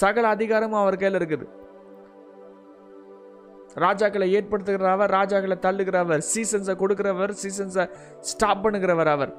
சகல 0.03 0.29
அதிகாரமும் 0.37 0.83
அவர் 0.83 1.01
கையில் 1.03 1.19
இருக்குது. 1.21 1.47
ராஜாக்களை 3.85 4.27
ஏற்படுத்துகிறவர் 4.39 5.13
ராஜாக்களை 5.19 5.57
தள்ளுகிறவர் 5.67 6.23
சீசன்ஸை 6.33 6.75
கொடுக்கிறவர் 6.83 7.33
சீசன்ஸை 7.43 7.85
ஸ்டாப் 8.21 8.63
பண்ணுகிறவர் 8.65 9.11
அவர். 9.15 9.33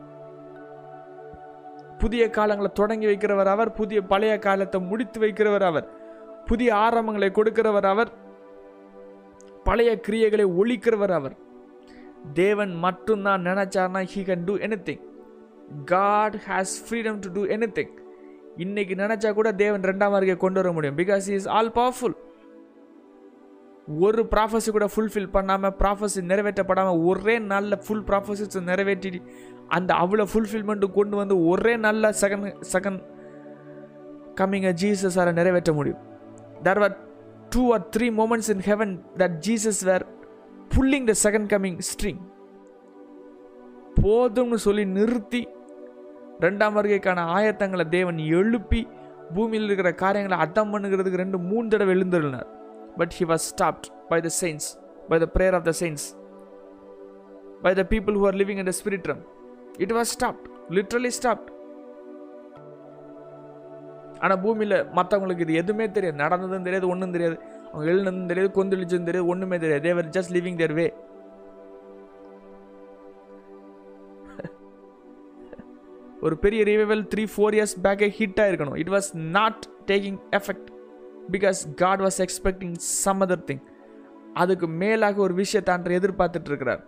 புதிய 2.02 2.24
காலங்களை 2.38 2.72
தொடங்கி 2.74 3.08
வைக்கிறவர் 3.12 3.50
அவர் 3.56 3.72
புதிய 3.74 4.00
பழைய 4.02 4.40
காலத்தை 4.40 4.82
முடித்து 4.82 5.20
வைக்கிறவர் 5.26 5.66
அவர் 5.70 5.88
புதிய 6.46 6.70
ஆரம்பங்களை 6.76 7.30
கொடுக்கிறவர் 7.38 7.88
அவர் 7.94 8.12
பழைய 9.64 9.92
கிரியைகளை 10.08 10.46
ஒழிக்கிறவர் 10.60 11.14
அவர். 11.20 11.36
தேவன் 12.34 12.74
மட்டும்தான் 12.86 13.46
நினைச்சார்னா 13.50 14.02
he 14.12 14.22
can 14.30 14.44
do 14.50 14.56
anything 14.90 15.04
God 15.86 16.36
has 16.48 16.76
freedom 16.86 17.20
to 17.20 17.30
do 17.38 17.44
anything 17.78 17.94
இன்னைக்கு 18.58 18.96
நினைச்சா 18.96 19.34
கூட 19.34 19.52
தேவன் 19.52 19.82
ரெண்டாம் 19.82 20.14
வருகை 20.16 20.38
கொண்டு 20.38 20.60
வர 20.62 20.72
முடியும். 20.72 20.98
பிகாஸ் 20.98 21.30
இஸ் 21.38 21.48
ஆல் 21.48 21.72
பவர்ஃபுல் 21.80 22.16
ஒரு 23.88 24.28
ப்ராஃபஸி 24.32 24.70
கூட 24.72 24.88
ஃபுல்ஃபில் 24.96 25.30
பண்ணாமல் 25.30 25.72
ப்ராஃபஸி 25.72 26.22
நிறைவேற்றப்படாமல் 26.22 27.04
ஒரே 27.04 27.40
நாளில் 27.40 27.80
ஃபுல் 27.88 28.06
ப்ராஃபஸிஸ் 28.08 28.62
நிறைவேற்றி 28.62 29.22
அந்த 29.68 29.94
அவ்வளோ 29.94 30.28
ஃபுல்ஃபில்மெண்ட்டு 30.34 30.92
கொண்டு 30.92 31.16
வந்து 31.16 31.46
ஒரே 31.46 31.78
நல்ல 31.78 32.10
செகண்ட் 32.22 32.64
செகண்ட் 32.74 33.02
கம்மிங்க 34.40 34.70
ஜீசஸார 34.70 35.34
நிறைவேற்ற 35.34 35.74
முடியும். 35.74 36.00
There 36.64 36.80
were 36.80 36.98
two 37.56 37.74
or 37.74 37.90
three 37.96 38.12
moments 38.12 38.50
in 38.50 38.60
heaven 38.60 39.04
that 39.18 39.40
Jesus 39.40 39.84
were 39.84 40.06
pulling 40.76 41.08
the 41.08 41.12
second 41.24 41.50
coming 41.54 41.78
string 41.78 42.22
போதும்னு 44.02 44.56
சொல்லி 44.56 44.86
நிறுத்தி 44.86 45.48
ரெண்டாம் 46.40 46.74
வருகைக்கான 46.74 47.26
ஆயத்தங்களை 47.26 47.90
தேவன் 47.90 48.18
எழுப்பி 48.18 48.88
பூமியில் 49.34 49.64
இருக்கிற 49.64 49.92
காரியங்களை 49.94 50.38
அர்த்தம் 50.38 50.74
பண்ணுகிறதுக்கு 50.74 51.18
ரெண்டு 51.18 51.38
மூணு 51.38 51.68
தடவை 51.68 51.96
எழுந்துள்ளார் 51.96 52.50
but 53.00 53.14
he 53.20 53.26
was 53.34 53.48
stopped 53.54 53.88
by 54.12 54.20
the 54.28 54.32
signs 54.42 54.68
by 55.12 55.20
the 55.26 55.28
prayer 55.38 55.58
of 55.60 55.68
the 55.70 55.74
signs 55.82 56.06
by 57.66 57.74
the 57.82 57.86
people 57.94 58.18
who 58.22 58.26
are 58.32 58.40
living 58.44 58.62
in 58.64 58.70
the 58.72 58.76
spirit 58.82 59.10
realm 59.12 59.24
it 59.86 59.96
was 60.00 60.14
stopped 60.18 60.48
literally 60.78 61.12
stopped 61.20 61.50
ஆனால் 64.24 64.42
பூமியில் 64.44 64.76
மற்றவங்களுக்கு 64.98 65.44
இது 65.46 65.54
எதுவுமே 65.62 65.86
தெரியாது. 65.96 66.18
நடந்ததும் 66.22 66.66
தெரியாது 66.68 66.88
ஒன்றும் 66.94 67.16
தெரியாது. 67.16 67.36
அவங்க 67.72 67.88
எழுந்ததும் 67.94 68.30
தெரியாது 68.30 68.52
கொந்தளிச்சதும் 68.58 69.08
தெரியாது 69.10 69.32
ஒன்றுமே 69.34 69.58
தெரியாது. 69.64 69.84
தேவர் 69.88 70.08
ஜஸ்ட் 70.18 70.34
லிவிங் 70.36 70.60
தேர் 70.62 70.76
வே 70.78 70.86
ஒரு 76.26 76.36
பெரிய 76.44 76.62
ரிவைவல் 76.70 77.04
த்ரீ 77.14 77.24
ஃபோர் 77.34 77.56
இயர்ஸ் 77.58 77.76
பேக்கே 77.86 78.10
ஹிட் 78.20 78.40
ஆயிருக்கணும். 78.44 78.78
It 78.84 78.94
was 78.96 79.10
not 79.38 79.64
taking 79.92 80.20
effect 80.40 80.70
because 81.32 81.74
God 81.76 82.02
was 82.02 82.18
expecting 82.18 82.76
some 82.76 83.22
other 83.22 83.46
thing 83.48 83.64
அதுக்கு 84.34 84.68
மேலாக 84.68 85.22
ஒரு 85.22 85.34
விஷயத்தான் 85.34 85.88
எதிர்பார்த்துட்டு 86.00 86.46
இருக்கிறார். 86.46 86.88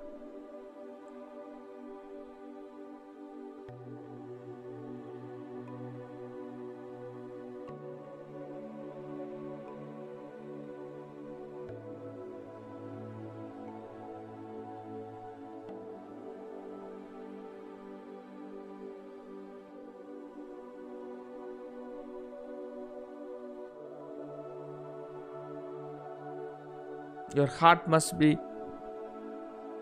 Your 27.45 27.53
heart 27.59 27.81
must 27.87 28.13
be 28.19 28.31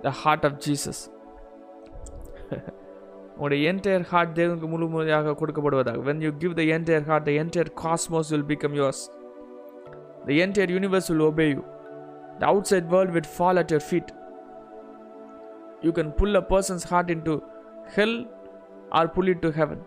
the 0.02 0.12
heart 0.22 0.46
of 0.48 0.56
Jesus 0.64 1.02
உங்களுடைய 3.30 3.60
என்டையர் 3.70 4.06
ஹார்ட் 4.10 4.34
தேவனுக்கு 4.40 4.68
முழு 4.72 4.88
முழுமையாக 4.88 5.36
கொடுக்கப்படுவதாக 5.40 6.02
when 6.08 6.20
you 6.26 6.32
give 6.42 6.54
the 6.60 6.64
entire 6.76 7.06
heart 7.08 7.26
the 7.30 7.34
entire 7.42 7.70
cosmos 7.84 8.32
will 8.34 8.46
become 8.50 8.76
yours 8.80 9.04
the 10.28 10.36
entire 10.44 10.74
universe 10.76 11.08
will 11.12 11.26
obey 11.30 11.48
you 11.50 11.64
the 12.42 12.46
outside 12.72 12.90
world 12.94 13.14
will 13.18 13.32
fall 13.34 13.62
at 13.64 13.74
your 13.76 13.86
feet 13.88 14.12
you 15.84 15.94
can 16.00 16.12
pull 16.20 16.40
a 16.42 16.46
person's 16.52 16.86
heart 16.92 17.14
into 17.30 17.36
hell 17.96 18.20
or 19.00 19.12
pull 19.16 19.34
it 19.36 19.44
to 19.48 19.52
heaven 19.60 19.82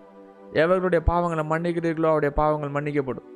எவர்களுடைய 0.56 1.02
பாவங்களை 1.12 1.46
மன்னிக்கிறீர்களோ 1.52 2.10
அவருடைய 2.12 2.34
பாவங்கள் 2.42 2.74
மன்னிக்கப்படும் 2.76 3.28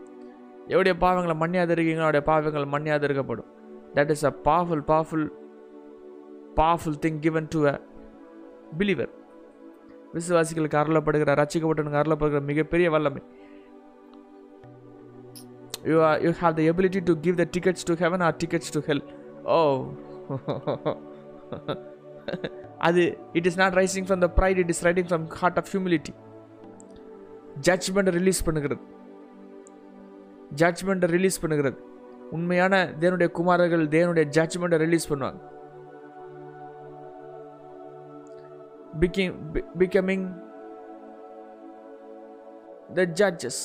எவருடைய 0.66 0.96
பாவங்களை 1.04 1.36
மன்னியாதிருக்கீங்களோ 1.36 2.06
அவருடைய 2.06 2.26
பாவங்கள் 2.32 2.72
மன்னியாதிருக்கப்படும் 2.74 3.48
that 3.96 4.10
is 4.14 4.26
a 4.30 4.32
powerful 4.48 4.84
powerful 4.90 5.26
powerful 6.58 6.98
thing 7.04 7.20
given 7.20 7.48
to 7.48 7.60
a 7.66 7.74
believer 8.78 9.12
விசுவாசிகளுக்கு 10.14 10.80
அருளப்படுகிற 10.80 11.34
ரசிக்கப்பட்டனுக்கு 11.40 12.00
அருளப்படுகிற 12.02 12.40
மிகப்பெரிய 12.42 12.86
வல்லமை 12.90 13.22
you 15.90 15.98
are 16.08 16.18
you 16.22 16.30
have 16.40 16.54
the 16.58 16.62
ability 16.72 17.00
to 17.00 17.14
give 17.20 17.36
the 17.42 17.46
tickets 17.56 17.86
to 17.90 17.94
heaven 17.94 18.24
or 18.28 18.36
tickets 18.36 18.72
to 18.72 18.82
hell 18.88 19.04
oh 19.48 19.58
அது 22.80 23.02
it 23.32 23.46
is 23.46 23.58
not 23.58 23.74
rising 23.74 24.06
from 24.08 24.22
the 24.24 24.28
pride 24.38 24.58
it 24.58 24.70
is 24.70 24.82
writing 24.88 25.08
from 25.08 25.24
heart 25.40 25.58
of 25.58 25.70
humility 25.72 26.12
ஜட்ஜ்மெண்ட்டை 27.68 28.14
release 28.18 28.42
பண்ணுகிறது 28.46 28.82
ஜட்ஜ்மெண்ட்டை 30.54 31.08
release 31.08 31.40
பண்ணுகிறது 31.42 31.78
உண்மையான 32.30 32.84
தேவனுடைய 33.00 33.30
குமாரர்கள் 33.30 33.86
தேவனுடைய 33.86 34.24
ஜட்ஜ்மெண்ட்டை 34.36 34.76
release 34.76 35.14
பண்ணுவாங்க. 35.14 35.40
பிகிங் 39.00 39.34
becoming 39.78 40.26
த 42.94 43.02
judges 43.20 43.62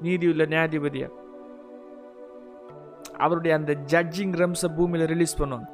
நீதி 0.00 0.12
நீதியுள்ள 0.16 0.44
நியாயாதிபதியா 0.44 1.08
அவருடைய 3.16 3.56
அந்த 3.56 3.72
ஜட்ஜிங் 3.74 4.34
ரம்ஸை 4.42 4.76
பூமியில் 4.76 5.06
ரிலீஸ் 5.06 5.42
பண்ணுவாங்க. 5.42 5.68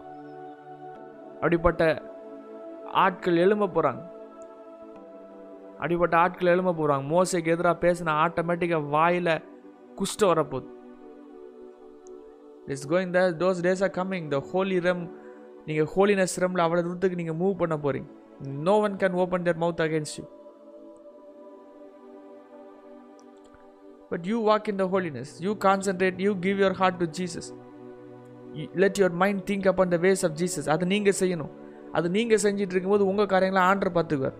அப்படிப்பட்ட 1.35 2.03
ஆட்கள் 3.05 3.37
எழும்ப 3.37 3.67
போகிறாங்க 3.67 4.12
அப்படிப்பட்ட 5.83 6.15
ஆட்கள் 6.25 6.53
எழும்ப 6.53 6.73
போகிறாங்க 6.81 7.05
மோசைக்கு 7.15 7.53
எதிராக 7.55 7.77
பேசினா 7.85 8.13
ஆட்டோமேட்டிக்காக 8.25 8.89
வாயில் 8.95 9.33
குஷ்ட 9.99 10.23
வரப்போகுது. 10.31 10.69
It's 12.73 12.89
going 12.93 13.13
the 13.17 13.23
those 13.41 13.63
days 13.67 13.83
are 13.87 13.93
coming 13.97 14.29
the 14.35 14.39
holy 14.51 14.77
realm 14.85 15.03
நீங்கள் 15.69 15.89
ஹோலினஸ் 15.95 16.37
ரெம்மில் 16.43 16.63
அவ்வளோ 16.65 16.83
தூரத்துக்கு 16.87 17.19
நீங்கள் 17.23 17.39
மூவ் 17.41 17.57
பண்ண 17.63 17.77
போகிறீங்க 17.87 18.09
no 18.69 18.75
one 18.87 18.95
can 19.03 19.17
open 19.25 19.45
their 19.47 19.59
mouth 19.65 19.83
against 19.87 20.17
you 20.21 20.25
but 24.13 24.27
you 24.33 24.39
walk 24.51 24.71
in 24.73 24.81
the 24.83 24.87
holiness 24.95 25.33
you 25.47 25.55
concentrate 25.67 26.23
you 26.27 26.33
give 26.47 26.63
your 26.65 26.79
heart 26.83 27.01
to 27.03 27.09
Jesus 27.19 27.51
let 28.85 28.99
your 29.03 29.19
mind 29.25 29.45
think 29.51 29.69
upon 29.73 29.93
the 29.97 30.01
ways 30.07 30.25
of 30.29 30.39
Jesus 30.43 30.71
அதை 30.75 30.87
நீங்கள் 30.95 31.19
செய்யணும். 31.23 31.53
அது 31.99 32.07
நீங்கள் 32.17 32.43
செஞ்சுட்டு 32.47 32.75
இருக்கும்போது 32.75 33.07
உங்கள் 33.11 33.31
காரியங்களை 33.35 33.63
ஆண்டர் 33.71 33.95
பார்த்துக்குவார். 33.99 34.39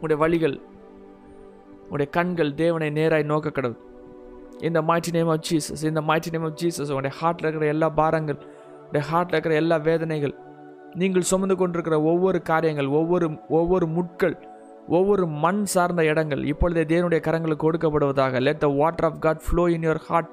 உங்களுடைய 0.00 0.18
வழிகள் 0.22 0.54
உங்களுடைய 1.80 2.08
கண்கள் 2.10 2.50
தேவனை 2.54 2.86
நேராய் 2.90 3.24
நோக்க 3.24 3.48
கடவுள் 3.50 3.80
in the 4.60 4.78
mighty 4.82 5.10
name 5.12 5.28
of 5.28 5.42
Jesus 5.48 5.82
in the 5.84 6.00
mighty 6.08 6.30
name 6.32 6.44
of 6.44 6.56
Jesus 6.62 6.90
உங்களுடைய 6.90 7.14
ஹார்ட்டில் 7.18 7.46
இருக்கிற 7.46 7.66
எல்லா 7.68 7.88
பாரங்கள் 7.98 8.38
உங்களுடைய 8.76 9.04
ஹார்ட்டில் 9.10 9.36
இருக்கிற 9.36 9.54
எல்லா 9.54 9.76
வேதனைகள் 9.88 10.34
நீங்கள் 10.94 11.26
சுமந்து 11.30 11.56
கொண்டிருக்கிற 11.56 11.98
ஒவ்வொரு 12.04 12.38
காரியங்கள் 12.42 12.88
ஒவ்வொரு 13.00 13.26
ஒவ்வொரு 13.58 13.88
முட்கள் 13.96 14.36
ஒவ்வொரு 14.90 15.26
மண் 15.42 15.62
சார்ந்த 15.66 16.04
இடங்கள் 16.04 16.42
இப்பொழுதே 16.44 16.84
தேவனுடைய 16.92 17.22
கரங்களுக்கு 17.26 17.66
கொடுக்கப்படுவதாக 17.66 18.40
let 18.46 18.64
the 18.64 18.70
water 18.80 19.08
of 19.10 19.18
God 19.18 19.42
flow 19.46 19.66
in 19.76 19.86
your 19.88 20.02
heart 20.08 20.30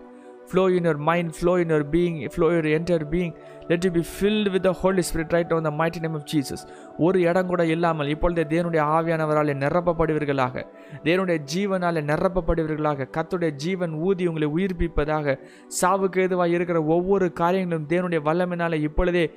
flow 0.50 0.66
in 0.78 0.88
your 0.88 1.04
mind 1.10 1.34
flow 1.40 1.56
in 1.64 1.74
your 1.74 1.88
being 1.94 2.18
flow 2.36 2.50
your 2.54 2.70
entire 2.78 3.08
being 3.14 3.34
let 3.68 3.84
you 3.84 3.92
be 3.92 4.06
filled 4.20 4.52
with 4.52 4.62
the 4.62 4.72
holy 4.72 5.02
spirit 5.14 5.30
right 5.30 5.54
on 5.54 5.62
the 5.62 5.70
mighty 5.70 6.00
name 6.00 6.14
of 6.14 6.28
Jesus 6.34 6.68
ஒரு 6.98 7.20
இடம் 7.20 7.48
கூட 7.48 7.66
இல்லாமல் 7.66 8.08
இப்பொழுதே 8.08 8.44
தேவனுடைய 8.44 8.84
ஆவியானவரால் 8.98 9.54
நிரப்பப்படுவீர்களாக. 9.54 10.66
தேவனுடைய 11.04 11.46
ஜீவனால் 11.56 12.04
நிரப்பப்படுவீர்களாக. 12.04 13.08
கத்துடைய 13.18 13.50
ஜீவன் 13.50 13.92
ஊதி 13.92 14.28
உங்களை 14.28 14.48
உயிர்ப்பிப்பதாக. 14.48 15.38
சாவுக்கு 15.82 16.22
எதுவாக 16.22 16.50
இருக்கிற 16.50 16.84
ஒவ்வொரு 16.84 17.34
காரியங்களும் 17.34 17.88
தேவனுடைய 17.88 18.16
வல்லமினால் 18.16 18.74
இப்பொழுதே 18.74 19.32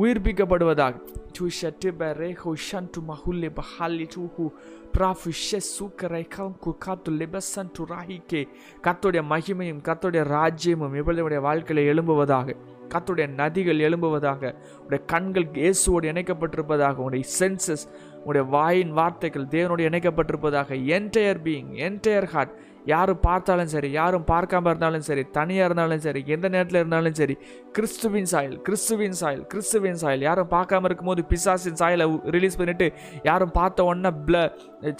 உயிர்ப்பிக்கப்படுவதாக. 0.00 1.00
Tu 1.38 1.48
கத்துடைய 8.82 9.22
மகிமையும் 9.30 9.82
கத்துடைய 9.82 10.24
ராஜ்யமும் 10.24 10.96
இவளுடைய 10.96 11.40
வாழ்க்கையில் 11.40 11.84
எழும்புவதாக. 11.84 12.56
கத்துடைய 12.88 13.26
நதிகள் 13.38 13.84
எழும்புவதாக 13.88 14.52
உடைய 14.84 15.00
கண்கள் 15.06 15.48
இயேசுவோடு 15.58 16.10
இணைக்கப்பட்டிருப்பதாக 16.12 17.02
உடைய 17.02 17.26
சென்சஸ் 17.38 17.84
உடைய 18.24 18.44
வாயின் 18.48 18.92
வார்த்தைகள் 18.92 19.46
தேவனோடு 19.48 19.84
இணைக்கப்பட்டிருப்பதாக 19.88 20.78
என்டையர் 20.96 21.42
பீயிங் 21.44 21.70
என்டையர் 21.86 22.28
ஹார்ட் 22.30 22.54
யாரும் 22.84 23.22
பார்த்தாலும் 23.22 23.70
சரி 23.72 23.88
யாரும் 23.90 24.26
பார்க்காம 24.26 24.70
இருந்தாலும் 24.70 25.06
சரி 25.08 25.22
தனியாக 25.30 25.66
இருந்தாலும் 25.66 26.00
சரி 26.00 26.20
எந்த 26.26 26.46
நேரத்தில் 26.48 26.80
இருந்தாலும் 26.80 27.16
சரி 27.18 27.34
கிறிஸ்துவின் 27.78 28.28
சாயல் 28.30 28.54
கிறிஸ்துவின் 28.66 29.16
சாயல் 29.18 29.42
கிறிஸ்துவின் 29.50 29.98
சாயல். 30.00 30.22
யாரும் 30.26 30.48
பார்க்காம 30.54 30.86
இருக்கும்போது 30.88 31.22
பிசாசின் 31.30 31.78
சாயலை 31.80 32.06
ரிலீஸ் 32.36 32.58
பண்ணிட்டு 32.60 32.86
யாரும் 33.28 33.52
பார்த்த 33.58 33.84
உடனே 33.88 34.10
ப்ள 34.26 34.40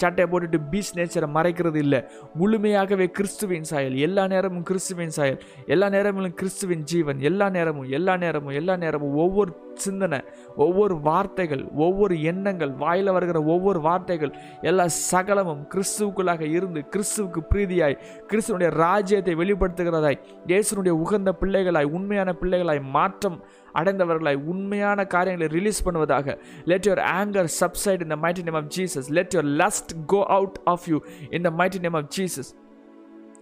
சட்டையை 0.01 0.27
போட்டுட்டு 0.31 0.59
பீஸ் 0.71 0.95
நேச்சரை 0.97 1.27
மறைக்கிறது 1.37 1.79
இல்லை. 1.85 1.99
முழுமையாகவே 2.39 3.07
கிறிஸ்துவின் 3.17 3.67
சாயல். 3.71 3.95
எல்லா 4.07 4.27
நேரமும் 4.33 4.65
கிறிஸ்துவின் 4.69 5.15
சாயல். 5.17 5.39
எல்லா 5.65 5.89
நேரமும் 5.95 6.37
கிறிஸ்துவின் 6.41 6.85
ஜீவன். 6.91 7.19
எல்லா 7.29 7.49
நேரமும் 7.57 7.89
எல்லா 7.99 8.15
நேரமும் 8.23 8.55
எல்லா 8.61 8.75
நேரமும் 8.75 9.17
ஒவ்வொரு 9.25 9.51
சிந்தனை 9.85 10.19
ஒவ்வொரு 10.55 10.95
வார்த்தைகள் 11.01 11.61
ஒவ்வொரு 11.75 12.15
எண்ணங்கள் 12.21 12.71
வாயில் 12.71 13.11
வருகிற 13.15 13.39
ஒவ்வொரு 13.53 13.79
வார்த்தைகள் 13.79 14.31
எல்லா 14.61 14.85
சகலமும் 15.11 15.61
கிறிஸ்துவுக்குள்ளாக 15.73 16.41
இருந்து 16.41 16.81
கிறிஸ்துவுக்கு 16.95 17.41
பிரீதியாய் 17.51 17.95
கிறிஸ்துவனுடைய 18.31 18.71
ராஜ்யத்தை 18.85 19.35
வெளிப்படுத்துகிறதாய் 19.35 20.19
இயேசுனுடைய 20.47 20.95
உகந்த 21.03 21.33
பிள்ளைகளாய் 21.41 21.89
உண்மையான 21.97 22.33
பிள்ளைகளாய் 22.41 22.68
மனிதர்களாய் 22.71 22.95
மாற்றம் 22.95 23.37
அடைந்தவர்களாய் 23.79 24.39
உண்மையான 24.51 24.99
காரியங்களை 25.07 25.47
release 25.49 25.79
பண்ணுவதாக 25.85 26.27
let 26.65 26.87
your 26.87 27.03
anger 27.13 27.49
subside 27.61 28.03
in the 28.05 28.15
mighty 28.23 28.43
name 28.43 28.59
of 28.61 28.69
Jesus 28.77 29.07
let 29.17 29.33
your 29.35 29.49
lust 29.61 29.91
go 30.13 30.21
out 30.37 30.57
of 30.73 30.85
you 30.91 30.97
in the 31.31 31.49
mighty 31.59 31.79
name 31.79 31.97
of 32.01 32.09
Jesus 32.17 32.49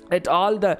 let 0.09 0.29
all 0.37 0.57
the 0.59 0.71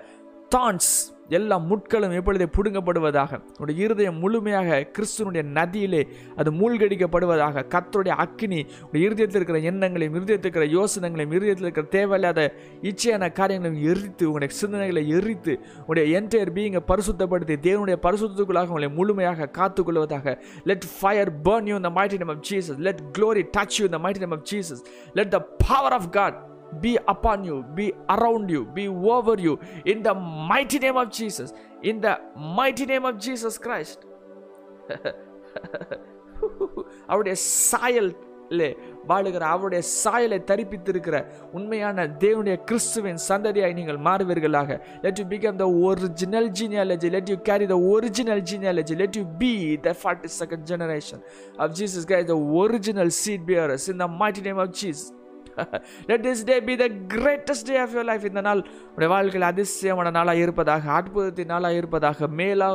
thoughts 0.51 0.93
எல்லா 1.29 1.59
முட்களும் 1.59 2.13
எப்பொழுதே 2.19 2.47
புடுங்கப்படுவதாக 2.57 3.39
உடைய 3.57 3.83
இருதயம் 3.83 4.19
முழுமையாக 4.19 4.79
கிறிஸ்துனுடைய 4.95 5.43
நதியிலே 5.57 6.07
அது 6.35 6.51
மூழ்கடிக்கப்படுவதாக 6.51 7.63
கத்தருடைய 7.73 8.15
அக்கினி 8.25 8.65
உடைய 8.85 9.05
இருதயத்தில் 9.07 9.39
இருக்கிற 9.41 9.59
எண்ணங்களையும் 9.59 10.15
இருதயத்தில் 10.15 10.51
இருக்கிற 10.51 10.65
யோசனைகளையும் 10.65 11.35
இருதயத்தில் 11.37 11.67
இருக்கிற 11.67 11.87
தேவையில்லாத 11.87 12.53
இச்சையான 12.81 13.31
காரியங்களையும் 13.31 13.89
எரித்து 13.93 14.25
உங்களுடைய 14.31 14.51
சிந்தனைகளை 14.61 15.05
எரித்து 15.07 15.59
உடைய 15.85 16.21
என்டையர் 16.21 16.53
பீயிங்கை 16.57 16.83
பரிசுத்தப்படுத்தி 16.93 17.57
தேவனுடைய 17.67 17.99
பரிசுத்தத்துக்குள்ளாக 18.07 18.67
உங்களை 18.67 18.89
முழுமையாக 18.89 19.49
காத்துக்கொள்வதாக. 19.57 20.37
Let 20.63 20.87
fire 20.99 21.31
burn 21.43 21.65
you 21.67 21.75
in 21.75 21.83
the 21.83 21.89
mighty 21.89 22.17
name 22.17 22.29
of 22.29 22.39
Jesus. 22.41 22.77
Let 22.77 22.97
glory 23.13 23.43
touch 23.57 23.79
you 23.79 23.85
in 23.85 23.91
the 23.91 23.99
mighty 23.99 24.19
name 24.19 24.31
of 24.31 24.43
Jesus. 24.43 24.79
Let 25.13 25.31
the 25.31 25.39
power 25.67 25.91
of 25.99 26.05
God 26.11 26.33
be 26.81 26.97
upon 27.07 27.43
you, 27.43 27.63
be 27.75 27.93
around 28.09 28.49
you, 28.49 28.65
be 28.65 28.87
over 28.87 29.35
you. 29.39 29.59
In 29.85 30.03
the 30.03 30.13
mighty 30.51 30.79
name 30.79 30.97
of 30.97 31.09
Jesus. 31.11 31.53
In 31.83 32.01
the 32.01 32.19
mighty 32.35 32.85
name 32.85 33.05
of 33.05 33.17
Jesus 33.19 33.57
Christ. 33.57 33.99
அவருடைய 37.07 37.35
சாயல் 37.69 38.09
வாழுகிற 39.07 39.43
அவருடைய 39.53 39.83
சாயலை 40.03 40.37
தரிப்பித்திருக்கிற 40.39 41.25
உண்மையான 41.51 42.05
தேவனுடைய 42.07 42.63
கிறிஸ்துவின் 42.63 43.19
சந்ததியாய் 43.29 43.73
நீங்கள் 43.73 43.97
மாறுவீர்களாக. 43.97 44.79
Let 45.01 45.19
you 45.19 45.25
become 45.25 45.55
the 45.55 45.65
original 45.69 46.49
genealogy 46.59 47.09
let 47.09 47.29
you 47.29 47.37
carry 47.49 47.65
the 47.65 47.77
original 47.93 48.41
genealogy 48.41 48.95
let 48.95 49.15
you 49.15 49.23
be 49.37 49.77
the 49.81 49.95
forty 50.03 50.29
second 50.39 50.65
generation 50.71 51.23
of 51.57 51.71
Jesus 51.71 52.07
carry 52.07 52.23
the 52.23 52.37
original 52.61 53.09
seed 53.09 53.45
bears 53.45 53.87
in 53.89 53.97
the 53.97 54.07
mighty 54.23 54.41
name 54.41 54.57
of 54.57 54.69
Jesus 54.69 55.13
let 56.09 56.25
this 56.27 56.43
day 56.43 56.55
be 56.61 56.75
the 56.75 56.85
greatest 57.15 57.67
day 57.67 57.77
of 57.77 57.93
your 57.93 58.05
life 58.05 58.25
இந்த 58.25 58.41
நாள் 58.41 58.61
உடைய 58.95 59.09
வாழ்க்கையில் 59.09 59.47
அதிசயமான 59.47 60.11
நாளாக 60.11 60.43
இருப்பதாக 60.45 60.91
அற்புதத்தின் 60.91 61.47
நாளாக 61.47 61.73
இருப்பதாக 61.73 62.27
மேலா 62.39 62.69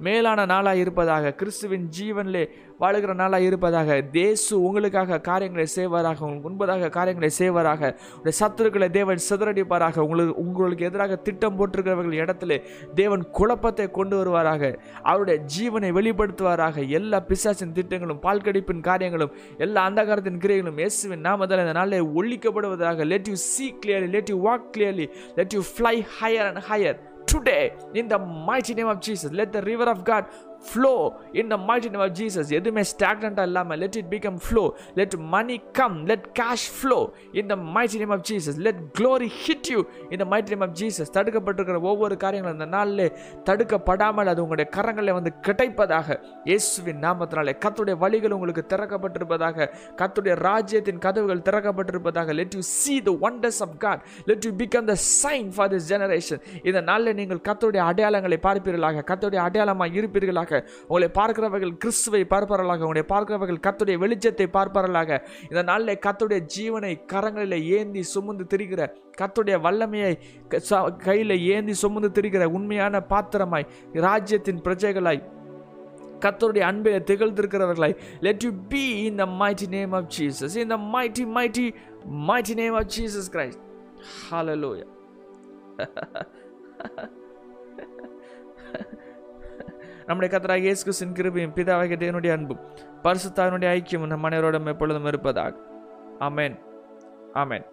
மேலான 0.00 0.46
நாளாக 0.46 0.76
இருப்பதாக 0.76 1.32
கிறிஸ்துவின் 1.32 1.86
ஜீவனிலே 1.98 2.44
வாழுகிற 2.80 3.14
நாளாக 3.14 3.46
இருப்பதாக. 3.48 4.00
தேசு 4.02 4.62
உங்களுக்காக 4.62 5.20
காரியங்களை 5.20 5.66
செய்வாராக 5.76 6.20
உங்களுக்கு 6.26 6.48
முன்பதாக 6.48 6.90
காரியங்களை 6.96 7.30
செய்வாராக 7.38 7.90
உடைய 8.18 8.34
சத்துருக்களை 8.40 8.88
தேவன் 8.90 9.24
சிதறடிப்பாராக. 9.28 9.98
உங்களுக்கு 9.98 10.34
உங்களுக்கு 10.44 10.84
எதிராக 10.90 11.16
திட்டம் 11.16 11.56
போட்டிருக்கிறவர்கள் 11.58 12.20
இடத்துல 12.22 12.60
தேவன் 12.94 13.24
குழப்பத்தை 13.38 13.90
கொண்டு 13.90 14.14
வருவாராக. 14.18 14.72
அவருடைய 15.02 15.38
ஜீவனை 15.56 15.90
வெளிப்படுத்துவாராக. 15.98 16.88
எல்லா 16.88 17.20
பிசாசின் 17.20 17.72
திட்டங்களும் 17.72 18.22
பால்கடிப்பின் 18.22 18.86
காரியங்களும் 18.90 19.34
எல்லா 19.58 19.88
அந்தகாரத்தின் 19.90 20.40
கிரியைகளும் 20.46 20.80
இயேசுவின் 20.84 21.26
நாமத்தில் 21.30 21.64
இந்த 21.66 21.76
நாளில் 21.80 22.08
ஒழிக்கப்படுவதாக. 22.20 23.06
Let 23.14 23.28
you 23.28 23.34
see 23.34 23.68
clearly 23.84 24.10
let 24.16 24.32
you 24.34 24.38
walk 24.48 24.66
clearly 24.76 25.08
let 25.34 25.54
you 25.58 25.62
fly 25.74 25.96
higher 26.20 26.48
and 26.52 26.64
higher 26.70 26.98
today 27.32 27.64
in 28.00 28.06
the 28.12 28.18
mighty 28.46 28.74
name 28.76 28.90
of 28.92 28.98
Jesus 29.06 29.30
let 29.38 29.48
the 29.56 29.62
river 29.70 29.86
of 29.92 29.98
God 30.10 30.24
flow 30.70 30.94
in 31.40 31.50
the 31.54 31.58
mighty 31.70 31.90
name 31.94 32.04
of 32.06 32.12
Jesus 32.20 32.50
எதுவுமே 32.58 32.82
ஸ்டாக்னண்ட்டாக 32.92 33.48
இல்லாமல் 33.50 33.78
let 33.82 33.96
it 34.00 34.10
become 34.14 34.38
flow 34.46 34.64
let 35.00 35.16
money 35.34 35.56
come 35.78 35.96
let 36.10 36.26
cash 36.40 36.66
flow 36.78 36.98
in 37.40 37.50
the 37.52 37.56
mighty 37.76 37.96
name 38.02 38.14
of 38.16 38.24
Jesus 38.30 38.58
let 38.66 38.80
glory 38.98 39.28
hit 39.44 39.68
you 39.74 39.80
இந்த 40.14 40.24
the 40.32 40.48
name 40.52 40.64
of 40.66 40.74
Jesus 40.80 41.12
தடுக்கப்பட்டிருக்கிற 41.16 41.80
ஒவ்வொரு 41.92 42.16
காரியங்களும் 42.24 42.58
இந்த 42.58 42.68
நாளில் 42.76 43.04
தடுக்கப்படாமல் 43.48 44.30
அது 44.32 44.42
உங்களுடைய 44.44 44.68
கரங்களில் 44.76 45.16
வந்து 45.18 45.32
கிடைப்பதாக 45.46 46.16
இயேசுவின் 46.50 47.00
நாமத்தினாலே. 47.06 47.52
கத்துடைய 47.64 47.96
வழிகள் 48.04 48.34
உங்களுக்கு 48.36 48.64
திறக்கப்பட்டிருப்பதாக 48.72 49.68
கத்துடைய 50.00 50.34
ராஜ்யத்தின் 50.48 51.00
கதவுகள் 51.06 51.44
திறக்கப்பட்டிருப்பதாக. 51.48 52.28
Let 52.40 52.54
you 52.58 52.62
see 52.80 52.94
the 53.08 53.12
wonders 53.28 53.60
of 53.66 53.76
God 53.84 54.02
let 54.30 54.46
you 54.48 54.52
become 54.62 54.88
the 54.92 54.96
sign 55.22 55.48
for 55.56 55.70
this 55.74 55.88
generation 55.92 56.42
இந்த 56.68 56.80
நாளில் 56.90 57.16
நீங்கள் 57.20 57.42
கத்துடைய 57.48 57.84
அடையாளங்களை 57.90 58.40
பார்ப்பீர்களாக 58.48 59.04
கத்துடைய 59.12 59.42
அடையாளமாக 59.48 59.98
இருப்பீர்களாக. 60.00 60.57
உங்களை 60.88 61.08
பார்க்கிறவர்கள் 61.10 61.74
கிறிஸ்துவை 61.76 62.22
பார்ப்பார்களாக. 62.32 62.82
உங்களை 62.86 63.04
பார்க்கிறவர்கள் 63.12 63.60
கத்துடைய 63.66 63.96
வெளிச்சத்தை 64.04 64.46
பார்ப்பார்களாக. 64.58 65.10
இந்த 65.50 65.62
நாளில் 65.62 66.00
கத்துடைய 66.06 66.40
ஜீவனை 66.56 66.92
கரங்களில் 67.12 67.64
ஏந்தி 67.78 68.02
சுமந்து 68.14 68.46
திரிகிற 68.54 68.80
கத்துடைய 69.20 69.56
வல்லமையை 69.60 70.12
கையில் 70.48 71.02
கையில 71.06 71.32
ஏந்தி 71.54 71.74
சுமந்து 71.82 72.10
திரிகிற 72.18 72.44
உண்மையான 72.58 73.00
பாத்திரமாய் 73.12 73.68
ராஜ்யத்தின் 74.06 74.62
பிரஜைகளாய் 74.66 75.22
கத்தருடைய 76.24 76.64
அன்பில் 76.68 77.04
திகழ்ந்திருக்கிறவர்களாய் 77.10 77.96
let 78.20 78.44
you 78.46 78.50
be 78.72 78.84
in 79.06 79.18
the 79.22 79.26
mighty 79.42 79.66
name 79.76 79.92
of 79.92 80.08
Jesus 80.16 80.56
in 80.62 80.72
the 80.74 80.78
mighty 80.94 81.24
mighty 81.36 81.66
mighty 82.30 82.54
name 82.62 82.76
of 82.80 82.90
Jesus 82.96 83.30
Christ 83.36 83.62
ஹalleluya 84.30 84.86
நம்முடைய 90.08 90.30
கத்தராக 90.34 90.64
இயேசு 90.66 90.82
கிறிஸ்துவின் 90.84 91.16
கிருபையும் 91.18 91.56
பிதாவாகிய 91.58 91.96
தேவனுடைய 92.02 92.32
அன்பும் 92.32 92.60
பரிசுத்தாவினுடைய 93.02 93.70
ஐக்கியமும் 93.78 94.12
நம் 94.12 94.24
அனைவரோடும் 94.24 94.70
எப்பொழுதும் 94.72 95.04
இருப்பதாக. 95.04 95.54
அமேன் 96.18 96.56
அமேன் 97.34 97.66